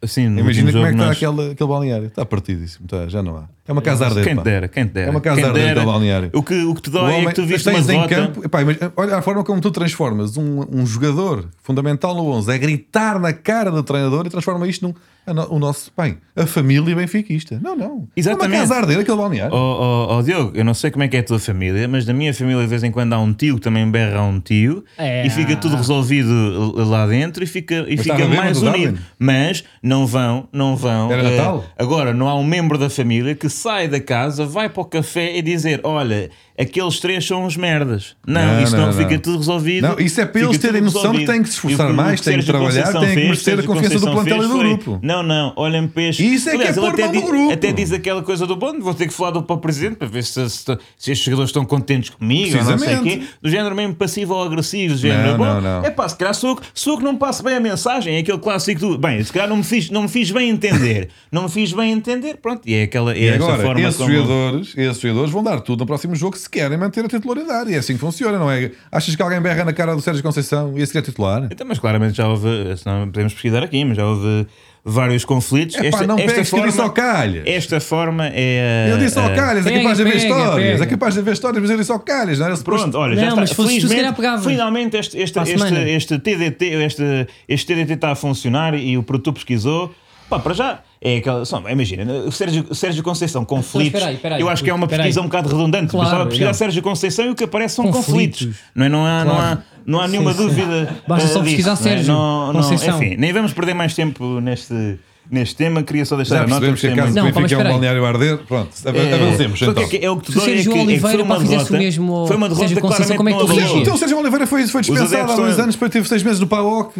assim, 0.01 0.25
Imagina 0.25 0.71
como 0.71 0.85
é 0.85 0.89
que 0.89 0.95
está 0.95 1.05
nós- 1.07 1.15
aquele, 1.17 1.51
aquele 1.51 1.69
balneário. 1.69 2.05
Está 2.07 2.25
partidíssimo, 2.25 2.85
está, 2.85 3.07
já 3.07 3.21
não 3.23 3.37
há. 3.37 3.43
É 3.67 3.71
uma 3.71 3.81
casa 3.81 4.03
a 4.05 4.07
arder. 4.09 4.23
Quem 4.25 4.35
te 4.35 4.43
dera, 4.43 4.67
quem 4.67 4.85
te 4.85 4.91
dera. 4.93 5.07
É 5.07 5.09
uma 5.11 5.21
casa 5.21 5.35
Quem 5.37 5.45
a 5.45 5.47
arder 5.47 5.63
dera. 5.67 5.79
do 5.81 5.85
balneário. 5.85 6.29
O 6.33 6.43
que, 6.43 6.63
o 6.65 6.75
que 6.75 6.81
te 6.81 6.89
O 6.89 6.91
dói 6.91 7.11
é 7.13 7.15
homem- 7.15 7.27
que 7.29 7.35
tu 7.35 7.45
viste 7.45 7.69
uma 7.69 7.79
em 7.79 8.07
campo, 8.07 8.43
epá, 8.45 8.61
imagina- 8.61 8.91
olha 8.97 9.17
a 9.17 9.21
forma 9.21 9.43
como 9.43 9.61
tu 9.61 9.71
transformas 9.71 10.35
um, 10.37 10.65
um 10.71 10.85
jogador 10.85 11.47
fundamental 11.61 12.13
no 12.15 12.25
11 12.27 12.51
a 12.51 12.57
gritar 12.57 13.19
na 13.19 13.31
cara 13.31 13.71
do 13.71 13.81
treinador 13.83 14.25
e 14.25 14.29
transforma 14.29 14.67
isto 14.67 14.85
num 14.87 14.93
o 15.25 15.59
nosso 15.59 15.91
bem, 15.97 16.17
a 16.35 16.45
família 16.45 16.95
benfiquista. 16.95 17.59
Não, 17.61 17.75
não. 17.75 17.85
É 17.85 17.89
uma 17.89 18.07
Exatamente. 18.15 18.59
casa 18.59 18.75
arder 18.75 18.99
aquele 18.99 19.17
balneário. 19.17 19.55
Oh, 19.55 20.07
oh, 20.09 20.17
oh, 20.17 20.21
Diogo, 20.23 20.51
eu 20.55 20.65
não 20.65 20.73
sei 20.73 20.91
como 20.91 21.03
é 21.03 21.07
que 21.07 21.15
é 21.15 21.19
a 21.21 21.23
tua 21.23 21.39
família, 21.39 21.87
mas 21.87 22.05
na 22.05 22.13
minha 22.13 22.33
família 22.33 22.61
de 22.61 22.67
vez 22.67 22.83
em 22.83 22.91
quando 22.91 23.13
há 23.13 23.19
um 23.19 23.33
tio 23.33 23.55
que 23.55 23.61
também 23.61 23.89
berra 23.89 24.19
a 24.19 24.23
um 24.23 24.39
tio 24.39 24.83
É. 24.97 25.25
e 25.25 25.29
fica 25.29 25.55
tudo 25.55 25.75
resolvido 25.75 26.73
lá 26.75 27.07
dentro 27.07 27.43
e 27.43 27.47
fica, 27.47 27.85
e 27.87 27.95
Mas 27.95 28.05
fica 28.05 28.27
mais 28.27 28.61
unido. 28.61 28.93
Darwin? 28.93 28.97
Mas 29.17 29.63
não 29.81 30.05
vão, 30.05 30.47
não 30.51 30.75
vão. 30.75 31.11
Era 31.11 31.23
Natal? 31.23 31.63
agora, 31.77 32.13
não 32.13 32.27
há 32.27 32.35
um 32.35 32.43
membro 32.43 32.77
da 32.77 32.89
família 32.89 33.35
que 33.35 33.47
sai 33.49 33.87
da 33.87 33.99
casa, 33.99 34.45
vai 34.45 34.69
para 34.69 34.81
o 34.81 34.85
café 34.85 35.37
e 35.37 35.41
dizer: 35.41 35.79
Olha, 35.83 36.29
aqueles 36.59 36.99
três 36.99 37.25
são 37.25 37.45
uns 37.45 37.57
merdas. 37.57 38.15
Não, 38.25 38.41
Não, 38.55 38.63
isso 38.63 38.75
não, 38.77 38.85
não, 38.87 38.93
fica 38.93 39.17
tudo 39.19 39.37
resolvido. 39.39 39.87
Não, 39.87 39.99
isso 39.99 40.19
é 40.21 40.25
para 40.25 40.41
eles 40.41 40.57
terem 40.57 40.81
noção 40.81 41.01
que 41.01 41.07
resolvido. 41.07 41.31
têm 41.31 41.41
que 41.43 41.49
se 41.49 41.55
esforçar 41.55 41.91
o 41.91 41.93
mais, 41.93 42.21
têm 42.21 42.39
que 42.39 42.45
trabalhar, 42.45 42.91
têm 42.91 43.09
que 43.09 43.15
merecer 43.15 43.59
a 43.59 43.63
confiança 43.63 43.99
do 43.99 44.11
plantel 44.11 44.43
e 44.43 44.47
do 44.47 44.57
grupo. 44.57 44.99
Não, 45.01 45.23
não, 45.23 45.53
olhem 45.55 45.87
peixe. 45.87 46.23
Isso 46.25 46.49
é 46.49 46.51
que 46.53 46.57
é 46.63 46.67
Aliás, 46.69 46.77
ele 46.77 46.85
pôr 46.85 46.93
até, 46.93 47.03
mal 47.05 47.13
no 47.13 47.19
di- 47.21 47.27
grupo. 47.27 47.53
até 47.53 47.71
diz 47.71 47.91
aquela 47.91 48.21
coisa 48.23 48.45
do 48.47 48.55
bando, 48.55 48.81
vou 48.83 48.93
ter 48.93 49.07
que 49.07 49.13
falar 49.13 49.31
do, 49.31 49.43
para 49.43 49.55
o 49.55 49.59
presidente 49.59 49.95
para 49.97 50.07
ver 50.07 50.23
se, 50.23 50.49
se, 50.49 50.63
se 50.97 51.11
estes 51.11 51.19
jogadores 51.25 51.49
estão 51.49 51.65
contentes 51.65 52.09
comigo 52.11 52.57
ou 52.57 52.63
não 52.63 52.77
sei 52.77 52.95
o 52.97 53.03
quê. 53.03 53.21
Do 53.41 53.49
género 53.49 53.75
mesmo 53.75 53.95
passivo 53.95 54.33
ou 54.33 54.43
agressivo. 54.43 54.93
Do 54.93 54.99
género, 54.99 55.31
Não, 55.31 55.37
bom, 55.37 55.45
não, 55.45 55.61
não. 55.61 55.85
É 55.85 55.89
pá, 55.89 56.07
se 56.07 56.17
calhar 56.17 56.33
sou, 56.35 56.55
que- 56.55 56.63
sou 56.73 56.97
que 56.97 57.03
não 57.03 57.15
passo 57.15 57.43
bem 57.43 57.55
a 57.55 57.59
mensagem. 57.59 58.15
É 58.15 58.19
aquele 58.19 58.37
clássico 58.37 58.79
do. 58.79 58.97
Bem, 58.97 59.23
se 59.23 59.31
calhar 59.33 59.47
não 59.49 59.57
me 59.57 59.63
fiz, 59.63 59.89
não 59.89 60.03
me 60.03 60.07
fiz 60.09 60.29
bem 60.31 60.49
entender. 60.49 61.09
não 61.31 61.43
me 61.43 61.49
fiz 61.49 61.73
bem 61.73 61.91
entender. 61.91 62.37
Pronto, 62.37 62.61
e 62.65 62.73
é 62.75 62.83
aquela. 62.83 63.13
É 63.13 63.19
E 63.21 63.29
agora, 63.29 63.61
forma 63.63 63.81
esses, 63.81 63.97
jogadores, 64.05 64.73
esses 64.77 65.01
jogadores 65.01 65.31
vão 65.31 65.43
dar 65.43 65.59
tudo 65.61 65.79
no 65.79 65.85
próximo 65.85 66.15
jogo 66.15 66.37
se 66.43 66.49
querem 66.49 66.77
manter 66.77 67.03
a 67.05 67.07
titularidade. 67.07 67.71
E 67.71 67.75
é 67.75 67.77
assim 67.79 67.93
que 67.93 67.99
funciona, 67.99 68.37
não 68.37 68.49
é? 68.51 68.71
Achas 68.91 69.15
que 69.15 69.21
alguém 69.21 69.41
berra 69.41 69.65
na 69.65 69.73
cara 69.73 69.95
do 69.95 70.01
Sérgio 70.01 70.21
Conceição 70.23 70.77
e 70.77 70.81
esse 70.81 70.91
que 70.91 70.97
é 70.97 71.01
titular? 71.01 71.47
Então, 71.51 71.65
mas 71.67 71.79
claramente 71.79 72.15
já 72.17 72.27
houve, 72.27 72.47
senão 72.77 73.05
podemos 73.07 73.33
pesquisar 73.33 73.63
aqui, 73.63 73.83
mas 73.83 73.97
já 73.97 74.05
houve 74.05 74.45
vários 74.85 75.23
conflitos. 75.23 75.75
É 75.77 75.89
pá, 75.89 76.05
não 76.05 76.17
pegues 76.17 76.49
que 76.49 76.59
eu 76.59 76.65
disse 76.65 76.81
ao 76.81 76.89
calhas. 76.91 77.43
esta 77.47 77.79
forma 77.79 78.27
é. 78.33 78.87
Eu 78.91 78.97
disse 78.97 79.17
ao 79.17 79.33
calhas, 79.33 79.65
é 79.65 79.69
pega, 79.69 79.81
capaz 79.81 79.97
de 79.97 80.03
haver 80.03 80.13
pega, 80.13 80.23
histórias. 80.25 80.71
pega. 80.71 80.83
É 80.83 80.87
capaz 80.87 81.13
de 81.13 81.19
haver 81.21 81.33
histórias, 81.33 81.61
mas 81.61 81.71
eu 81.71 81.77
disse 81.77 81.91
ao 81.91 81.99
calhas, 81.99 82.39
não 82.39 82.45
era 82.45 82.55
suposto- 82.55 82.81
Pronto, 82.81 82.97
olha, 82.97 83.15
Não, 83.15 83.21
já 83.23 83.29
está. 83.29 83.41
tu, 83.43 83.47
se 83.47 83.55
Felizmente, 83.55 84.13
finalmente 84.43 84.97
este, 84.97 85.17
este, 85.17 85.39
este, 85.39 85.73
este 85.89 86.19
TDT, 86.19 86.65
este, 86.83 87.27
este 87.47 87.73
TDT 87.73 87.93
está 87.93 88.11
a 88.11 88.15
funcionar 88.15 88.73
e 88.75 88.97
o 88.97 89.03
produto 89.03 89.33
pesquisou. 89.33 89.93
Pá, 90.33 90.39
para 90.39 90.53
já, 90.53 90.79
é 91.01 91.17
aquela. 91.17 91.45
Só, 91.45 91.61
imagina, 91.69 92.11
o 92.25 92.31
Sérgio, 92.31 92.65
o 92.69 92.73
Sérgio 92.75 93.03
Conceição, 93.03 93.45
conflitos. 93.45 93.87
espera 93.93 94.05
aí, 94.07 94.15
espera 94.15 94.35
aí, 94.35 94.41
eu 94.41 94.49
acho 94.49 94.63
que 94.63 94.69
é 94.69 94.73
uma 94.73 94.87
pesquisa 94.87 95.21
um 95.21 95.25
bocado 95.25 95.49
redundante. 95.49 95.91
Claro, 95.91 96.05
Bastava 96.05 96.25
pesquisar 96.25 96.47
não. 96.47 96.53
Sérgio 96.53 96.81
Conceição 96.81 97.25
e 97.25 97.29
o 97.29 97.35
que 97.35 97.43
aparece 97.43 97.75
são 97.75 97.85
conflitos. 97.91 98.39
Conflitos. 98.39 98.61
Não, 98.73 98.85
é? 98.85 98.89
não, 98.89 99.05
há, 99.05 99.23
não, 99.25 99.31
há, 99.33 99.35
Claro. 99.35 99.59
não 99.85 100.01
há 100.01 100.07
nenhuma 100.07 100.31
sim. 100.33 100.37
dúvida. 100.43 100.95
Basta 101.07 101.25
eh, 101.25 101.31
só 101.31 101.41
pesquisar 101.43 101.73
disso, 101.73 101.83
não 101.83 101.91
é? 101.91 101.95
Sérgio 101.95 102.13
Não, 102.13 102.47
não, 102.53 102.61
Conceição. 102.61 103.03
enfim, 103.03 103.15
nem 103.17 103.31
vamos 103.31 103.53
perder 103.53 103.73
mais 103.75 103.93
tempo 103.93 104.39
neste, 104.39 104.97
neste 105.29 105.55
tema. 105.55 105.83
Queria 105.83 106.03
só 106.05 106.15
deixar 106.15 106.35
Já 106.37 106.43
a 106.43 106.47
nota. 106.47 106.65
percebemos 106.65 106.81
que 106.81 106.87
a 106.87 106.89
gostei 106.89 107.05
casa 107.05 107.21
muito. 107.21 107.33
do 107.35 107.41
Benfica 107.41 107.61
é 107.61 107.65
um 107.65 107.71
balneário 107.73 108.05
a 108.05 108.07
arder. 108.09 108.37
Pronto, 108.39 108.69
É, 108.85 109.13
avancemos 109.13 109.59
que 109.59 109.65
então. 109.65 109.83
é 109.83 109.87
que- 109.87 109.97
é 110.05 110.09
o 110.09 110.17
que 110.17 110.25
te 110.25 110.31
dói 110.31 110.41
é 110.41 110.45
Sérgio 110.47 110.71
que- 110.71 110.77
é 110.77 110.81
que 110.81 110.87
Oliveira, 110.87 111.09
foi 111.17 111.21
uma 111.21 111.35
pá, 111.35 111.41
fizesse 111.41 111.55
o 111.55 111.65
derrota- 111.65 111.77
mesmo 111.83 112.27
Foi 112.27 112.35
uma 112.37 112.49
derrota 112.49 112.67
Sérgio 112.67 112.81
Conceição, 112.81 113.15
claramente 113.17 113.17
como 113.17 113.29
é 113.29 113.61
que 113.61 113.67
tu 113.69 113.73
não. 113.75 113.81
Então 113.81 113.93
o 113.93 113.97
Sérgio 113.99 114.17
Oliveira 114.19 114.47
foi, 114.47 114.67
foi 114.67 114.81
dispensado 114.81 115.31
há 115.31 115.35
dois 115.35 115.59
anos, 115.59 115.75
depois 115.75 115.91
teve 115.91 116.07
seis 116.07 116.23
meses 116.23 116.39
no 116.39 116.47
PAOC 116.47 116.97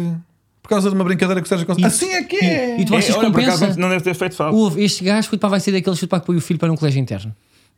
por 0.64 0.70
causa 0.70 0.88
de 0.88 0.94
uma 0.94 1.04
brincadeira 1.04 1.42
com 1.42 1.44
o 1.44 1.48
Sérgio 1.48 1.66
Conceição. 1.66 1.88
Assim 2.08 2.10
é 2.16 2.24
que 2.24 2.36
é! 2.36 2.80
E 2.80 2.86
tu 2.86 2.96
achas 2.96 3.10
É, 3.10 3.12
que 3.12 3.18
olha, 3.18 3.30
por 3.30 3.40
acaso 3.42 3.58
compensa? 3.60 3.78
não 3.80 3.90
deve 3.90 4.02
ter 4.02 4.14
feito 4.14 4.34
falta. 4.34 4.56
Houve, 4.56 4.82
este 4.82 5.04
gajo 5.04 5.36
pá, 5.38 5.48
vai 5.48 5.60
ser 5.60 5.72
daquele 5.72 5.94
chute 5.94 6.06
para 6.08 6.20
que 6.20 6.26
põe 6.26 6.36
o 6.36 6.40
filho 6.40 6.58
para 6.58 6.72
um 6.72 6.76
colégio 6.76 6.98
interno. 7.00 7.34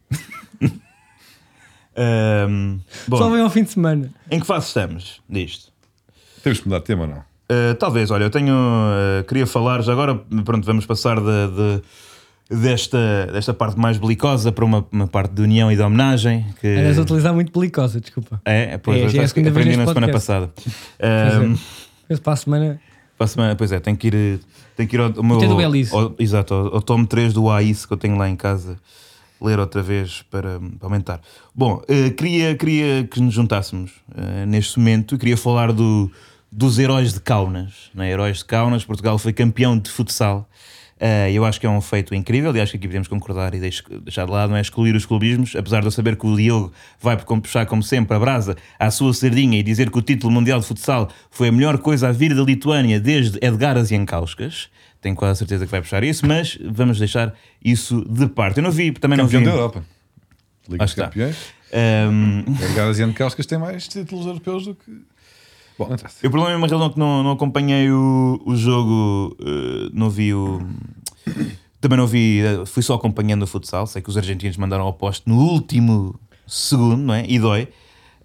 Ahm, 1.99 2.79
bom, 3.09 3.17
Só 3.17 3.31
vem 3.31 3.41
ao 3.41 3.51
fim 3.51 3.63
de 3.65 3.71
semana. 3.73 4.13
em 4.31 4.39
que 4.39 4.47
fase 4.47 4.67
estamos 4.67 5.21
disto? 5.29 5.73
Temos 6.43 6.61
que 6.61 6.67
mudar 6.69 6.79
de 6.81 6.85
tema 6.85 7.03
ou 7.03 7.09
não? 7.09 7.19
Uh, 7.19 7.75
talvez, 7.79 8.11
olha, 8.11 8.25
eu 8.25 8.31
tenho. 8.31 8.55
uh, 8.55 9.25
queria 9.27 9.47
falar 9.47 9.83
já 9.83 9.93
agora. 9.93 10.15
Pronto, 10.45 10.65
vamos 10.67 10.85
passar 10.85 11.17
de, 11.19 11.25
de- 11.25 11.83
desta, 12.61 13.27
desta 13.33 13.55
parte 13.55 13.79
mais 13.79 13.99
belicosa 13.99 14.53
para 14.53 14.65
uma, 14.65 14.87
uma 14.93 15.07
parte 15.07 15.33
de 15.33 15.43
união 15.43 15.73
e 15.73 15.77
de 15.77 15.83
homenagem. 15.83 16.45
Que 16.61 16.67
Eras 16.67 16.99
a 16.99 17.03
utilizar 17.03 17.33
muito 17.35 17.51
pelicosa, 17.51 18.01
desculpa. 18.01 18.41
é, 18.45 18.77
pois, 18.79 18.99
É, 18.99 19.09
já 19.09 19.23
é 19.23 19.29
que 19.29 19.35
vez 19.41 19.47
aprendi 19.49 19.77
na 19.77 19.85
neste 19.85 19.95
semana 19.95 20.13
podcast. 20.13 20.13
passada. 20.13 20.53
Um, 21.45 21.57
Mas 22.09 22.21
para 22.21 22.33
a 22.33 22.37
semana. 22.37 22.81
para 23.17 23.25
a 23.25 23.29
semana, 23.29 23.57
pois 23.57 23.73
é, 23.73 23.81
tenho 23.81 23.97
que 23.97 24.09
ir, 24.09 24.41
tenho 24.77 24.89
que 24.89 24.97
ir 24.97 25.01
ao, 25.01 25.13
ao 25.17 25.23
meu. 25.23 25.39
do 25.39 25.57
ao- 25.97 26.15
exato, 26.19 26.55
ao, 26.55 26.75
ao 26.77 26.83
tomo 26.83 27.07
3 27.07 27.33
do 27.33 27.51
AIS 27.51 27.87
que 27.87 27.93
eu 27.93 27.97
tenho 27.97 28.17
lá 28.17 28.29
em 28.29 28.37
casa. 28.37 28.79
Ler 29.41 29.59
outra 29.59 29.83
vez 29.83 30.23
para, 30.31 30.59
para 30.59 30.87
aumentar. 30.87 31.21
Bom, 31.55 31.83
uh, 31.83 32.11
queria, 32.15 32.57
queria 32.57 33.05
que 33.05 33.21
nos 33.21 33.35
juntássemos 33.35 33.93
uh, 34.11 34.47
neste 34.47 34.79
momento. 34.79 35.19
Queria 35.19 35.37
falar 35.37 35.73
do, 35.73 36.11
dos 36.51 36.79
heróis 36.79 37.13
de 37.13 37.21
Kaunas. 37.21 37.91
Não 37.95 38.03
é? 38.03 38.11
Heróis 38.11 38.39
de 38.39 38.47
Kaunas, 38.47 38.85
Portugal 38.85 39.19
foi 39.19 39.35
campeão 39.35 39.79
de 39.79 39.91
futsal. 39.91 40.49
Uh, 40.99 41.29
eu 41.31 41.45
acho 41.45 41.61
que 41.61 41.67
é 41.67 41.69
um 41.69 41.79
feito 41.83 42.15
incrível 42.15 42.57
e 42.57 42.61
acho 42.61 42.73
que 42.73 42.79
aqui 42.79 42.87
podemos 42.87 43.07
concordar 43.07 43.55
e 43.55 43.61
deix- 43.61 43.83
deixar 44.03 44.25
de 44.25 44.33
lado, 44.33 44.49
não 44.49 44.57
é 44.57 44.63
excluir 44.63 44.97
os 44.97 45.05
clubismos, 45.05 45.55
apesar 45.55 45.81
de 45.81 45.87
eu 45.87 45.91
saber 45.91 46.17
que 46.17 46.27
o 46.27 46.35
Diogo 46.35 46.73
vai 46.99 47.19
puxar, 47.19 47.67
como 47.67 47.83
sempre, 47.83 48.17
a 48.17 48.19
brasa 48.19 48.57
à 48.79 48.91
sua 48.91 49.13
sardinha 49.13 49.59
e 49.59 49.63
dizer 49.63 49.91
que 49.91 49.99
o 49.99 50.01
título 50.01 50.33
mundial 50.33 50.59
de 50.59 50.65
futsal 50.67 51.11
foi 51.31 51.49
a 51.49 51.53
melhor 51.53 51.77
coisa 51.79 52.09
a 52.09 52.13
vir 52.13 52.35
da 52.35 52.43
Lituânia 52.43 52.99
desde 52.99 53.39
Edgaras 53.45 53.89
Jankauskas. 53.91 54.71
Tenho 55.03 55.15
quase 55.15 55.39
certeza 55.41 55.67
que 55.67 55.71
vai 55.71 55.83
puxar 55.83 56.03
isso, 56.03 56.27
mas 56.27 56.59
vamos 56.65 56.99
deixar 56.99 57.35
isso 57.63 58.03
de 58.09 58.27
parte. 58.27 58.57
Eu 58.57 58.63
não 58.63 58.71
vi, 58.71 58.91
também 58.93 59.19
não 59.19 59.27
Campeão 59.27 59.41
vi. 59.41 59.47
da 59.49 59.53
Europa. 59.53 59.85
Liga 60.67 60.83
dos. 60.85 60.95
Campeões. 60.95 61.37
Um, 62.11 62.41
O 62.71 62.75
Garas 62.75 62.99
e 62.99 63.03
Ancauscas 63.03 63.45
têm 63.45 63.59
mais 63.59 63.87
títulos 63.87 64.25
europeus 64.25 64.65
do 64.65 64.75
que. 64.75 64.91
Bom. 65.79 65.85
O 65.95 66.31
problema 66.31 66.53
é 66.53 66.57
uma 66.57 66.67
razão 66.67 66.91
que 66.91 66.99
não, 66.99 67.23
não 67.23 67.33
acompanhei 67.33 67.91
o, 67.91 68.41
o 68.47 68.57
jogo, 68.57 69.37
eh, 69.41 69.91
não 69.93 70.09
vi 70.09 70.33
o. 70.33 70.61
Também 71.81 71.99
não 71.99 72.07
vi, 72.07 72.41
eh, 72.41 72.65
fui 72.65 72.83
só 72.83 72.95
acompanhando 72.95 73.43
o 73.43 73.47
futsal. 73.47 73.87
Sei 73.87 74.01
que 74.01 74.09
os 74.09 74.17
argentinos 74.17 74.57
mandaram 74.57 74.85
ao 74.85 74.93
poste 74.95 75.29
no 75.29 75.37
último 75.39 76.19
segundo, 76.47 77.03
não 77.03 77.15
é? 77.15 77.25
E 77.29 77.39
dói. 77.39 77.69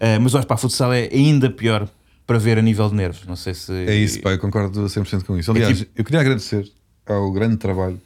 Eh, 0.00 0.18
mas 0.18 0.34
acho 0.34 0.46
para 0.46 0.56
futsal 0.56 0.92
é 0.92 1.08
ainda 1.12 1.50
pior 1.50 1.88
para 2.26 2.38
ver 2.38 2.58
a 2.58 2.62
nível 2.62 2.88
de 2.88 2.94
nervos. 2.94 3.26
Não 3.26 3.36
sei 3.36 3.52
se. 3.54 3.72
É 3.72 3.94
isso, 3.94 4.20
pá, 4.22 4.30
eu 4.32 4.38
concordo 4.38 4.84
100% 4.86 5.24
com 5.24 5.36
isso. 5.38 5.50
Aliás, 5.50 5.78
tipo- 5.78 5.92
eu 5.94 6.04
queria 6.04 6.20
agradecer 6.20 6.70
ao 7.06 7.30
grande 7.30 7.56
trabalho 7.58 8.00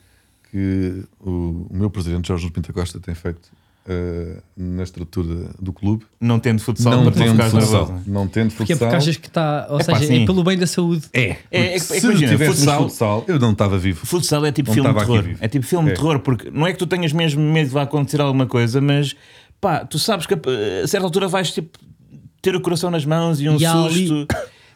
que 0.50 1.04
o, 1.20 1.66
o 1.70 1.76
meu 1.76 1.90
presidente 1.90 2.28
Jorge 2.28 2.50
Pinta 2.50 2.72
Costa 2.72 2.98
tem 2.98 3.14
feito 3.14 3.48
eh, 3.88 4.40
na 4.56 4.82
estrutura 4.82 5.50
do 5.60 5.72
clube. 5.72 6.04
Não 6.20 6.38
tendo 6.38 6.60
futsal 6.60 7.04
não 7.04 7.10
tendo 7.12 7.34
futsal. 7.42 7.60
nervoso. 7.86 7.94
Não 8.06 8.26
tendo 8.28 8.52
Porque 8.54 8.72
é 8.72 8.76
futsal. 8.76 8.88
porque 8.88 8.96
achas 8.96 9.16
que 9.16 9.28
está. 9.28 9.66
Ou 9.70 9.80
Epá, 9.80 9.94
seja, 9.98 10.06
sim. 10.06 10.22
é 10.22 10.26
pelo 10.26 10.42
bem 10.42 10.58
da 10.58 10.66
saúde. 10.66 11.06
É, 11.12 11.20
É, 11.20 11.36
é 11.50 11.72
que- 11.74 11.80
se 11.80 11.98
imagina, 12.04 12.32
tivéssemos 12.32 12.58
futsal- 12.60 12.82
futsal, 12.82 13.24
eu 13.28 13.38
não 13.38 13.52
estava 13.52 13.78
vivo. 13.78 14.04
Futsal 14.06 14.44
é 14.46 14.52
tipo 14.52 14.68
Não 14.70 14.74
filme 14.74 14.92
de 14.92 14.98
terror. 14.98 15.24
É 15.40 15.48
tipo 15.48 15.64
filme 15.66 15.88
É. 15.90 15.92
de 15.92 15.98
terror, 15.98 16.18
porque 16.20 16.50
não 16.50 16.66
é 16.66 16.72
que 16.72 16.78
tu 16.78 16.86
tenhas 16.86 17.12
mesmo 17.12 17.40
medo 17.42 17.68
de 17.68 17.72
vai 17.74 17.84
acontecer 17.84 18.20
alguma 18.20 18.46
coisa, 18.46 18.80
mas 18.80 19.14
pá, 19.60 19.84
tu 19.84 19.98
sabes 19.98 20.26
que 20.26 20.34
a, 20.34 20.38
a 20.84 20.86
certa 20.88 21.06
altura 21.06 21.28
vais 21.28 21.50
tipo, 21.52 21.78
ter 22.42 22.54
o 22.56 22.60
coração 22.60 22.90
nas 22.90 23.04
mãos 23.04 23.40
e 23.40 23.48
um 23.48 23.56
E 23.56 23.64
há 23.66 23.72
ali- 23.72 24.08
susto. 24.08 24.26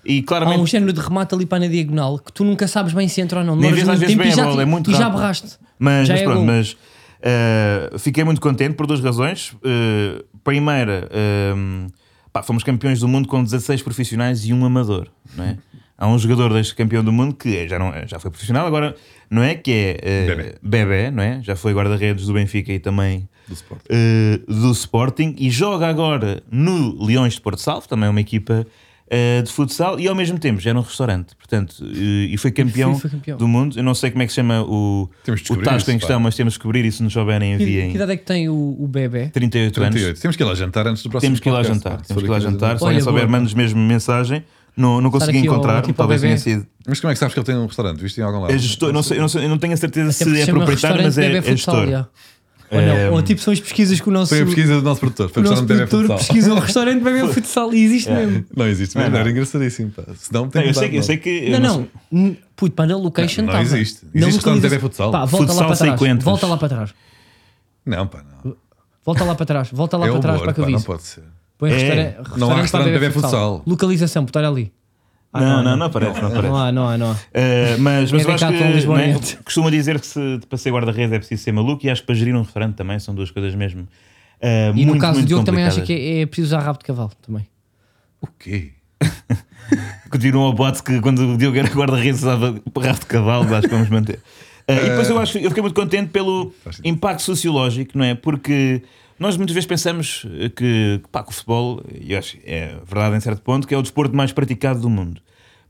E 0.03 0.21
Há 0.21 0.23
claramente 0.27 0.61
um 0.61 0.67
género 0.67 0.95
de 0.95 1.01
remate 1.01 1.35
ali 1.35 1.45
para 1.45 1.59
na 1.61 1.67
diagonal 1.67 2.19
que 2.19 2.33
tu 2.33 2.43
nunca 2.43 2.67
sabes 2.67 2.95
bem 2.95 3.07
se 3.07 3.21
entra 3.21 3.41
ou 3.41 3.45
não. 3.45 3.55
Nem 3.55 3.71
vês 3.71 3.83
às 3.83 3.99
muito 3.99 4.01
vezes 4.01 4.15
tempo 4.17 4.23
bem 4.27 4.35
e 4.35 4.41
a 4.41 4.45
bola, 4.49 4.63
é 4.63 4.65
muito 4.65 4.91
e 4.91 4.95
já 4.95 4.99
rápido. 5.01 5.17
berraste. 5.19 5.49
Mas, 5.79 6.09
Já 6.09 6.15
mas 6.15 6.21
é 6.23 6.25
pronto, 6.25 6.37
gol. 6.39 6.47
mas 6.47 6.77
uh, 7.23 7.99
fiquei 7.99 8.25
muito 8.25 8.41
contente 8.41 8.75
por 8.75 8.87
duas 8.87 9.01
razões. 9.01 9.53
Uh, 9.55 10.25
primeira, 10.43 11.09
um, 11.57 11.87
pá, 12.33 12.43
fomos 12.43 12.63
campeões 12.63 13.01
do 13.01 13.09
mundo 13.09 13.29
com 13.29 13.43
16 13.43 13.83
profissionais 13.83 14.45
e 14.45 14.53
um 14.53 14.65
amador. 14.65 15.09
Não 15.37 15.45
é? 15.45 15.59
Há 15.97 16.09
um 16.09 16.19
jogador 16.19 16.53
deste 16.55 16.75
campeão 16.75 17.05
do 17.05 17.13
mundo 17.13 17.35
que 17.35 17.55
é- 17.59 17.69
já, 17.69 17.79
não, 17.79 17.93
já 18.07 18.19
foi 18.19 18.31
profissional, 18.31 18.67
agora 18.67 18.97
não 19.31 19.43
é? 19.43 19.55
Que 19.55 19.97
é 20.03 20.25
uh, 20.25 20.37
Bebé. 20.37 20.55
Bebé, 20.63 21.11
não 21.11 21.23
é? 21.23 21.43
Já 21.43 21.55
foi 21.55 21.75
guarda-redes 21.75 22.25
do 22.27 22.33
Benfica 22.33 22.73
e 22.73 22.79
também 22.79 23.29
Do 23.47 23.53
Sport. 23.55 23.81
uh, 23.85 24.53
do 24.53 24.73
Sporting 24.73 25.35
e 25.39 25.51
joga 25.51 25.87
agora 25.87 26.43
no 26.51 27.05
Leões 27.05 27.35
de 27.35 27.41
Porto 27.43 27.61
Salvo, 27.61 27.87
também 27.87 28.07
é 28.07 28.11
uma 28.11 28.21
equipa 28.21 28.67
uh, 29.11 29.43
de 29.43 29.51
futsal 29.53 29.99
e 29.99 30.07
ao 30.09 30.15
mesmo 30.15 30.39
tempo 30.39 30.61
já 30.61 30.71
era 30.71 30.79
um 30.79 30.83
restaurante, 30.83 31.35
portanto, 31.37 31.73
uh, 31.81 31.87
e 31.93 32.37
foi 32.39 32.51
campeão, 32.51 32.99
foi 32.99 33.11
campeão. 33.11 33.37
do 33.39 33.49
mundo. 33.49 33.79
Eu 33.79 33.83
não 33.83 33.95
sei 33.95 34.11
como 34.11 34.23
é 34.23 34.27
que 34.27 34.33
se 34.33 34.37
chama 34.37 34.63
o, 34.63 35.11
o 35.51 35.57
tasco 35.63 35.91
em 35.91 35.95
pá. 35.95 35.99
questão, 36.01 36.21
mas 36.21 36.35
temos 36.35 36.55
que 36.55 36.59
descobrir 36.59 36.85
e 36.85 36.93
se 36.93 37.03
nos 37.03 37.13
souberem 37.13 37.57
Que, 37.57 37.63
enviem. 37.63 37.91
que 37.91 37.97
idade 37.97 38.13
é 38.13 38.17
que 38.17 38.25
tem 38.25 38.49
o, 38.49 38.77
o 38.79 38.87
bebê? 38.89 39.29
38, 39.29 39.81
anos. 39.83 39.95
38. 39.95 40.21
Temos 40.21 40.37
que 40.37 40.43
ir 40.43 40.47
lá 40.47 40.55
jantar 40.55 40.87
antes 40.87 41.03
do 41.03 41.11
próximo 41.11 41.29
Temos 41.29 41.41
que 41.41 41.49
ir 41.49 41.53
lá 41.53 41.59
podcast, 41.59 41.85
jantar. 41.85 42.03
Temos 42.07 42.23
que 42.23 42.29
ir 42.29 42.33
lá 42.33 42.41
jantar. 42.41 42.79
Se 42.79 42.85
alguém 42.85 43.01
souber, 43.01 43.29
manda-nos 43.29 43.55
mesmo 43.55 43.81
mensagem. 43.81 44.45
não, 44.77 45.01
não 45.01 45.11
consegui 45.11 45.39
ao- 45.39 45.45
encontrar, 45.45 45.79
aqui 45.79 45.93
para 45.93 46.05
o 46.05 46.09
talvez 46.09 46.21
tenha 46.21 46.39
sido. 46.39 46.67
Mas 46.87 47.01
como 47.01 47.11
é 47.11 47.15
que 47.15 47.19
sabes 47.19 47.35
que 47.35 47.41
ele 47.41 47.47
tem 47.47 47.57
um 47.57 47.67
restaurante? 47.67 48.01
Viste 48.01 48.21
em 48.21 48.25
algum 48.25 48.41
lado? 48.41 48.53
É 48.53 48.59
gestor, 48.59 48.89
eu 48.89 48.93
não, 48.93 49.03
sei, 49.03 49.19
eu, 49.19 49.21
não 49.23 49.29
sei- 49.29 49.45
eu 49.45 49.49
não 49.49 49.59
tenho 49.59 49.75
a 49.75 49.77
certeza 49.77 50.09
Até 50.11 50.19
se 50.19 50.25
porque 50.25 50.39
é 50.39 50.41
se 50.41 50.47
chama 50.47 50.65
proprietário, 50.65 51.03
mas 51.05 51.19
é, 51.19 51.37
é 51.37 51.43
gestor. 51.43 52.07
Ou 52.71 52.81
não, 52.81 52.89
É, 52.97 53.11
ou 53.11 53.21
tipo 53.23 53.41
são 53.41 53.53
as 53.53 53.59
pesquisas 53.59 54.01
que 54.01 54.09
o 54.09 54.13
nosso, 54.13 54.29
Foi 54.29 54.43
a 54.43 54.45
pesquisa 54.47 54.77
do 54.77 54.83
nosso 54.83 55.01
produtor. 55.01 55.29
Foi 55.29 55.43
o 55.43 55.47
o 55.47 55.51
nosso 55.51 55.65
produtor 55.67 55.89
Futsal. 56.03 56.17
pesquisa 56.19 56.55
o 56.55 56.59
restaurante 56.61 57.03
Bebé 57.03 57.27
Futsal 57.33 57.75
e 57.75 57.83
existe 57.85 58.11
mesmo. 58.11 58.45
Não 58.57 58.67
existe 58.69 58.97
mesmo, 58.97 59.11
Não, 59.11 59.15
não. 59.15 59.21
era 59.21 59.31
engraçadíssimo. 59.31 59.91
Pá. 59.91 60.03
Se 60.17 60.33
não, 60.33 60.43
Não, 60.43 60.49
tem 60.51 60.67
eu, 60.69 60.75
sei, 60.75 60.99
eu 60.99 61.03
sei 61.03 61.17
que. 61.17 61.51
Não, 61.51 61.59
não. 61.61 61.75
sei- 61.77 61.89
N- 62.13 62.39
Puto, 62.55 62.75
pá, 62.77 62.87
na 62.87 62.97
location 62.97 63.43
Não, 63.43 63.53
não 63.55 63.61
existe. 63.61 64.05
Na 64.05 64.11
Existe 64.21 64.35
restaurante 64.37 64.63
Bebé 64.63 64.79
Futsal. 64.79 65.11
Pá, 65.11 65.25
volta 65.25 65.37
Futsal 65.47 65.57
lá 65.57 65.67
para 65.67 65.77
trás. 65.77 66.23
Volta 66.23 66.47
lá 66.47 66.57
para 66.57 66.69
trás. 66.69 66.95
Não, 67.87 68.07
pá, 68.07 68.23
não. 68.45 68.57
Volta 69.05 69.25
lá 69.25 69.35
para 69.35 69.47
trás. 69.47 69.69
Volta 69.73 69.97
lá 69.97 70.07
é 70.07 70.11
para 70.11 70.21
trás 70.21 70.37
humor, 70.37 70.45
para 70.45 70.55
que 70.55 70.61
eu 70.61 70.65
pá, 70.65 70.71
não 70.71 70.79
vi. 70.79 70.85
pode 70.85 71.03
ser. 71.03 71.23
Põe 71.59 71.71
É. 71.73 71.75
restaurante, 71.75 72.39
Não 72.39 72.51
há 72.53 72.61
restaurante 72.63 72.93
Bebé 72.93 73.11
Futsal. 73.11 73.63
Localização, 73.67 74.25
botar 74.25 74.45
ali. 74.45 74.73
Ah, 75.33 75.41
Não, 75.41 75.63
não, 75.63 75.77
não 75.77 75.87
aparece, 75.87 76.21
não 76.21 76.29
aparece. 76.29 76.49
Não 76.49 76.57
há, 76.57 76.73
não 76.73 76.89
há, 76.89 76.99
não 76.99 77.11
há. 77.13 77.15
Uh, 77.15 77.17
mas, 77.79 78.11
mas 78.11 78.25
eu 78.25 78.33
acho 78.33 78.49
que 78.49 78.55
é? 78.55 78.89
Oriente. 78.89 79.37
costuma 79.45 79.71
dizer 79.71 80.01
que 80.01 80.07
se, 80.07 80.41
para 80.49 80.59
ser 80.59 80.73
guarda-redes 80.73 81.13
é 81.13 81.19
preciso 81.19 81.43
ser 81.45 81.53
maluco 81.53 81.87
e 81.87 81.91
acho 81.91 82.01
que 82.03 82.07
para 82.07 82.17
gerir 82.17 82.35
um 82.35 82.43
restaurante 82.43 82.75
também 82.75 82.99
são 82.99 83.15
duas 83.15 83.31
coisas 83.31 83.55
mesmo. 83.55 83.83
uh, 83.83 84.71
E 84.71 84.73
muito, 84.75 84.95
no 84.95 84.99
caso 84.99 85.21
do 85.21 85.27
Diogo 85.27 85.45
também 85.45 85.65
acha 85.65 85.83
que 85.83 85.93
é, 85.93 86.21
é 86.23 86.27
preciso 86.27 86.49
usar 86.49 86.61
rabo 86.65 86.81
de 86.81 86.85
cavalo 86.85 87.13
também. 87.25 87.47
O 88.21 88.27
quê? 88.27 88.73
Continuam 90.11 90.47
ao 90.47 90.53
bote 90.53 90.83
que 90.83 91.01
quando 91.01 91.35
o 91.35 91.39
Diogo 91.39 91.57
era 91.57 91.69
guarda-redes 91.69 92.21
usava 92.23 92.61
rabo 92.77 92.99
de 92.99 93.07
cavalo, 93.07 93.55
acho 93.55 93.69
que 93.69 93.75
vamos 93.75 93.89
manter. 93.89 94.17
Uh, 94.69 94.73
e 94.73 94.89
depois 94.91 95.09
eu 95.09 95.19
acho 95.19 95.39
eu 95.39 95.49
fiquei 95.49 95.63
muito 95.63 95.75
contente 95.81 96.11
pelo 96.11 96.53
impacto 96.85 97.23
sociológico, 97.23 97.97
não 97.97 98.05
é? 98.05 98.17
Porque 98.17 98.83
nós 99.21 99.37
muitas 99.37 99.55
vezes 99.55 99.67
pensamos 99.67 100.27
eh, 100.41 100.49
que, 100.49 101.01
pá, 101.13 101.23
que 101.23 101.29
o 101.29 101.33
futebol, 101.33 101.83
e 101.95 102.13
eu 102.15 102.19
acho 102.19 102.39
que 102.39 102.51
é 102.51 102.75
verdade 102.85 103.17
em 103.17 103.21
certo 103.21 103.43
ponto, 103.43 103.69
que 103.69 103.75
é 103.75 103.79
o 103.79 103.83
desporto 103.83 104.17
mais 104.17 104.33
praticado 104.33 104.81
do 104.81 104.89
mundo. 104.89 105.21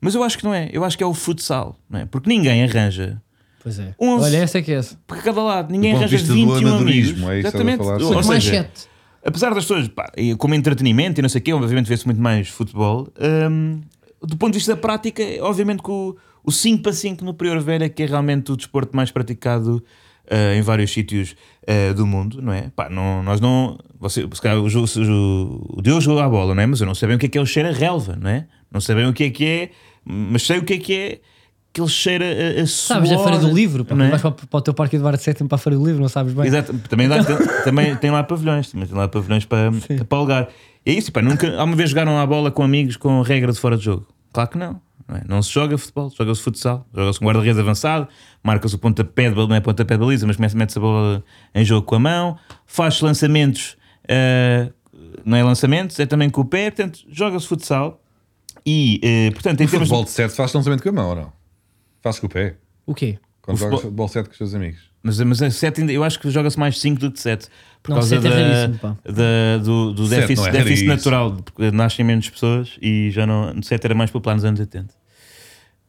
Mas 0.00 0.14
eu 0.14 0.22
acho 0.22 0.38
que 0.38 0.44
não 0.44 0.54
é, 0.54 0.70
eu 0.72 0.84
acho 0.84 0.96
que 0.96 1.02
é 1.02 1.06
o 1.06 1.12
futsal, 1.12 1.76
não 1.90 1.98
é? 1.98 2.06
Porque 2.06 2.28
ninguém 2.28 2.62
arranja 2.62 3.20
Pois 3.62 3.78
é. 3.78 3.94
Onze. 4.00 4.24
Olha, 4.24 4.36
essa 4.38 4.58
é 4.58 4.62
que 4.62 4.72
é 4.72 4.76
essa. 4.76 4.98
para 5.06 5.20
cada 5.20 5.42
lado, 5.42 5.70
ninguém 5.70 5.92
arranja 5.92 6.16
vista 6.16 6.28
do 6.28 6.34
21 6.34 6.66
amadorismo, 6.66 7.28
amigos. 7.28 7.54
é 7.54 7.72
a 7.74 7.76
falar. 7.76 8.02
Ou 8.02 8.22
seja, 8.22 8.50
sete. 8.50 8.88
apesar 9.22 9.52
das 9.52 9.64
pessoas, 9.64 9.88
pá, 9.88 10.10
como 10.38 10.54
entretenimento 10.54 11.20
e 11.20 11.22
não 11.22 11.28
sei 11.28 11.40
o 11.40 11.44
quê, 11.44 11.52
obviamente 11.52 11.86
vê-se 11.86 12.06
muito 12.06 12.20
mais 12.20 12.48
futebol. 12.48 13.12
hum, 13.50 13.80
do 14.22 14.36
ponto 14.36 14.52
de 14.52 14.58
vista 14.58 14.74
da 14.74 14.80
prática, 14.80 15.22
obviamente 15.40 15.82
que 15.82 15.90
o, 15.90 16.16
o 16.44 16.52
5 16.52 16.82
para 16.82 16.92
5 16.92 17.24
no 17.24 17.34
Prior 17.34 17.60
Velha, 17.60 17.88
que 17.88 18.02
é 18.02 18.06
realmente 18.06 18.52
o 18.52 18.56
desporto 18.56 18.96
mais 18.96 19.10
praticado 19.10 19.82
ah, 20.30 20.54
em 20.54 20.62
vários 20.62 20.92
sítios 20.92 21.34
ah, 21.66 21.92
do 21.92 22.06
mundo, 22.06 22.40
não 22.40 22.52
é? 22.52 22.70
Pá, 22.74 22.88
não, 22.88 23.22
nós 23.22 23.40
não. 23.40 23.78
Você, 23.98 24.26
se 24.32 24.40
calhar, 24.40 24.58
o, 24.58 24.66
o, 24.66 25.76
o 25.78 25.82
Deus 25.82 26.04
jogou 26.04 26.22
a 26.22 26.28
bola, 26.28 26.54
não 26.54 26.62
é? 26.62 26.66
Mas 26.66 26.80
eu 26.80 26.86
não 26.86 26.94
bem 27.08 27.16
o 27.16 27.18
que 27.18 27.26
é 27.26 27.28
que 27.28 27.38
é 27.38 27.40
o 27.40 27.46
cheiro 27.46 27.68
a 27.68 27.72
relva, 27.72 28.16
não 28.20 28.30
é? 28.30 28.46
Não 28.70 28.80
bem 28.94 29.06
o 29.06 29.12
que 29.12 29.24
é 29.24 29.30
que 29.30 29.44
é, 29.44 29.70
mas 30.04 30.42
sei 30.46 30.58
o 30.58 30.64
que 30.64 30.74
é 30.74 30.78
que 30.78 30.94
é 30.94 31.20
aquele 31.72 31.88
cheiro 31.88 32.24
a, 32.24 32.62
a 32.62 32.66
Sabes 32.66 33.08
suor, 33.08 33.18
da 33.24 33.30
Feira 33.30 33.38
do 33.38 33.54
Livro? 33.54 33.84
Pá, 33.84 33.94
não 33.94 34.04
é? 34.04 34.10
Vais 34.10 34.22
para, 34.22 34.30
para 34.32 34.58
o 34.58 34.60
teu 34.60 34.74
Parque 34.74 34.96
Eduardo 34.96 35.22
VII 35.22 35.34
para 35.48 35.54
a 35.54 35.58
Feira 35.58 35.78
do 35.78 35.84
Livro, 35.86 36.00
não 36.00 36.08
sabes 36.08 36.32
bem. 36.32 36.46
Exato, 36.46 36.76
também, 36.88 37.08
dá- 37.08 37.22
tem, 37.24 37.36
também 37.64 37.96
tem 37.96 38.10
lá 38.10 38.22
pavilhões, 38.22 38.70
também 38.70 38.86
tem 38.86 38.96
lá 38.96 39.08
pavilhões 39.08 39.44
para, 39.44 39.70
para 40.08 40.18
alugar. 40.18 40.48
É 40.84 40.92
isso, 40.92 41.12
pá, 41.12 41.22
nunca, 41.22 41.48
alguma 41.56 41.76
vez 41.76 41.90
jogaram 41.90 42.18
à 42.18 42.26
bola 42.26 42.50
com 42.50 42.62
amigos 42.62 42.96
com 42.96 43.20
regra 43.22 43.52
de 43.52 43.58
fora 43.58 43.76
de 43.76 43.84
jogo? 43.84 44.06
Claro 44.32 44.50
que 44.50 44.58
não. 44.58 44.80
Não, 45.10 45.16
é? 45.16 45.22
Não 45.26 45.42
se 45.42 45.50
joga 45.50 45.76
futebol, 45.76 46.08
joga-se 46.16 46.40
futsal, 46.40 46.86
joga-se 46.94 47.18
com 47.18 47.24
guarda-redes 47.26 47.58
avançado, 47.58 48.06
marca-se 48.42 48.74
o 48.74 48.78
pontapé 48.78 49.24
de 49.28 49.34
baliza, 49.34 49.48
não 49.48 49.56
é 49.56 49.60
pontapé 49.60 49.94
de 49.94 50.00
baliza, 50.04 50.26
mas 50.26 50.36
começa, 50.36 50.56
mete-se 50.56 50.78
a 50.78 50.80
bola 50.80 51.24
em 51.54 51.64
jogo 51.64 51.84
com 51.86 51.96
a 51.96 51.98
mão, 51.98 52.38
faz 52.64 53.00
lançamentos, 53.00 53.76
eh, 54.06 54.70
não 55.24 55.36
é 55.36 55.42
lançamentos, 55.42 55.98
é 55.98 56.06
também 56.06 56.30
com 56.30 56.42
o 56.42 56.44
pé, 56.44 56.70
portanto, 56.70 57.00
joga-se 57.10 57.46
futsal. 57.46 58.00
E, 58.64 59.00
eh, 59.02 59.30
portanto, 59.32 59.60
em 59.62 59.64
O 59.64 59.68
termos 59.70 59.88
futebol 59.88 60.04
de 60.04 60.10
7 60.10 60.34
faz 60.34 60.52
lançamento 60.52 60.82
com 60.82 60.88
a 60.90 60.92
mão 60.92 61.08
ou 61.10 61.16
não? 61.16 61.32
Faz 62.02 62.18
com 62.20 62.26
o 62.26 62.30
pé. 62.30 62.56
O 62.86 62.94
quê? 62.94 63.18
Quando 63.42 63.56
O 63.56 63.60
jogas 63.60 63.80
futebol- 63.80 63.80
futebol 63.80 64.08
7 64.08 64.26
com 64.26 64.32
os 64.32 64.38
teus 64.38 64.54
amigos. 64.54 64.90
Mas, 65.02 65.18
mas 65.20 65.40
a 65.40 65.50
sete 65.50 65.80
ainda, 65.80 65.92
eu 65.94 66.04
acho 66.04 66.20
que 66.20 66.28
joga-se 66.30 66.58
mais 66.58 66.78
5 66.78 67.00
do 67.00 67.10
que 67.10 67.18
7. 67.18 67.48
Por 67.82 67.88
Não, 67.92 67.96
causa 67.96 68.20
sete 68.20 68.26
é 68.30 68.68
da, 68.68 68.78
pá. 68.78 68.96
da- 69.02 69.64
do, 69.64 69.94
do 69.94 70.06
déficit, 70.06 70.46
é 70.46 70.52
déficit 70.52 70.86
natural, 70.86 71.32
porque 71.42 71.70
nascem 71.70 72.04
menos 72.04 72.28
pessoas 72.28 72.76
e 72.82 73.10
já 73.10 73.26
não. 73.26 73.62
7 73.62 73.82
era 73.86 73.94
mais 73.94 74.10
popular 74.10 74.34
nos 74.34 74.44
anos 74.44 74.60
80. 74.60 74.94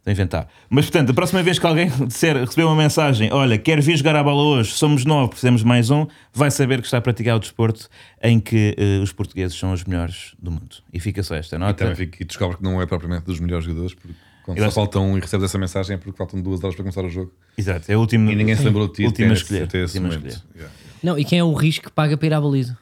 Estou 0.02 0.10
a 0.10 0.14
inventar. 0.14 0.48
Mas 0.68 0.86
portanto, 0.86 1.12
a 1.12 1.14
próxima 1.14 1.44
vez 1.44 1.60
que 1.60 1.66
alguém 1.68 1.88
disser, 2.08 2.36
receber 2.36 2.64
uma 2.64 2.76
mensagem: 2.76 3.32
Olha, 3.32 3.56
quero 3.56 3.84
vir 3.84 3.96
jogar 3.96 4.16
a 4.16 4.24
bola 4.24 4.42
hoje, 4.42 4.72
somos 4.72 5.06
nove, 5.06 5.30
precisamos 5.30 5.62
mais 5.62 5.92
um, 5.92 6.08
vai 6.34 6.50
saber 6.50 6.80
que 6.82 6.88
está 6.88 6.98
a 6.98 7.02
praticar 7.02 7.36
o 7.36 7.40
desporto 7.40 7.88
em 8.22 8.40
que 8.40 8.74
eh, 8.80 8.98
os 9.04 9.12
portugueses 9.14 9.56
são 9.56 9.72
os 9.74 9.84
melhores 9.84 10.34
do 10.42 10.50
mundo. 10.50 10.78
E 10.92 11.00
fica 11.00 11.22
só 11.22 11.36
esta 11.36 11.56
E 11.56 11.60
nota. 11.60 11.76
também 11.76 11.94
fica, 11.96 12.24
e 12.24 12.26
descobre 12.26 12.58
que 12.58 12.64
não 12.64 12.82
é 12.82 12.86
propriamente 12.88 13.26
dos 13.26 13.40
melhores 13.40 13.66
jogadores, 13.66 13.94
porque 13.94 14.16
quando 14.44 14.58
só 14.58 14.72
faltam 14.72 15.12
um 15.12 15.18
e 15.20 15.22
recebes 15.22 15.46
essa 15.46 15.60
mensagem 15.60 15.94
é 15.94 15.98
porque 16.00 16.18
faltam 16.18 16.42
duas 16.42 16.64
horas 16.64 16.74
para 16.76 16.84
começar 16.84 17.06
o 17.06 17.10
jogo. 17.10 17.32
Exato, 17.56 17.92
é 17.92 17.96
o 17.96 18.00
último. 18.00 18.32
E 18.32 18.36
ninguém 18.36 18.56
se 18.56 18.64
lembrou 18.64 18.88
de 18.88 18.94
ti 18.94 19.06
Última 19.06 19.28
até, 19.28 19.36
escolher, 19.40 19.64
até 19.66 19.84
esse 19.84 20.00
momento. 20.00 20.42
Yeah. 20.56 20.74
Não, 21.04 21.20
e 21.20 21.24
quem 21.24 21.38
é 21.38 21.44
o 21.44 21.54
risco 21.54 21.86
que 21.86 21.92
paga 21.92 22.18
para 22.18 22.26
ir 22.26 22.34
à 22.34 22.42
baliza? 22.42 22.76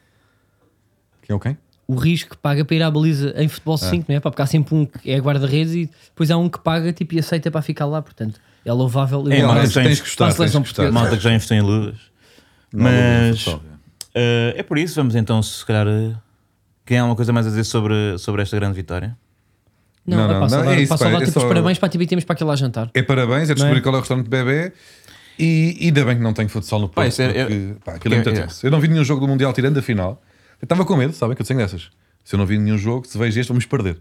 Quem 1.22 1.34
é 1.34 1.36
o 1.36 1.40
quem? 1.40 1.58
O 1.92 1.96
risco 1.96 2.30
que 2.36 2.38
paga 2.38 2.64
para 2.64 2.76
ir 2.76 2.84
à 2.84 2.92
baliza 2.92 3.34
em 3.36 3.48
futebol 3.48 3.76
5, 3.76 4.06
não 4.08 4.16
é? 4.16 4.20
Pá, 4.20 4.30
Porque 4.30 4.44
há 4.44 4.46
sempre 4.46 4.76
um 4.76 4.86
que 4.86 5.10
é 5.10 5.18
guarda-redes 5.18 5.74
e 5.74 5.90
depois 6.10 6.30
há 6.30 6.38
um 6.38 6.48
que 6.48 6.60
paga 6.60 6.94
tipo, 6.94 7.16
e 7.16 7.20
aceita 7.20 7.50
para 7.50 7.64
ficar 7.64 7.88
lá. 7.88 8.00
Portanto, 8.00 8.40
é 8.64 8.72
louvável. 8.72 9.24
É, 9.32 9.42
malta, 9.42 9.68
que 9.68 10.16
para 10.16 10.32
seleção 10.32 10.62
gostar. 10.62 10.92
Malta 10.92 11.18
que 11.18 11.24
já 11.24 11.34
investiu 11.34 11.58
em 11.58 11.62
luvas. 11.62 11.96
Mas 12.72 13.44
eh, 14.14 14.54
é 14.58 14.62
por 14.62 14.78
isso, 14.78 14.94
vamos 14.96 15.16
então, 15.16 15.42
se 15.42 15.66
calhar. 15.66 15.88
eh, 15.88 16.14
Quem 16.86 17.00
há 17.00 17.02
alguma 17.02 17.16
coisa 17.16 17.34
mais 17.34 17.48
a 17.48 17.50
dizer 17.50 17.64
sobre, 17.64 18.20
sobre 18.20 18.44
esta 18.44 18.56
grande 18.56 18.76
vitória? 18.76 19.18
Não, 20.06 20.18
Não, 20.18 20.24
é 20.24 20.28
não, 20.28 20.48
não, 20.48 20.72
é 20.72 20.82
isso, 20.82 20.96
dar 20.96 21.12
é 21.12 21.26
tipo 21.26 21.26
os 21.26 21.34
só- 21.34 21.48
parabéns 21.48 21.80
para 21.80 21.90
ti 21.90 22.06
temos 22.06 22.24
para 22.24 22.34
aquilo 22.36 22.50
lá 22.50 22.56
jantar. 22.56 22.92
É 22.94 23.02
parabéns, 23.02 23.50
é 23.50 23.56
descobrir 23.56 23.80
é? 23.80 23.82
qual 23.82 23.96
é 23.96 23.98
o 23.98 24.02
restaurante 24.02 24.26
de 24.26 24.30
bebê. 24.30 24.74
E 25.40 25.78
e 25.80 25.86
ainda 25.88 26.06
bem 26.06 26.18
que 26.18 26.22
não 26.24 26.34
tenho 26.34 26.50
futsal 26.50 26.80
no 26.80 26.92
isso 27.08 27.22
é- 27.24 27.26
aquilo 27.88 28.14
é 28.14 28.18
muito 28.18 28.30
é- 28.30 28.34
tenso. 28.42 28.66
Eu 28.66 28.70
não 28.72 28.80
vi 28.80 28.88
nenhum 28.88 29.04
jogo 29.04 29.22
do 29.22 29.28
Mundial 29.28 29.54
tirando 29.54 29.78
a 29.78 29.82
final. 29.82 30.22
Eu 30.62 30.66
estava 30.66 30.86
com 30.86 30.96
medo, 30.96 31.14
sabem 31.14 31.36
que 31.36 31.42
eu 31.42 31.46
tenho 31.46 31.60
dessas. 31.60 31.90
Se 32.24 32.36
eu 32.36 32.38
não 32.38 32.46
vi 32.46 32.58
nenhum 32.58 32.78
jogo, 32.78 33.08
se 33.08 33.18
vejo 33.18 33.40
este, 33.40 33.50
vamos 33.50 33.66
perder. 33.66 33.98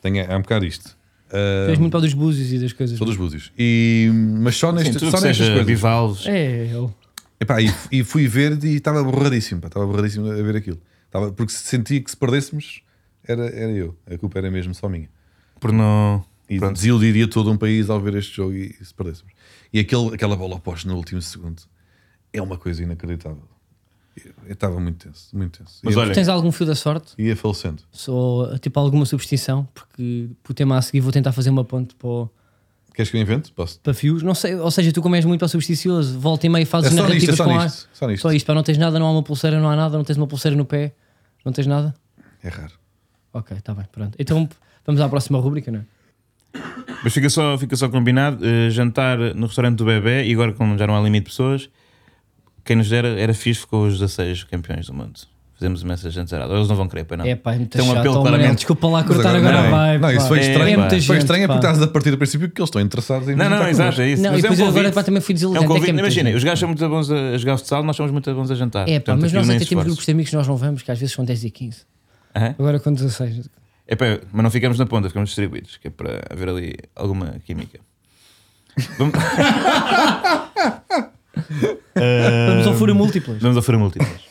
Tenho, 0.00 0.18
é 0.18 0.36
um 0.36 0.40
bocado 0.42 0.64
isto. 0.64 0.96
Ah, 1.30 1.66
Fez 1.66 1.78
muito 1.78 1.92
para 1.92 2.00
dos 2.00 2.14
búzios 2.14 2.52
e 2.52 2.58
das 2.58 2.72
coisas. 2.72 2.96
Sou 2.98 3.06
dos 3.06 3.16
búzios. 3.16 3.52
E, 3.58 4.10
mas 4.40 4.56
só, 4.56 4.76
Sim, 4.78 4.92
tudo 4.92 5.10
só 5.10 5.20
nestas 5.20 5.48
coisas. 5.48 5.66
bivalves. 5.66 6.26
É, 6.26 6.70
eu. 6.72 6.92
Epá, 7.38 7.60
e, 7.62 7.72
e 7.92 8.02
fui 8.02 8.26
ver 8.26 8.62
e 8.64 8.76
estava 8.76 9.02
borradíssimo. 9.04 9.64
Estava 9.64 9.86
borradíssimo 9.86 10.30
a 10.30 10.34
ver 10.34 10.56
aquilo. 10.56 10.78
Estava, 11.06 11.32
porque 11.32 11.52
sentia 11.52 12.00
que 12.00 12.10
se 12.10 12.16
perdêssemos, 12.16 12.82
era, 13.24 13.46
era 13.46 13.70
eu. 13.72 13.96
A 14.10 14.16
culpa 14.18 14.38
era 14.38 14.50
mesmo 14.50 14.74
só 14.74 14.88
minha. 14.88 15.08
Por 15.60 15.72
não. 15.72 16.24
E 16.48 16.58
Pronto. 16.58 16.74
desiludiria 16.74 17.28
todo 17.28 17.50
um 17.52 17.56
país 17.56 17.88
ao 17.88 18.00
ver 18.00 18.16
este 18.16 18.34
jogo 18.36 18.52
e, 18.54 18.74
e 18.80 18.84
se 18.84 18.92
perdêssemos. 18.92 19.32
E 19.72 19.78
aquele, 19.78 20.14
aquela 20.14 20.34
bola 20.34 20.56
oposta 20.56 20.88
no 20.88 20.96
último 20.96 21.22
segundo 21.22 21.62
é 22.32 22.42
uma 22.42 22.56
coisa 22.56 22.82
inacreditável. 22.82 23.42
Eu 24.46 24.52
estava 24.52 24.78
muito 24.80 25.06
tenso, 25.06 25.28
muito 25.36 25.58
tenso. 25.60 25.78
Mas 25.82 25.94
ia, 25.94 26.00
olha- 26.00 26.12
Tens 26.14 26.28
algum 26.28 26.50
fio 26.52 26.66
da 26.66 26.74
sorte? 26.74 27.12
ia 27.16 27.34
falecendo. 27.36 27.82
Só 27.92 28.56
tipo 28.58 28.78
alguma 28.80 29.06
superstição? 29.06 29.66
Porque 29.72 30.28
para 30.42 30.50
o 30.50 30.54
tema 30.54 30.76
a 30.76 30.82
seguir 30.82 31.00
vou 31.00 31.12
tentar 31.12 31.32
fazer 31.32 31.50
uma 31.50 31.64
ponte 31.64 31.94
para, 31.94 32.08
o- 32.08 32.30
Queres 32.92 33.10
que 33.10 33.16
eu 33.16 33.20
invente? 33.22 33.52
Posso? 33.52 33.78
para 33.80 33.94
fios. 33.94 34.22
Não 34.22 34.34
sei, 34.34 34.56
ou 34.56 34.70
seja, 34.70 34.92
tu 34.92 35.00
como 35.00 35.14
és 35.14 35.24
muito 35.24 35.46
supersticioso, 35.48 36.18
volta 36.18 36.44
e 36.44 36.48
meio 36.50 36.66
fazes 36.66 36.88
É 36.92 36.96
só 36.96 37.02
narrativas 37.02 37.28
nisto, 37.28 37.32
é 37.32 37.36
só 37.36 37.44
com 37.44 37.58
a- 37.58 37.62
nisto, 37.64 37.88
só 37.92 38.06
nisto. 38.08 38.22
Só 38.22 38.32
isto, 38.32 38.44
para 38.46 38.54
não 38.56 38.62
tens 38.62 38.78
nada, 38.78 38.98
não 38.98 39.06
há 39.06 39.10
uma 39.12 39.22
pulseira, 39.22 39.58
não 39.60 39.70
há 39.70 39.76
nada, 39.76 39.96
não 39.96 40.04
tens 40.04 40.16
uma 40.16 40.26
pulseira 40.26 40.56
no 40.56 40.64
pé, 40.64 40.92
não 41.44 41.52
tens 41.52 41.66
nada? 41.68 41.94
É 42.42 42.48
raro. 42.48 42.72
Ok, 43.32 43.56
está 43.56 43.72
bem, 43.72 43.86
pronto. 43.92 44.16
Então 44.18 44.48
vamos 44.84 45.00
à 45.00 45.08
próxima 45.08 45.38
rúbrica, 45.38 45.70
não 45.70 45.80
é? 45.80 45.84
Mas 47.04 47.14
fica 47.14 47.30
só, 47.30 47.56
fica 47.56 47.76
só 47.76 47.88
combinado: 47.88 48.44
eh, 48.44 48.68
jantar 48.70 49.16
no 49.36 49.46
restaurante 49.46 49.76
do 49.78 49.84
bebê. 49.84 50.24
E 50.26 50.32
agora, 50.34 50.52
como 50.52 50.76
já 50.76 50.86
não 50.86 50.96
há 50.96 51.00
limite 51.00 51.24
de 51.26 51.30
pessoas, 51.30 51.70
quem 52.70 52.76
nos 52.76 52.88
dera 52.88 53.08
era 53.20 53.34
fixe 53.34 53.66
com 53.66 53.82
os 53.84 53.98
16 53.98 54.44
campeões 54.44 54.86
do 54.86 54.94
mundo. 54.94 55.18
Fazemos 55.58 55.82
uma 55.82 55.94
essa 55.94 56.08
gente 56.08 56.30
zerada. 56.30 56.54
Eles 56.54 56.68
não 56.68 56.76
vão 56.76 56.86
querer, 56.88 57.02
para 57.04 57.16
não. 57.16 57.26
É 57.26 57.34
pá, 57.34 57.52
é 57.52 57.56
muito 57.58 57.72
Tem 57.76 57.82
um 57.82 57.86
chato. 57.88 57.98
apelo 57.98 58.20
claramente- 58.22 58.54
desculpa 58.54 58.86
lá 58.86 59.02
cortar 59.02 59.34
agora, 59.34 59.62
não, 59.64 59.70
vai. 59.72 59.98
Não, 59.98 60.10
isso 60.12 60.28
foi 60.28 60.38
É, 60.38 60.42
estranho. 60.42 60.72
é 60.72 60.76
muita 60.76 60.90
foi 60.90 61.00
gente, 61.00 61.18
estranho 61.18 61.44
é 61.44 61.46
pá. 61.48 61.54
porque 61.54 61.66
estás 61.66 61.82
a 61.82 61.86
partir 61.88 62.10
do 62.12 62.16
princípio 62.18 62.48
que 62.48 62.60
eles 62.60 62.68
estão 62.68 62.80
interessados 62.80 63.28
em 63.28 63.34
Não, 63.34 63.50
não, 63.50 63.58
visitar 63.58 63.70
exato, 63.88 64.00
é 64.02 64.08
isso. 64.08 64.22
Não, 64.22 64.30
mas 64.30 64.42
e 64.42 64.46
é 64.46 64.48
um 64.48 64.52
depois 64.52 64.60
eu 64.60 64.66
agora 64.66 64.78
convite. 64.84 64.94
pá, 64.94 65.02
também 65.02 65.20
fui 65.20 65.32
É 65.32 65.34
um 65.34 65.36
desiludente. 65.36 65.64
É, 65.64 65.68
que 65.68 65.74
convite. 65.74 66.00
é 66.06 66.10
gente. 66.10 66.34
os 66.36 66.44
gajos 66.44 66.60
são 66.60 66.68
muito 66.68 66.88
bons 66.88 67.10
a 67.10 67.16
a 67.34 67.38
jogar 67.38 67.56
futsal, 67.58 67.82
nós 67.82 67.96
somos 67.96 68.12
muito 68.12 68.32
bons 68.32 68.50
a 68.50 68.54
jantar. 68.54 68.88
É 68.88 69.00
pá, 69.00 69.06
Portanto, 69.06 69.22
mas 69.22 69.32
nós 69.32 69.50
até 69.50 69.64
temos 69.66 69.84
grupos 69.84 70.04
de 70.06 70.12
amigos 70.12 70.30
que 70.30 70.36
nós 70.36 70.46
não 70.48 70.56
vamos, 70.56 70.82
que 70.82 70.90
às 70.92 70.98
vezes 71.00 71.12
são 71.14 71.24
10 71.24 71.44
e 71.44 71.50
15. 71.50 71.78
Aham. 72.36 72.54
Agora 72.58 72.78
com 72.80 72.92
16. 72.92 73.50
É 73.88 73.96
pá, 73.96 74.04
mas 74.32 74.42
não 74.44 74.50
ficamos 74.50 74.78
na 74.78 74.86
ponta, 74.86 75.08
ficamos 75.08 75.28
distribuídos, 75.30 75.76
que 75.76 75.88
é 75.88 75.90
para 75.90 76.22
haver 76.30 76.48
ali 76.48 76.74
alguma 76.96 77.34
química. 77.44 77.80
Vamos, 78.96 79.14
Vamos 82.48 82.66
ao 82.66 82.74
furo 82.74 82.94
múltiplas. 82.94 83.40
vamos 83.40 83.56
ao 83.56 83.62
Fura 83.62 83.78
Múltiplas. 83.78 84.30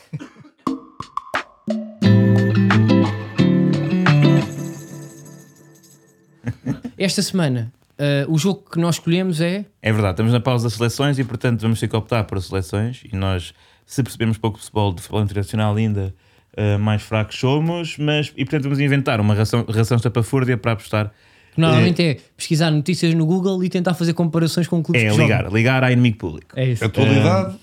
Esta 6.97 7.21
semana, 7.21 7.71
eh, 7.97 8.25
o 8.27 8.37
jogo 8.37 8.63
que 8.69 8.79
nós 8.79 8.95
escolhemos 8.95 9.39
é. 9.39 9.65
É 9.81 9.91
verdade, 9.91 10.13
estamos 10.13 10.33
na 10.33 10.39
pausa 10.39 10.65
das 10.65 10.73
seleções 10.73 11.17
e, 11.17 11.23
portanto, 11.23 11.61
vamos 11.61 11.79
ter 11.79 11.87
que 11.87 11.95
optar 11.95 12.23
por 12.25 12.41
seleções. 12.41 13.03
E 13.11 13.15
nós, 13.15 13.53
se 13.85 14.03
percebemos 14.03 14.37
pouco 14.37 14.57
de 14.57 14.63
futebol, 14.63 14.93
de 14.93 15.01
futebol 15.01 15.23
internacional 15.23 15.75
ainda, 15.75 16.13
eh, 16.57 16.77
mais 16.77 17.01
fracos 17.01 17.39
somos. 17.39 17.97
Mas, 17.97 18.33
e, 18.35 18.43
portanto, 18.43 18.63
vamos 18.63 18.79
inventar 18.79 19.21
uma 19.21 19.33
ração, 19.33 19.65
ração 19.69 19.97
estapafúrdia 19.97 20.57
para 20.57 20.73
apostar 20.73 21.11
Normalmente 21.57 22.01
é 22.03 22.17
pesquisar 22.37 22.71
notícias 22.71 23.13
no 23.13 23.25
Google 23.25 23.63
e 23.63 23.69
tentar 23.69 23.93
fazer 23.93 24.13
comparações 24.13 24.67
com 24.67 24.81
clubes 24.81 25.03
É 25.03 25.09
que 25.09 25.17
ligar, 25.17 25.43
jogam. 25.43 25.55
ligar 25.57 25.83
ao 25.83 25.91
inimigo 25.91 26.17
público. 26.17 26.57
É 26.57 26.69
isso. 26.69 26.83
Atualidade. 26.85 27.55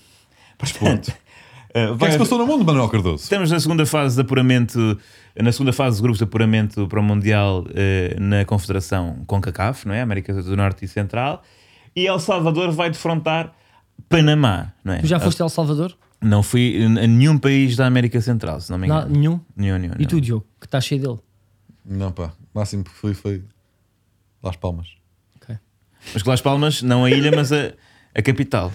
Desporto. 0.61 1.11
Uh, 1.75 1.93
O 1.93 1.97
que 1.97 2.05
é 2.05 2.07
que 2.07 2.13
se 2.13 2.17
passou 2.19 2.37
no 2.39 2.47
mundo, 2.47 2.65
Manuel 2.65 2.89
Cardoso? 2.89 3.23
Estamos 3.23 3.51
na 3.51 3.59
segunda 3.59 3.85
fase 3.85 4.15
de 4.15 4.21
apuramento, 4.21 4.97
na 5.39 5.51
segunda 5.51 5.71
fase 5.73 5.97
de 5.97 6.01
grupos 6.01 6.17
de 6.17 6.23
apuramento 6.23 6.87
para 6.87 6.99
o 6.99 7.03
Mundial 7.03 7.65
eh, 7.75 8.15
na 8.19 8.45
Confederação 8.45 9.23
CONCACAF, 9.27 9.87
não 9.87 9.93
é? 9.93 10.01
América 10.01 10.33
do 10.33 10.55
Norte 10.57 10.85
e 10.85 10.87
Central. 10.87 11.43
E 11.95 12.07
El 12.07 12.19
Salvador 12.19 12.71
vai 12.71 12.89
defrontar 12.89 13.53
Panamá, 14.09 14.73
não 14.83 14.93
é? 14.93 14.99
Tu 14.99 15.07
já 15.07 15.19
foste 15.19 15.41
a 15.41 15.45
El 15.45 15.49
Salvador? 15.49 15.95
Não 16.21 16.41
fui 16.41 16.83
a 16.83 16.89
nenhum 17.07 17.37
país 17.37 17.75
da 17.75 17.85
América 17.85 18.19
Central, 18.21 18.59
se 18.61 18.71
não 18.71 18.77
me 18.79 18.87
Não, 18.87 18.97
engano. 19.01 19.11
nenhum. 19.15 19.39
Nenhum, 19.55 19.77
nenhum, 19.77 19.93
E 19.93 19.97
nenhum. 19.97 20.09
tu, 20.09 20.19
Diogo, 20.21 20.45
que 20.59 20.65
estás 20.65 20.83
cheio 20.85 21.01
dele. 21.01 21.17
Não, 21.85 22.11
pá. 22.11 22.31
O 22.53 22.57
máximo 22.59 22.83
que 22.83 22.89
fui 22.91 23.13
foi 23.13 23.43
Las 24.43 24.57
Palmas. 24.57 24.87
Ok. 25.41 25.55
Mas 26.13 26.23
que 26.23 26.29
Las 26.29 26.41
Palmas, 26.41 26.81
não 26.81 27.03
a 27.05 27.09
ilha, 27.11 27.31
mas 27.35 27.51
a, 27.51 27.73
a 28.15 28.21
capital. 28.21 28.71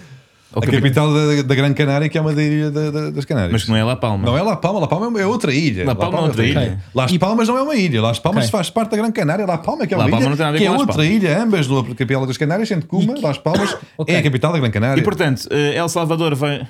Ou 0.55 0.59
A 0.61 0.65
capi- 0.65 0.77
capital 0.77 1.11
da, 1.11 1.41
da 1.41 1.55
Gran 1.55 1.73
Canária, 1.73 2.07
que 2.09 2.15
é 2.15 2.21
uma 2.21 2.31
da 2.31 2.43
ilha 2.43 2.69
da- 2.69 2.91
da- 2.91 3.09
das 3.09 3.25
Canárias. 3.25 3.51
Mas 3.51 3.63
que 3.63 3.69
não 3.71 3.75
é 3.77 3.83
La 3.83 3.95
Palma. 3.95 4.23
Não 4.23 4.37
é 4.37 4.41
La 4.43 4.55
Palma, 4.57 4.79
La 4.81 4.87
Palma 4.87 5.19
é 5.19 5.25
outra 5.25 5.51
ilha. 5.51 5.83
La 5.83 5.95
Palma 5.95 6.19
é 6.19 6.21
outra 6.21 6.45
ilha. 6.45 6.79
Las 6.93 7.11
E- 7.11 7.17
Palmas 7.17 7.47
não 7.47 7.57
é 7.57 7.63
uma 7.63 7.75
ilha. 7.75 7.99
Las 8.03 8.19
Palmas 8.19 8.45
Ok. 8.45 8.51
faz 8.51 8.69
parte 8.69 8.91
da 8.91 8.97
Gran 8.97 9.11
Canária. 9.11 9.47
La 9.47 9.57
Palma 9.57 9.83
é 9.83 9.87
que 9.87 9.95
é 9.95 9.97
La 9.97 10.03
uma 10.03 10.11
Palma 10.11 10.25
ilha, 10.25 10.29
não 10.29 10.37
tem 10.37 10.45
nada 10.45 10.49
a 10.49 10.51
ver 10.51 10.57
que 10.59 10.65
é 10.65 10.67
com 10.67 10.73
Las 10.73 10.81
outra 10.81 10.95
Palmas. 11.03 11.11
ilha, 11.11 11.41
ambas 11.43 11.67
no 11.67 11.83
capital 11.95 12.27
das 12.27 12.37
Canárias, 12.37 12.67
sendo 12.69 12.85
que 12.85 12.95
uma, 12.95 13.19
Las 13.19 13.39
Palmas, 13.39 13.75
Ok. 13.97 14.13
é 14.13 14.19
a 14.19 14.21
capital 14.21 14.53
da 14.53 14.59
Gran 14.59 14.69
Canária. 14.69 15.01
E 15.01 15.03
portanto, 15.03 15.47
eh, 15.49 15.73
El 15.75 15.89
Salvador 15.89 16.35
vai. 16.35 16.67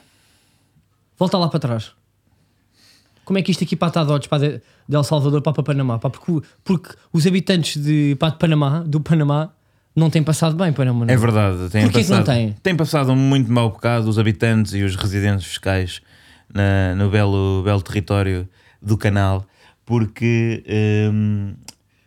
Volta 1.20 1.38
lá 1.38 1.50
para 1.50 1.60
trás. 1.60 1.92
Como 3.26 3.38
é 3.40 3.42
que 3.42 3.52
isto 3.52 3.64
aqui 3.64 3.76
para 3.76 4.02
a 4.02 4.04
Dodge, 4.04 4.28
para 4.28 4.40
de, 4.50 4.62
de 4.88 4.96
El 4.96 5.04
Salvador 5.04 5.42
para, 5.42 5.54
para 5.54 5.64
Panamá? 5.64 5.98
Pá, 6.00 6.10
porque, 6.10 6.46
porque 6.64 6.90
os 7.12 7.26
habitantes 7.26 7.82
de, 7.82 8.16
pá, 8.20 8.30
de 8.30 8.38
Panamá, 8.38 8.84
do 8.86 9.00
Panamá, 9.00 9.50
não 9.96 10.10
têm 10.10 10.24
passado 10.24 10.56
bem 10.56 10.74
Panamá. 10.74 11.06
não 11.06 11.14
É 11.14 11.18
verdade, 11.18 11.70
tem 11.70 11.84
Porquê 11.84 12.04
que 12.04 12.10
não 12.10 12.18
passado, 12.24 12.26
tem? 12.64 12.76
passado 12.76 13.12
um 13.12 13.16
muito 13.16 13.52
mau 13.52 13.70
bocado 13.70 14.10
os 14.10 14.18
habitantes 14.20 14.74
e 14.74 14.84
os 14.84 14.96
residentes 14.96 15.46
fiscais 15.46 16.02
na- 16.54 16.96
no 16.96 17.10
belo, 17.10 17.62
belo 17.64 17.82
território 17.82 18.48
do 18.82 18.98
canal, 18.98 19.46
porque 19.86 20.64
hum, 21.14 21.54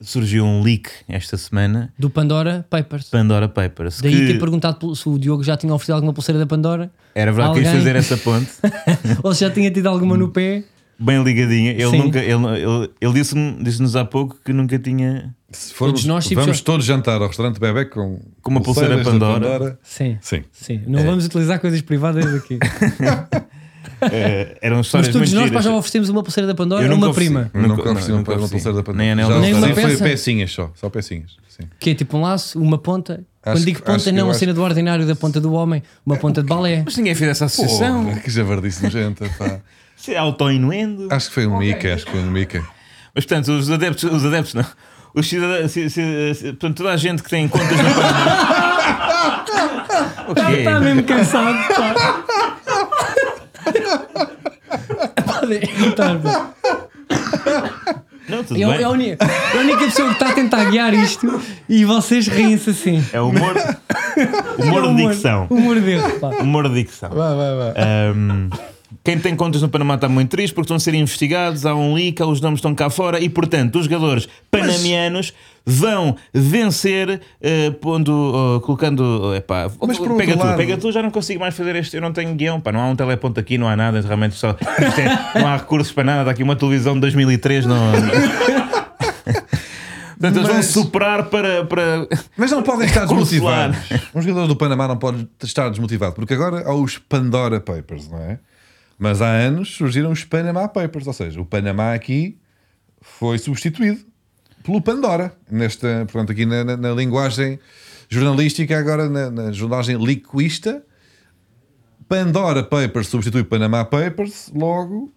surgiu 0.01 0.45
um 0.45 0.63
leak 0.63 0.91
esta 1.09 1.37
semana, 1.37 1.93
Do 1.99 2.11
Pandora 2.11 2.67
Papers. 2.69 3.09
Pandora 3.09 3.49
Papers. 3.49 4.01
Daí 4.01 4.13
que 4.13 4.27
ter 4.33 4.39
perguntado 4.39 4.95
se 4.95 5.09
o 5.09 5.19
Diogo 5.19 5.43
já 5.43 5.57
tinha 5.57 5.73
oferecido 5.73 5.95
alguma 5.95 6.13
pulseira 6.13 6.39
da 6.39 6.47
Pandora 6.47 6.91
era 7.15 7.33
verdade 7.33 7.55
que 7.55 7.61
quis 7.63 7.73
fazer 7.73 7.97
essa 7.97 8.17
ponte, 8.19 8.51
ou 9.23 9.33
se 9.35 9.41
já 9.45 9.51
tinha 9.51 9.71
tido 9.71 9.87
alguma 9.87 10.17
no 10.17 10.29
pé. 10.29 10.65
Bem 10.99 11.23
ligadinha. 11.23 11.73
Ele, 11.73 11.91
Sim. 11.91 11.99
nunca, 11.99 12.19
ele, 12.19 12.33
ele, 12.33 12.91
ele 13.01 13.13
disse-me- 13.13 13.57
disse-nos 13.63 13.97
há 13.97 14.05
pouco 14.05 14.37
que 14.45 14.53
nunca 14.53 14.79
tinha. 14.79 15.35
Se 15.51 15.73
formos, 15.73 16.01
Todos 16.01 16.05
nós, 16.07 16.27
tipo, 16.27 16.41
vamos 16.41 16.59
já- 16.59 16.65
todos 16.65 16.85
jantar 16.85 17.21
ao 17.23 17.29
restaurante 17.29 17.59
Bebé 17.61 17.85
com, 17.85 18.21
Com 18.43 18.51
uma 18.51 18.61
pulseira 18.61 18.97
da 18.97 19.05
Pandora. 19.05 19.79
Sim. 19.83 20.19
Sim. 20.21 20.43
Sim. 20.53 20.83
Não 20.87 21.03
vamos 21.05 21.25
utilizar 21.25 21.61
coisas 21.61 21.81
privadas 21.81 22.27
aqui. 22.35 22.59
eh, 24.11 24.59
eram 24.63 24.79
Mas 24.79 24.87
histórias 24.87 25.13
todos 25.13 25.29
muito 25.33 25.35
nós 25.41 25.51
pá, 25.51 25.61
giras. 25.61 25.65
já 25.65 25.75
oferecemos 25.75 26.09
uma 26.09 26.23
pulseira 26.23 26.47
da 26.47 26.55
Pandora 26.55 26.83
a 26.91 26.95
uma 26.95 27.09
ofereci. 27.09 27.31
prima. 27.31 27.51
Eu 27.55 27.63
Nunca- 27.63 27.77
nunca 27.77 27.91
ofereci 27.91 28.09
não, 28.09 28.15
uma, 28.17 28.19
nunca 28.21 28.31
uma 28.33 28.37
ofereci. 28.45 28.53
pulseira 28.53 28.77
da 28.77 28.83
Pandora. 28.83 29.03
Nem 29.05 29.13
anel 29.13 29.29
Já 29.29 29.35
ofereci, 29.37 29.53
Nem 29.61 29.63
uma 29.71 29.75
foi 29.75 29.85
peça? 29.91 30.05
pecinhas 30.05 30.53
só. 30.53 30.73
Só 30.75 30.91
pecinhas. 30.91 31.37
Sim. 31.49 31.69
Que 31.79 31.91
é 31.91 31.95
tipo 31.95 32.17
um 32.17 32.21
laço, 32.23 32.61
uma 32.61 32.79
ponta. 32.79 33.25
Quando 33.43 33.65
digo 33.65 33.79
que- 33.79 33.83
ponta, 33.85 33.97
acho 33.97 34.05
que 34.07 34.13
não 34.13 34.27
a 34.27 34.31
acho- 34.31 34.41
cena 34.41 34.53
do 34.53 34.63
ordinário 34.63 35.07
da 35.07 35.15
ponta 35.15 35.41
do 35.41 35.53
homem, 35.53 35.83
uma 36.05 36.17
ponta 36.17 36.43
de 36.43 36.49
balé. 36.49 36.83
Mas 36.85 36.97
ninguém 36.97 37.15
fez 37.15 37.31
essa 37.31 37.45
associação. 37.45 38.05
Porra, 38.05 38.19
que 38.21 38.31
javardice 38.31 38.83
nojenta, 38.83 39.25
pá. 39.39 39.61
É 40.09 40.17
auto-inuendo. 40.19 41.09
Acho 41.11 41.29
que 41.29 41.35
foi 41.35 41.47
um 41.47 41.59
Mickey, 41.59 41.89
acho 41.91 42.05
que 42.07 42.11
foi 42.13 42.21
um 42.21 42.31
Mickey. 42.31 42.63
Mas 43.15 43.25
portanto, 43.25 43.49
os 43.53 43.71
adeptos, 43.71 44.05
os 44.11 44.25
adeptos 44.25 44.55
não. 44.55 44.65
Os 45.15 45.27
cidadãos, 45.29 45.71
se- 45.73 45.89
se- 45.89 46.35
se- 46.35 46.45
portanto, 46.53 46.77
toda 46.77 46.91
a 46.93 46.97
gente 46.99 47.23
que 47.23 47.31
tem 47.31 47.49
contas 47.49 47.71
no 47.79 47.95
Panamá. 47.95 49.45
o 50.29 50.35
quê? 50.35 50.53
Está 50.59 50.81
mesmo 50.81 51.03
cansado, 51.05 51.57
pá. 51.75 51.95
Podem 55.25 55.61
entrar, 55.87 56.19
pá. 56.19 56.51
Não, 58.29 58.43
tudo 58.43 58.61
É, 58.61 58.65
a- 58.65 58.69
bem. 58.69 58.81
é 58.81 58.85
a 58.85 58.91
única, 58.91 59.25
é 59.25 59.57
a 59.57 59.61
única 59.61 59.79
pessoa 59.85 60.09
que 60.09 60.15
está 60.15 60.29
a 60.31 60.33
tentar 60.33 60.65
guiar 60.65 60.93
isto 60.93 61.41
e 61.69 61.85
vocês 61.85 62.27
riem-se 62.27 62.71
assim. 62.71 63.05
É 63.13 63.21
humor. 63.21 63.55
Humor 64.59 64.85
É 64.85 64.89
de 64.95 64.97
dicção. 65.09 65.47
Humor 65.49 65.81
dele, 65.81 66.09
pá. 66.21 66.29
Humor 66.41 66.69
de 66.69 66.75
dicção. 66.75 67.11
Vai, 67.11 67.35
vai, 67.37 67.57
vai. 67.57 67.75
Ahm, 68.11 68.51
quem 69.07 69.19
tem 69.21 69.37
contas 69.37 69.63
no 69.63 69.69
Panamá 69.69 69.95
está 69.95 70.09
muito 70.09 70.31
triste 70.31 70.53
porque 70.53 70.65
estão 70.67 70.77
a 70.77 70.81
ser 70.81 70.93
investigados, 70.95 71.65
há 71.65 71.73
um 71.77 71.95
leak, 71.95 72.21
os 72.25 72.41
nomes 72.41 72.59
estão 72.59 72.75
cá 72.75 72.91
fora 72.91 73.21
e, 73.21 73.29
portanto, 73.29 73.77
os 73.79 73.85
jogadores 73.85 74.29
panamianos 74.51 75.33
vão 75.65 76.17
vencer 76.35 77.21
eh, 77.41 77.71
pondo, 77.81 78.13
oh, 78.57 78.61
colocando. 78.61 79.33
epá, 79.37 79.71
Mas 79.87 79.97
por 79.97 80.17
pega 80.17 80.37
tu, 80.37 80.45
lado- 80.45 80.57
pega 80.57 80.77
tu, 80.77 80.91
já 80.91 81.03
não 81.03 81.13
consigo 81.13 81.39
mais 81.39 81.57
fazer 81.57 81.77
este. 81.77 81.95
Eu 81.97 82.03
não 82.03 82.13
tenho 82.13 82.35
guião, 82.35 82.61
pá, 82.61 82.73
não 82.73 82.81
há 82.81 82.87
um 82.89 82.97
teleponto 82.97 83.39
aqui, 83.39 83.57
não 83.57 83.69
há 83.69 83.77
nada, 83.77 84.01
realmente 84.01 84.35
só. 84.35 84.51
isto 84.51 85.01
é- 85.01 85.41
não 85.41 85.47
há 85.47 85.57
recursos 85.57 85.93
para 85.93 86.03
nada, 86.03 86.21
está 86.23 86.33
aqui 86.33 86.43
uma 86.43 86.57
televisão 86.57 86.95
de 86.95 87.01
2003, 87.03 87.65
não. 87.65 87.77
Portanto, 90.19 90.37
eles 90.37 90.47
vão 90.49 90.57
Mas- 90.57 90.67
superar 90.67 91.25
para. 91.27 91.65
para... 91.67 92.09
Mas 92.37 92.51
não 92.51 92.63
podem 92.63 92.87
estar 92.87 93.07
Consular. 93.07 93.71
desmotivados. 93.71 94.09
Um 94.15 94.23
jogador 94.23 94.47
do 94.47 94.57
Panamá 94.57 94.89
não 94.89 94.97
pode 94.97 95.29
estar 95.45 95.69
desmotivado, 95.69 96.15
porque 96.15 96.33
agora 96.35 96.67
há 96.67 96.75
os 96.75 96.97
Pandora 96.99 97.61
Papers, 97.61 98.09
não 98.11 98.19
é? 98.19 98.39
Mas 98.99 99.21
há 99.21 99.29
anos 99.31 99.75
surgiram 99.75 100.11
os 100.11 100.25
Panama 100.25 100.67
Papers, 100.69 101.07
ou 101.07 101.13
seja, 101.13 101.41
o 101.41 101.45
Panamá 101.45 101.93
aqui 101.95 102.39
foi 103.01 103.39
substituído 103.39 104.01
pelo 104.65 104.81
Pandora. 104.81 105.33
Nesta, 105.51 106.07
portanto, 106.11 106.33
aqui 106.33 106.47
na, 106.47 106.65
na- 106.65 106.77
na 106.77 106.93
linguagem 106.93 107.59
jornalística, 108.09 108.79
agora 108.79 109.09
na, 109.09 109.31
na 109.31 109.53
jornalagem 109.53 109.97
liquista, 110.03 110.83
Pandora 112.09 112.63
Papers 112.63 113.09
substitui 113.09 113.45
Panama 113.45 113.85
Papers, 113.85 114.51
logo. 114.55 115.13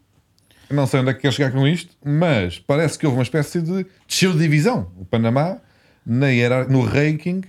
Não 0.69 0.85
sei 0.85 0.99
onde 0.99 1.09
é 1.11 1.13
que 1.13 1.21
quer 1.21 1.33
chegar 1.33 1.51
com 1.51 1.67
isto, 1.67 1.95
mas 2.05 2.59
parece 2.59 2.97
que 2.97 3.05
houve 3.05 3.17
uma 3.17 3.23
espécie 3.23 3.61
de 3.61 3.85
desceu 4.07 4.33
de 4.33 4.39
divisão. 4.39 4.91
O 4.97 5.05
Panamá 5.05 5.57
na 6.05 6.27
hierar- 6.29 6.69
no 6.69 6.81
ranking 6.83 7.41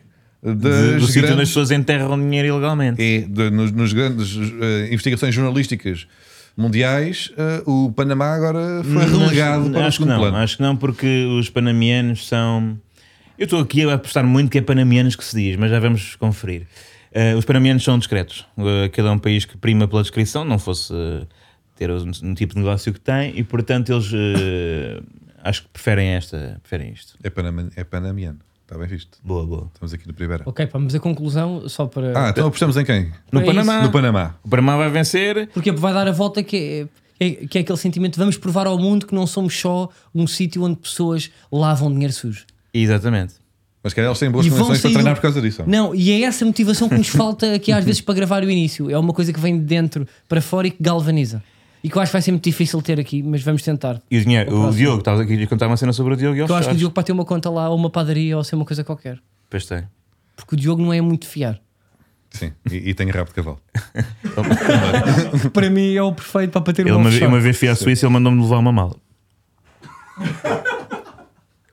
de- 0.42 0.54
das 0.54 1.00
do 1.02 1.06
sítio 1.06 1.32
onde 1.32 1.42
as 1.42 1.48
pessoas 1.48 1.70
enterram 1.70 2.18
dinheiro 2.18 2.48
ilegalmente. 2.48 3.00
é, 3.02 3.20
de- 3.22 3.50
nos, 3.50 3.72
nos 3.72 3.92
grandes 3.92 4.36
eh, 4.36 4.88
investigações 4.92 5.34
jornalísticas 5.34 6.06
mundiais, 6.56 7.30
eh, 7.36 7.62
o 7.66 7.92
Panamá 7.92 8.34
agora 8.34 8.82
foi 8.84 8.92
Mas 8.92 9.10
relegado 9.10 9.70
para 9.70 9.80
o 9.80 9.84
acho 9.84 9.98
que 9.98 10.02
segundo 10.04 10.08
não, 10.14 10.18
plano. 10.20 10.36
acho 10.38 10.56
que 10.56 10.62
não, 10.62 10.76
porque 10.76 11.24
os 11.38 11.48
panamianos 11.50 12.26
são. 12.26 12.78
Eu 13.38 13.44
estou 13.44 13.60
aqui 13.60 13.82
a 13.88 13.94
apostar 13.94 14.24
muito 14.26 14.50
que 14.50 14.58
é 14.58 14.60
panamianos 14.62 15.16
que 15.16 15.24
se 15.24 15.34
diz, 15.36 15.56
mas 15.56 15.70
já 15.70 15.78
vamos 15.80 16.16
conferir. 16.16 16.66
Eh, 17.12 17.34
os 17.34 17.44
panamianos 17.44 17.82
são 17.82 17.98
discretos. 17.98 18.46
Uh, 18.56 18.84
aquele 18.84 19.08
é 19.08 19.10
um 19.10 19.18
país 19.18 19.44
que 19.44 19.56
prima 19.56 19.88
pela 19.88 20.02
descrição, 20.02 20.44
não 20.44 20.58
fosse 20.58 20.92
eh, 20.94 21.26
ter 21.76 21.90
um, 21.90 22.10
um 22.22 22.34
tipo 22.34 22.54
de 22.54 22.60
negócio 22.60 22.92
que 22.92 23.00
tem, 23.00 23.32
e 23.38 23.42
portanto 23.42 23.90
eles 23.92 24.10
acho 25.42 25.62
que 25.62 25.68
preferem 25.70 26.08
esta, 26.10 26.58
preferem 26.62 26.92
isto. 26.92 27.14
É, 27.22 27.30
panama, 27.30 27.68
é 27.74 27.82
panamiano, 27.84 28.38
está 28.70 28.78
bem 28.78 28.86
visto. 28.88 29.18
Boa, 29.24 29.44
boa. 29.44 29.68
Estamos 29.74 29.92
aqui 29.92 30.06
no 30.06 30.14
primeiro. 30.14 30.44
Ok, 30.46 30.66
pá, 30.66 30.78
mas 30.78 30.94
a 30.94 31.00
conclusão, 31.00 31.68
só 31.68 31.86
para. 31.86 32.12
Ah, 32.26 32.30
então 32.30 32.46
apostamos 32.46 32.76
em 32.76 32.84
quem? 32.84 33.10
No 33.32 33.40
É 33.40 33.44
Panamá, 33.44 33.74
isso. 33.78 33.86
No 33.86 33.92
Panamá. 33.92 34.34
o 34.44 34.48
Panamá 34.48 34.76
vai 34.76 34.90
vencer. 34.90 35.48
Porque 35.52 35.72
vai 35.72 35.92
dar 35.92 36.06
a 36.06 36.12
volta 36.12 36.42
que 36.42 36.86
é, 37.18 37.24
é- 37.26 37.46
que 37.46 37.58
é 37.58 37.60
aquele 37.62 37.78
sentimento 37.78 38.16
vamos 38.18 38.36
provar 38.38 38.66
ao 38.66 38.78
mundo 38.78 39.06
que 39.06 39.14
não 39.14 39.26
somos 39.26 39.58
só 39.58 39.88
um 40.14 40.26
sítio 40.26 40.62
onde 40.62 40.76
pessoas 40.76 41.30
lavam 41.50 41.90
dinheiro 41.92 42.12
sujo. 42.12 42.44
Exatamente. 42.72 43.34
Mas 43.82 43.94
calhar 43.94 44.10
eles 44.10 44.18
têm 44.18 44.30
boas 44.30 44.44
E 44.44 44.50
vão 44.50 44.58
condições 44.58 44.80
para 44.82 44.88
sair 44.90 44.92
treinar 44.92 45.14
do- 45.14 45.16
por 45.16 45.22
causa 45.22 45.40
disso. 45.40 45.64
Não, 45.66 45.94
e 45.94 46.10
é 46.12 46.22
essa 46.22 46.44
motivação 46.44 46.86
que 46.88 46.96
nos 46.96 47.08
falta 47.08 47.54
aqui 47.54 47.72
às 47.72 47.82
vezes 47.84 48.00
para 48.00 48.14
gravar 48.14 48.42
o 48.44 48.50
início. 48.50 48.90
É 48.90 48.98
uma 48.98 49.12
coisa 49.12 49.32
que 49.32 49.40
vem 49.40 49.58
de 49.58 49.64
dentro 49.64 50.06
para 50.28 50.40
fora 50.42 50.66
e 50.66 50.70
que 50.70 50.82
galvaniza. 50.82 51.42
E 51.82 51.88
que 51.88 51.96
eu 51.96 52.02
acho 52.02 52.10
que 52.10 52.14
vai 52.14 52.22
ser 52.22 52.30
muito 52.30 52.44
difícil 52.44 52.80
ter 52.82 53.00
aqui, 53.00 53.22
mas 53.22 53.42
vamos 53.42 53.62
tentar. 53.62 54.02
E 54.10 54.18
o 54.18 54.22
dinheiro, 54.22 54.68
o. 54.68 54.70
Diogo, 54.70 54.98
estavas 54.98 55.20
aqui 55.20 55.42
a 55.42 55.46
contar 55.46 55.66
uma 55.66 55.76
cena 55.76 55.92
sobre 55.92 56.14
o 56.14 56.16
Diogo 56.16 56.36
e 56.36 56.40
eu 56.40 56.54
acho 56.54 56.68
que 56.68 56.74
o 56.74 56.78
Diogo 56.78 56.94
para 56.94 57.02
ter 57.02 57.12
uma 57.12 57.24
conta 57.24 57.48
lá 57.48 57.70
ou 57.70 57.76
uma 57.76 57.88
padaria 57.88 58.36
ou 58.36 58.44
ser 58.44 58.56
uma 58.56 58.64
coisa 58.64 58.84
qualquer. 58.84 59.18
Pois 59.48 59.64
tem. 59.64 59.84
Porque 60.36 60.54
o 60.54 60.58
Diogo 60.58 60.82
não 60.82 60.92
é 60.92 61.00
muito 61.00 61.22
de 61.22 61.28
fiar. 61.28 61.60
Sim, 62.30 62.52
e, 62.70 62.90
e 62.90 62.94
tem 62.94 63.10
rabo 63.10 63.28
de 63.28 63.34
cavalo. 63.34 63.60
para 65.52 65.68
mim 65.68 65.94
é 65.94 66.02
o 66.02 66.12
perfeito 66.12 66.60
para 66.60 66.72
ter 66.72 66.82
Ele 66.82 66.92
uma 66.92 67.10
uma, 67.10 67.26
uma 67.26 67.40
vez 67.40 67.56
fui 67.56 67.68
à 67.68 67.74
Suíça 67.74 68.04
e 68.04 68.06
ele 68.06 68.12
mandou-me 68.12 68.40
levar 68.40 68.58
uma 68.58 68.72
mala. 68.72 68.96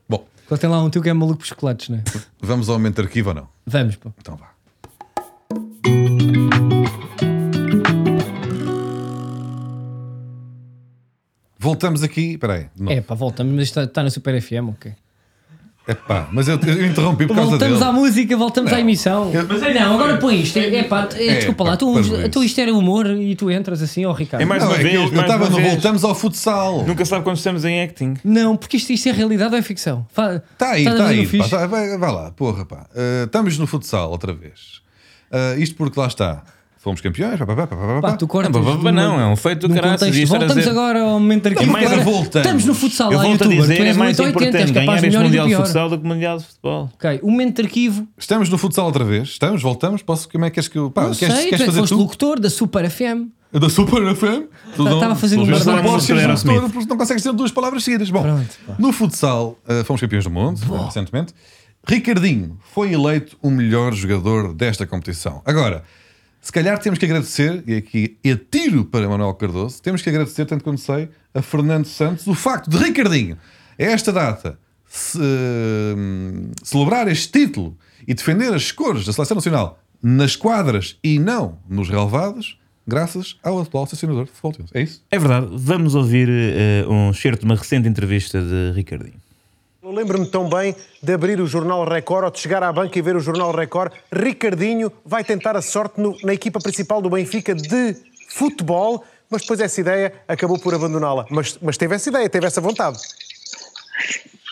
Bom, 0.08 0.26
Quando 0.48 0.60
tem 0.60 0.68
lá 0.68 0.82
um 0.82 0.90
tio 0.90 1.02
que 1.02 1.08
é 1.08 1.12
maluco 1.12 1.38
por 1.38 1.46
chocolates, 1.46 1.90
né? 1.90 2.02
vamos 2.40 2.68
ao 2.68 2.76
momento 2.76 3.00
arquivo 3.00 3.28
ou 3.28 3.34
não? 3.36 3.48
Vamos, 3.66 3.96
pô. 3.96 4.12
Então 4.18 4.36
vá. 4.36 4.48
Voltamos 11.68 12.02
aqui. 12.02 12.32
Espera 12.32 12.54
aí. 12.54 12.66
É, 12.88 13.00
pá, 13.00 13.14
voltamos, 13.14 13.52
mas 13.54 13.64
está, 13.64 13.84
está 13.84 14.02
na 14.02 14.10
Super 14.10 14.40
FM, 14.40 14.68
ok. 14.70 14.92
Epá, 15.90 16.28
mas 16.30 16.46
eu, 16.48 16.58
eu 16.66 16.84
interrompi 16.86 17.26
por 17.26 17.34
causa 17.34 17.50
Voltamos 17.52 17.78
dele. 17.78 17.90
à 17.90 17.92
música, 17.94 18.36
voltamos 18.36 18.70
à 18.74 18.78
emissão. 18.78 19.32
Eu- 19.32 19.46
Mas 19.48 19.74
não, 19.74 19.94
agora 19.94 20.18
põe 20.18 20.42
isto. 20.42 20.58
É, 20.58 20.82
pá, 20.82 21.08
é, 21.14 21.26
É, 21.28 21.34
desculpa 21.36 21.64
pá, 21.64 21.70
lá, 21.70 21.76
tu, 21.78 21.94
tu 22.30 22.44
isto 22.44 22.60
era 22.60 22.74
humor 22.74 23.06
e 23.06 23.34
tu 23.34 23.50
entras 23.50 23.80
assim, 23.80 24.04
ó 24.04 24.12
Ricardo. 24.12 24.42
É 24.42 24.44
mais 24.44 24.62
Não, 24.62 24.68
uma 24.68 24.74
é 24.74 24.76
que 24.76 24.82
vez, 24.82 24.94
eu 24.96 25.00
eu 25.04 25.08
mais 25.12 25.20
estava 25.22 25.44
uma 25.44 25.50
no 25.50 25.56
vez. 25.56 25.72
Voltamos 25.72 26.04
ao 26.04 26.14
futsal. 26.14 26.84
Nunca 26.86 27.06
sabe 27.06 27.24
quando 27.24 27.38
estamos 27.38 27.64
em 27.64 27.80
acting. 27.82 28.16
Não, 28.22 28.54
porque 28.54 28.76
isto, 28.76 28.92
isto 28.92 29.08
é 29.08 29.12
realidade 29.12 29.54
ou 29.54 29.58
é 29.58 29.62
ficção? 29.62 30.06
Está 30.10 30.40
Tá 30.58 30.70
aí, 30.72 30.84
está 30.84 30.94
no 30.94 31.04
aí. 31.08 31.26
pá, 31.38 31.48
tá- 31.48 31.66
vai, 31.66 31.96
vai 31.96 32.12
lá, 32.12 32.30
porra, 32.32 32.66
pá. 32.66 32.86
Uh, 32.94 33.24
estamos 33.24 33.56
no 33.56 33.66
futsal 33.66 34.10
outra 34.10 34.34
vez. 34.34 34.82
Uh, 35.32 35.58
isto 35.58 35.74
porque 35.74 35.98
lá 35.98 36.06
está. 36.06 36.42
Fomos 36.78 37.00
campeões. 37.00 37.38
Pá, 37.38 37.44
pá, 37.46 37.54
pá, 37.56 37.66
pá, 37.66 37.76
pá, 37.76 37.86
Pá, 38.00 38.00
pá. 38.10 38.16
tu 38.16 38.26
cortas. 38.28 38.52
Não, 38.52 38.62
pá, 38.62 38.70
pá, 38.70 38.76
numa- 38.76 38.92
não, 38.92 39.20
é 39.20 39.26
um 39.26 39.34
feito 39.36 39.66
do 39.66 39.74
a 39.74 39.80
Voltamos 40.26 40.54
dizer. 40.54 40.70
agora 40.70 41.00
ao 41.02 41.18
momento 41.18 41.48
aqui. 41.48 41.64
E 41.64 41.66
mais 41.66 41.86
Agora 41.86 42.04
voltamos. 42.04 42.36
Estamos 42.36 42.64
no 42.64 42.74
futsal 42.74 43.12
Eu 43.12 43.18
volto 43.20 43.44
a 43.44 43.46
dizer, 43.48 43.76
tu 43.76 43.82
é 43.82 43.92
mais 43.94 44.18
880, 44.18 44.58
és 44.58 44.70
importante 44.70 44.72
ganhar 44.72 45.04
este 45.04 45.18
Mundial 45.18 45.46
de. 45.48 45.56
Futsal 45.56 45.88
do 45.90 45.98
que 45.98 46.04
o 46.04 46.08
Mundial 46.08 46.38
de 46.38 46.44
Futebol. 46.44 46.90
Ok, 46.94 47.20
o 47.22 47.30
momento 47.30 47.56
de 47.56 47.62
arquivo. 47.62 48.08
Estamos 48.16 48.48
no 48.48 48.56
futsal 48.56 48.86
outra 48.86 49.04
vez. 49.04 49.28
Estamos, 49.28 49.60
voltamos. 49.60 50.02
Posso, 50.02 50.28
como 50.28 50.44
é 50.44 50.50
que 50.50 50.54
queres 50.54 50.68
que 50.68 50.78
eu. 50.78 50.90
Pá, 50.90 51.02
Não 51.02 51.14
queres, 51.14 51.34
sei, 51.34 51.44
tu 51.46 51.50
queres 51.50 51.60
é 51.60 51.64
que 51.64 51.66
fazer 51.66 51.80
foste 51.80 51.94
tu? 51.94 51.98
locutor 51.98 52.40
da 52.40 52.48
Super 52.50 52.88
FM. 52.88 53.28
Da 53.52 53.68
Super 53.70 54.14
FM? 54.14 54.44
Tu 54.76 54.82
estava 54.88 55.12
a 55.12 55.16
fazer 55.16 55.36
tu 55.36 55.42
um 55.42 55.46
não 55.46 55.58
barbado. 55.58 55.82
podes 55.88 56.06
ser 56.06 56.12
Era 56.16 56.26
o 56.26 56.30
locutor 56.32 56.54
Smith. 56.56 56.72
porque 56.72 56.88
não 56.88 56.96
consegues 56.98 57.22
ter 57.22 57.32
duas 57.32 57.50
palavras 57.50 57.82
seguidas. 57.82 58.10
Bom, 58.10 58.22
no 58.78 58.92
futsal 58.92 59.58
uh, 59.68 59.82
fomos 59.84 60.00
campeões 60.00 60.24
do 60.24 60.30
mundo 60.30 60.60
recentemente. 60.84 61.32
Ricardinho 61.86 62.58
foi 62.74 62.92
eleito 62.92 63.36
o 63.42 63.50
melhor 63.50 63.94
jogador 63.94 64.52
desta 64.52 64.86
competição. 64.86 65.40
Agora, 65.46 65.82
se 66.40 66.52
calhar 66.52 66.78
temos 66.78 66.98
que 66.98 67.04
agradecer, 67.04 67.62
e 67.66 67.76
aqui 67.76 68.16
atiro 68.30 68.84
para 68.84 69.08
Manuel 69.08 69.34
Cardoso, 69.34 69.82
temos 69.82 70.02
que 70.02 70.08
agradecer, 70.08 70.46
tanto 70.46 70.64
quanto 70.64 70.80
sei, 70.80 71.08
a 71.34 71.42
Fernando 71.42 71.86
Santos 71.86 72.26
o 72.26 72.34
facto 72.34 72.70
de 72.70 72.76
Ricardinho, 72.76 73.36
a 73.78 73.82
esta 73.82 74.12
data, 74.12 74.58
se, 74.86 75.18
hum, 75.18 76.50
celebrar 76.62 77.08
este 77.08 77.30
título 77.30 77.76
e 78.06 78.14
defender 78.14 78.52
as 78.54 78.72
cores 78.72 79.04
da 79.04 79.12
Seleção 79.12 79.34
Nacional 79.34 79.78
nas 80.02 80.36
quadras 80.36 80.96
e 81.02 81.18
não 81.18 81.58
nos 81.68 81.88
relevados, 81.88 82.58
graças 82.86 83.36
ao 83.42 83.60
atual 83.60 83.86
selecionador 83.86 84.24
de 84.24 84.30
futebol. 84.30 84.68
É 84.72 84.82
isso? 84.82 85.04
É 85.10 85.18
verdade, 85.18 85.48
vamos 85.50 85.94
ouvir 85.94 86.28
eh, 86.30 86.86
um 86.88 87.10
excerto 87.10 87.40
de 87.40 87.44
uma 87.44 87.56
recente 87.56 87.88
entrevista 87.88 88.40
de 88.40 88.72
Ricardinho. 88.74 89.20
Eu 89.88 89.94
lembro-me 89.94 90.26
tão 90.26 90.46
bem 90.46 90.76
de 91.02 91.14
abrir 91.14 91.40
o 91.40 91.46
Jornal 91.46 91.82
Record 91.88 92.24
ou 92.26 92.30
de 92.30 92.38
chegar 92.40 92.62
à 92.62 92.70
banca 92.70 92.98
e 92.98 93.00
ver 93.00 93.16
o 93.16 93.20
Jornal 93.20 93.50
Record. 93.52 93.90
Ricardinho 94.12 94.92
vai 95.02 95.24
tentar 95.24 95.56
a 95.56 95.62
sorte 95.62 95.98
no- 95.98 96.14
na 96.22 96.34
equipa 96.34 96.60
principal 96.60 97.00
do 97.00 97.08
Benfica 97.08 97.54
de 97.54 97.96
futebol, 98.28 99.02
mas 99.30 99.40
depois 99.40 99.60
essa 99.60 99.80
ideia 99.80 100.12
acabou 100.28 100.58
por 100.58 100.74
abandoná-la. 100.74 101.24
Mas, 101.30 101.58
mas 101.62 101.78
teve 101.78 101.94
essa 101.94 102.10
ideia, 102.10 102.28
teve 102.28 102.46
essa 102.46 102.60
vontade. 102.60 102.98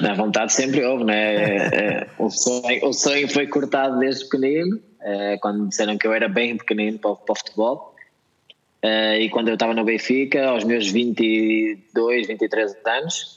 Na 0.00 0.14
vontade 0.14 0.54
sempre 0.54 0.82
houve, 0.86 1.04
né? 1.04 1.34
É, 1.34 1.56
é, 1.74 2.06
o, 2.18 2.30
sonho, 2.30 2.86
o 2.86 2.94
sonho 2.94 3.28
foi 3.30 3.46
cortado 3.46 3.98
desde 3.98 4.24
pequenino, 4.30 4.80
é, 5.02 5.36
quando 5.36 5.68
disseram 5.68 5.98
que 5.98 6.06
eu 6.06 6.14
era 6.14 6.30
bem 6.30 6.56
pequenino 6.56 6.98
para, 6.98 7.14
para 7.14 7.32
o 7.34 7.36
futebol. 7.36 7.94
E 8.82 9.28
quando 9.28 9.48
eu 9.48 9.54
estava 9.54 9.74
no 9.74 9.84
Benfica, 9.84 10.46
aos 10.46 10.64
meus 10.64 10.88
22, 10.90 12.26
23 12.26 12.74
anos, 12.86 13.35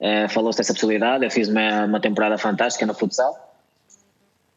é, 0.00 0.28
falou-se 0.28 0.58
dessa 0.58 0.72
possibilidade. 0.72 1.24
Eu 1.24 1.30
fiz 1.30 1.48
uma, 1.48 1.84
uma 1.84 2.00
temporada 2.00 2.36
fantástica 2.38 2.86
no 2.86 2.94
futsal. 2.94 3.34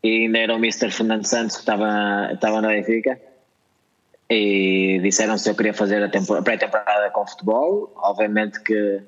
E 0.03 0.25
ainda 0.25 0.37
era 0.39 0.53
o 0.53 0.57
Mr. 0.57 0.91
Fernando 0.91 1.25
Santos 1.25 1.55
que 1.55 1.61
estava, 1.61 2.31
estava 2.33 2.61
no 2.61 2.67
Benfica. 2.67 3.19
E 4.29 4.99
disseram 5.01 5.37
se 5.37 5.49
eu 5.49 5.55
queria 5.55 5.73
fazer 5.73 6.03
a 6.03 6.09
tempo- 6.09 6.35
a 6.35 6.41
pré-temporada 6.41 7.09
com 7.09 7.25
futebol. 7.25 7.91
Obviamente 7.97 8.59
que 8.61 9.01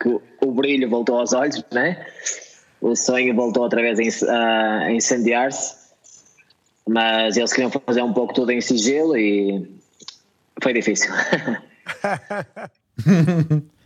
que 0.00 0.20
o 0.40 0.52
brilho 0.52 0.88
voltou 0.88 1.18
aos 1.18 1.32
olhos, 1.32 1.64
né? 1.72 2.04
O 2.80 2.96
sonho 2.96 3.34
voltou 3.34 3.62
outra 3.62 3.80
vez 3.80 4.22
a 4.24 4.90
incendiar-se, 4.90 5.76
mas 6.86 7.36
eles 7.36 7.52
queriam 7.52 7.70
fazer 7.70 8.02
um 8.02 8.12
pouco 8.12 8.34
tudo 8.34 8.50
em 8.50 8.60
sigilo 8.60 9.16
e 9.16 9.70
foi 10.60 10.72
difícil. 10.72 11.12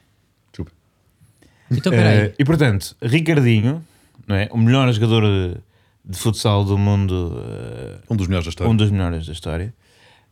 Então, 1.71 1.93
peraí. 1.93 2.19
Eh, 2.19 2.35
e 2.39 2.45
portanto, 2.45 2.97
Ricardinho, 3.03 3.85
não 4.27 4.37
é? 4.37 4.49
o 4.53 4.59
melhor 4.59 4.91
jogador 4.93 5.23
de, 5.23 5.57
de 6.05 6.19
futsal 6.19 6.65
do 6.65 6.79
mundo, 6.79 7.43
eh, 7.45 7.99
Um 8.11 8.17
dos 8.17 8.27
melhores 8.29 8.47
da 8.47 8.51
história. 8.51 8.73
um 8.73 8.77
dos 8.77 8.91
melhores 8.91 9.27
da 9.27 9.33
história, 9.33 9.75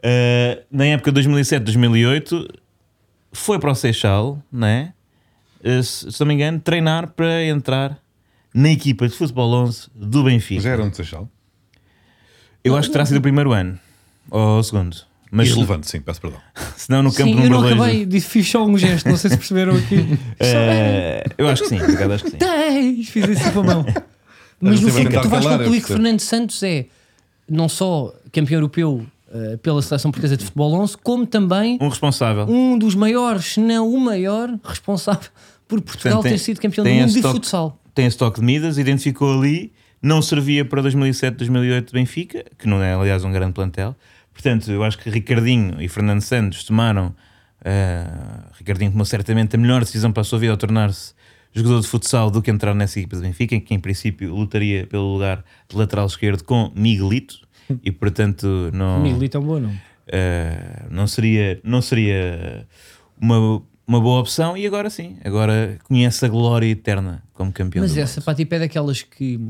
eh, 0.03 0.63
na 0.71 0.87
época 0.87 1.11
de 1.11 1.21
2007-2008, 1.23 2.49
foi 3.33 3.59
para 3.59 3.71
o 3.71 3.75
Seixal, 3.75 4.43
não 4.53 4.67
é? 4.67 4.93
Se, 5.83 6.13
se 6.13 6.21
não 6.21 6.27
me 6.27 6.35
engano, 6.35 6.61
treinar 6.61 7.09
para 7.13 7.43
entrar 7.45 7.99
na 8.55 8.69
equipa 8.71 9.09
de 9.09 9.15
futebol 9.15 9.51
11 9.65 9.89
do 9.95 10.23
Benfica. 10.25 10.61
Já 10.61 10.71
era 10.71 10.83
um 10.85 10.91
de 10.91 10.97
Seixal. 10.97 11.29
Eu 12.63 12.77
acho 12.77 12.89
que 12.89 12.93
terá 12.93 13.05
sido 13.05 13.17
o 13.17 13.23
primeiro 13.23 13.53
ano, 13.53 13.79
ou 14.31 14.59
o 14.59 14.63
segundo. 14.63 14.97
Mas 15.37 15.49
Irrelevante, 15.49 15.91
sim, 15.91 16.01
peço 16.01 16.21
perdão. 16.21 16.39
se 16.77 16.89
não 16.91 17.03
no 17.03 17.13
campo 17.13 17.29
Sim, 17.31 17.43
eu 17.45 17.51
não 17.51 17.57
número 17.61 17.77
2. 17.77 17.81
acabei, 17.89 18.07
disse, 18.07 18.29
fiz 18.29 18.49
só 18.49 18.65
um 18.65 18.79
gesto, 18.79 19.09
não 19.09 19.17
sei 19.17 19.31
se 19.31 19.37
perceberam 19.37 19.75
aqui. 19.77 20.19
Eh, 20.39 21.25
eu 21.37 21.49
acho 21.49 21.63
que 21.63 21.69
sim, 21.71 21.79
por 21.79 21.91
acaso 21.91 22.13
acho 22.13 22.25
que 22.25 22.31
sim. 22.31 22.37
Tens, 22.37 23.09
fiz 23.09 23.25
assim 23.29 23.51
com 23.51 23.61
a 23.61 23.65
mão. 23.65 23.87
Mas 24.61 24.81
no 24.81 24.89
a 24.89 24.93
fim, 24.93 25.05
tentar 25.05 25.21
tu 25.23 25.29
vais 25.29 25.45
concluir 25.45 25.67
eu 25.79 25.83
que. 25.83 25.89
Fernando 25.89 26.21
Santos 26.21 26.63
é 26.63 26.87
não 27.49 27.69
só 27.69 28.15
campeão 28.33 28.59
europeu 28.59 29.05
eh, 29.33 29.57
pela 29.63 29.83
seleção 29.83 30.11
portuguesa 30.13 30.37
de 30.37 30.45
futebol 30.45 30.73
11, 30.75 30.97
como 30.99 31.27
também 31.27 31.77
Um 31.81 31.89
responsável. 31.89 32.47
um 32.49 32.79
dos 32.79 32.95
maiores, 32.95 33.55
se 33.55 33.61
não 33.61 33.93
o 33.93 34.01
maior, 34.01 34.49
responsável 34.63 35.29
por 35.67 35.81
Portugal 35.81 36.19
Portanto, 36.19 36.33
ter 36.33 36.39
sido 36.39 36.61
campeão 36.61 36.85
do 36.85 36.91
mundo 36.91 37.13
de 37.13 37.21
toque- 37.21 37.35
futsal. 37.35 37.79
Tem 37.95 38.07
esse 38.07 38.17
toque 38.17 38.39
de 38.41 38.47
Midas, 38.47 38.79
identificou 38.79 39.37
ali, 39.39 39.73
não 40.01 40.23
servia 40.23 40.65
para 40.65 40.81
2007-2008 40.83 41.87
de 41.87 41.93
Benfica, 41.93 42.45
que 42.59 42.69
não 42.69 42.81
é, 42.83 42.95
aliás, 42.95 43.25
um 43.25 43.33
grande 43.33 43.53
plantel. 43.53 43.97
Portanto, 44.35 44.71
eu 44.71 44.85
acho 44.85 44.99
que 44.99 45.09
Ricardinho 45.09 45.81
e 45.81 45.89
Fernando 45.89 46.21
Santos 46.21 46.65
tomaram. 46.65 47.15
eh, 47.65 48.07
Ricardinho 48.59 48.91
tomou 48.91 49.07
certamente 49.07 49.57
a 49.57 49.59
melhor 49.59 49.81
decisão 49.81 50.13
para 50.13 50.21
a 50.21 50.25
sua 50.25 50.39
vida 50.39 50.53
ao 50.53 50.59
tornar-se 50.59 51.15
jogador 51.55 51.81
de 51.81 51.87
futsal 51.87 52.31
do 52.31 52.43
que 52.43 52.51
entrar 52.51 52.75
nessa 52.75 52.99
equipa 52.99 53.17
de 53.17 53.23
Benfica, 53.23 53.55
em 53.55 53.61
que 53.61 53.73
em 53.73 53.79
princípio 53.79 54.35
lutaria 54.35 54.87
pelo 54.87 55.13
lugar 55.13 55.45
de 55.69 55.77
lateral 55.77 56.05
esquerdo 56.07 56.43
com 56.43 56.73
Miguelito, 56.75 57.47
e 57.83 57.93
portanto 57.93 58.71
não. 58.73 59.01
Miguelito 59.01 59.37
é 59.37 59.41
um 59.41 59.45
bom 59.45 59.61
nome. 59.61 59.81
Uh, 60.07 60.87
não 60.91 61.07
seria, 61.07 61.61
não 61.65 61.81
seria 61.81 62.67
uma, 63.19 63.63
uma 63.87 64.01
boa 64.01 64.21
opção 64.21 64.57
e 64.57 64.67
agora 64.67 64.91
sim, 64.91 65.17
agora 65.25 65.79
conhece 65.85 66.27
a 66.27 66.29
glória 66.29 66.67
eterna 66.67 67.23
como 67.33 67.53
campeão. 67.53 67.83
Mas 67.83 67.95
do 67.95 68.01
essa, 68.01 68.21
mundo. 68.21 68.27
pá, 68.27 68.35
tipo, 68.35 68.55
é 68.55 68.59
daquelas 68.59 69.03
que, 69.03 69.41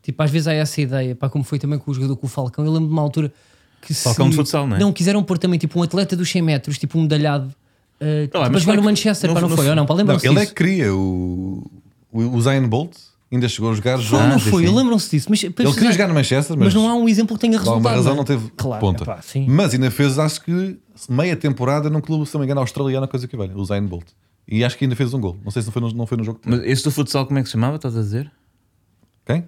tipo, 0.00 0.22
às 0.22 0.30
vezes 0.30 0.46
há 0.48 0.54
essa 0.54 0.80
ideia, 0.80 1.14
pá, 1.14 1.28
como 1.28 1.44
foi 1.44 1.58
também 1.58 1.78
com 1.78 1.90
o 1.90 1.94
jogador 1.94 2.16
com 2.16 2.26
o 2.26 2.30
Falcão. 2.30 2.64
Eu 2.64 2.72
lembro 2.72 2.86
de 2.86 2.92
uma 2.92 3.02
altura 3.02 3.32
que 3.80 3.94
Falcão 3.94 4.26
se, 4.26 4.30
de 4.30 4.36
futsal, 4.36 4.66
não 4.66 4.76
é? 4.76 4.78
Não, 4.80 4.92
quiseram 4.92 5.22
pôr 5.22 5.38
também, 5.38 5.58
tipo, 5.58 5.78
um 5.78 5.82
atleta 5.82 6.16
dos 6.16 6.30
100 6.30 6.42
metros, 6.42 6.78
tipo, 6.78 6.98
um 6.98 7.02
medalhado, 7.02 7.46
uh, 7.48 8.22
tipo, 8.26 8.38
lá, 8.38 8.44
para 8.44 8.52
mas 8.52 8.62
jogar 8.62 8.72
foi 8.72 8.76
no 8.76 8.82
que- 8.82 8.86
Manchester, 8.88 9.32
pá, 9.34 9.40
não 9.40 9.48
no- 9.48 9.56
foi? 9.56 9.68
Ou 9.68 9.76
não, 9.76 9.86
pá, 9.86 9.94
Não, 9.94 9.98
lembram-se 9.98 10.26
ele 10.28 10.38
é 10.38 10.46
que 10.46 10.54
cria 10.54 10.94
o, 10.94 11.64
o, 12.12 12.20
o 12.22 12.40
Zayn 12.40 12.66
Bolt, 12.66 12.92
ainda 13.30 13.48
chegou 13.48 13.70
a 13.70 13.74
jogar 13.74 13.98
Foi, 13.98 14.18
já. 14.18 14.26
não 14.28 14.38
foi? 14.38 14.66
sim. 14.66 14.74
Lembram-se 14.74 15.10
disso? 15.10 15.26
Mas, 15.30 15.42
Ele 15.42 15.52
queria 15.54 15.92
jogar 15.92 16.08
no 16.08 16.14
Manchester, 16.14 16.56
mas, 16.56 16.66
mas 16.66 16.74
não 16.74 16.88
há 16.88 16.94
um 16.94 17.08
exemplo 17.08 17.36
que 17.36 17.40
tenha 17.42 17.58
por 17.58 17.66
resultado. 17.66 17.94
razão 17.94 18.14
não 18.16 18.24
teve 18.24 18.50
claro, 18.56 18.80
ponta. 18.80 19.04
epá, 19.04 19.20
sim. 19.22 19.46
Mas 19.48 19.74
ainda 19.74 19.90
fez, 19.90 20.18
acho 20.18 20.40
que, 20.42 20.78
meia 21.08 21.36
temporada 21.36 21.88
num 21.90 22.00
clube, 22.00 22.26
se 22.26 22.34
não 22.34 22.40
me 22.40 22.46
engano, 22.46 22.60
australiano, 22.60 23.06
coisa 23.08 23.28
que 23.28 23.36
vale, 23.36 23.52
o 23.54 23.64
Zayn 23.64 23.84
Bolt. 23.86 24.06
E 24.50 24.64
acho 24.64 24.78
que 24.78 24.84
ainda 24.86 24.96
fez 24.96 25.12
um 25.12 25.20
gol. 25.20 25.36
Não 25.44 25.50
sei 25.50 25.60
se 25.60 25.66
não 25.68 25.72
foi 25.72 25.82
no, 25.82 25.92
não 25.92 26.06
foi 26.06 26.16
no 26.16 26.24
jogo. 26.24 26.40
Mas 26.46 26.60
esse 26.64 26.82
do 26.82 26.90
futsal, 26.90 27.26
como 27.26 27.38
é 27.38 27.42
que 27.42 27.48
se 27.48 27.52
chamava? 27.52 27.76
Estás 27.76 27.94
a 27.96 28.00
dizer? 28.00 28.30
Quem? 29.26 29.40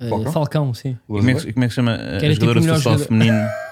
Uh, 0.00 0.08
Falcão? 0.08 0.32
Falcão, 0.32 0.74
sim. 0.74 0.96
O 1.06 1.16
E 1.16 1.18
como, 1.20 1.30
é 1.30 1.34
que, 1.34 1.52
como 1.52 1.64
é 1.64 1.68
que 1.68 1.72
se 1.72 1.76
chama 1.76 1.90
a 1.92 1.94
era 1.94 2.18
tipo 2.20 2.34
jogadora 2.46 2.58
o 2.58 2.62
de 2.62 2.68
futsal 2.68 2.92
jogador- 2.94 3.06
feminino? 3.08 3.36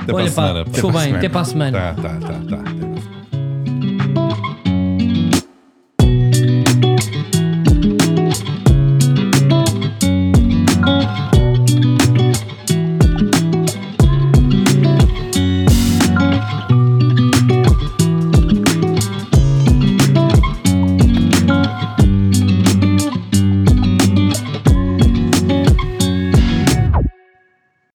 Até 0.00 0.12
para 0.12 0.14
Olha, 0.14 0.26
a 0.26 0.30
semana. 0.30 0.60
Até 0.62 0.80
para 0.80 0.90
a 0.90 0.92
bem, 0.92 1.00
semana. 1.02 1.18
até 1.18 1.28
para 1.28 1.40
a 1.40 1.44
semana. 1.44 1.78
Tá, 1.78 1.94
tá, 1.94 2.08
tá, 2.20 2.56
tá. 2.56 2.83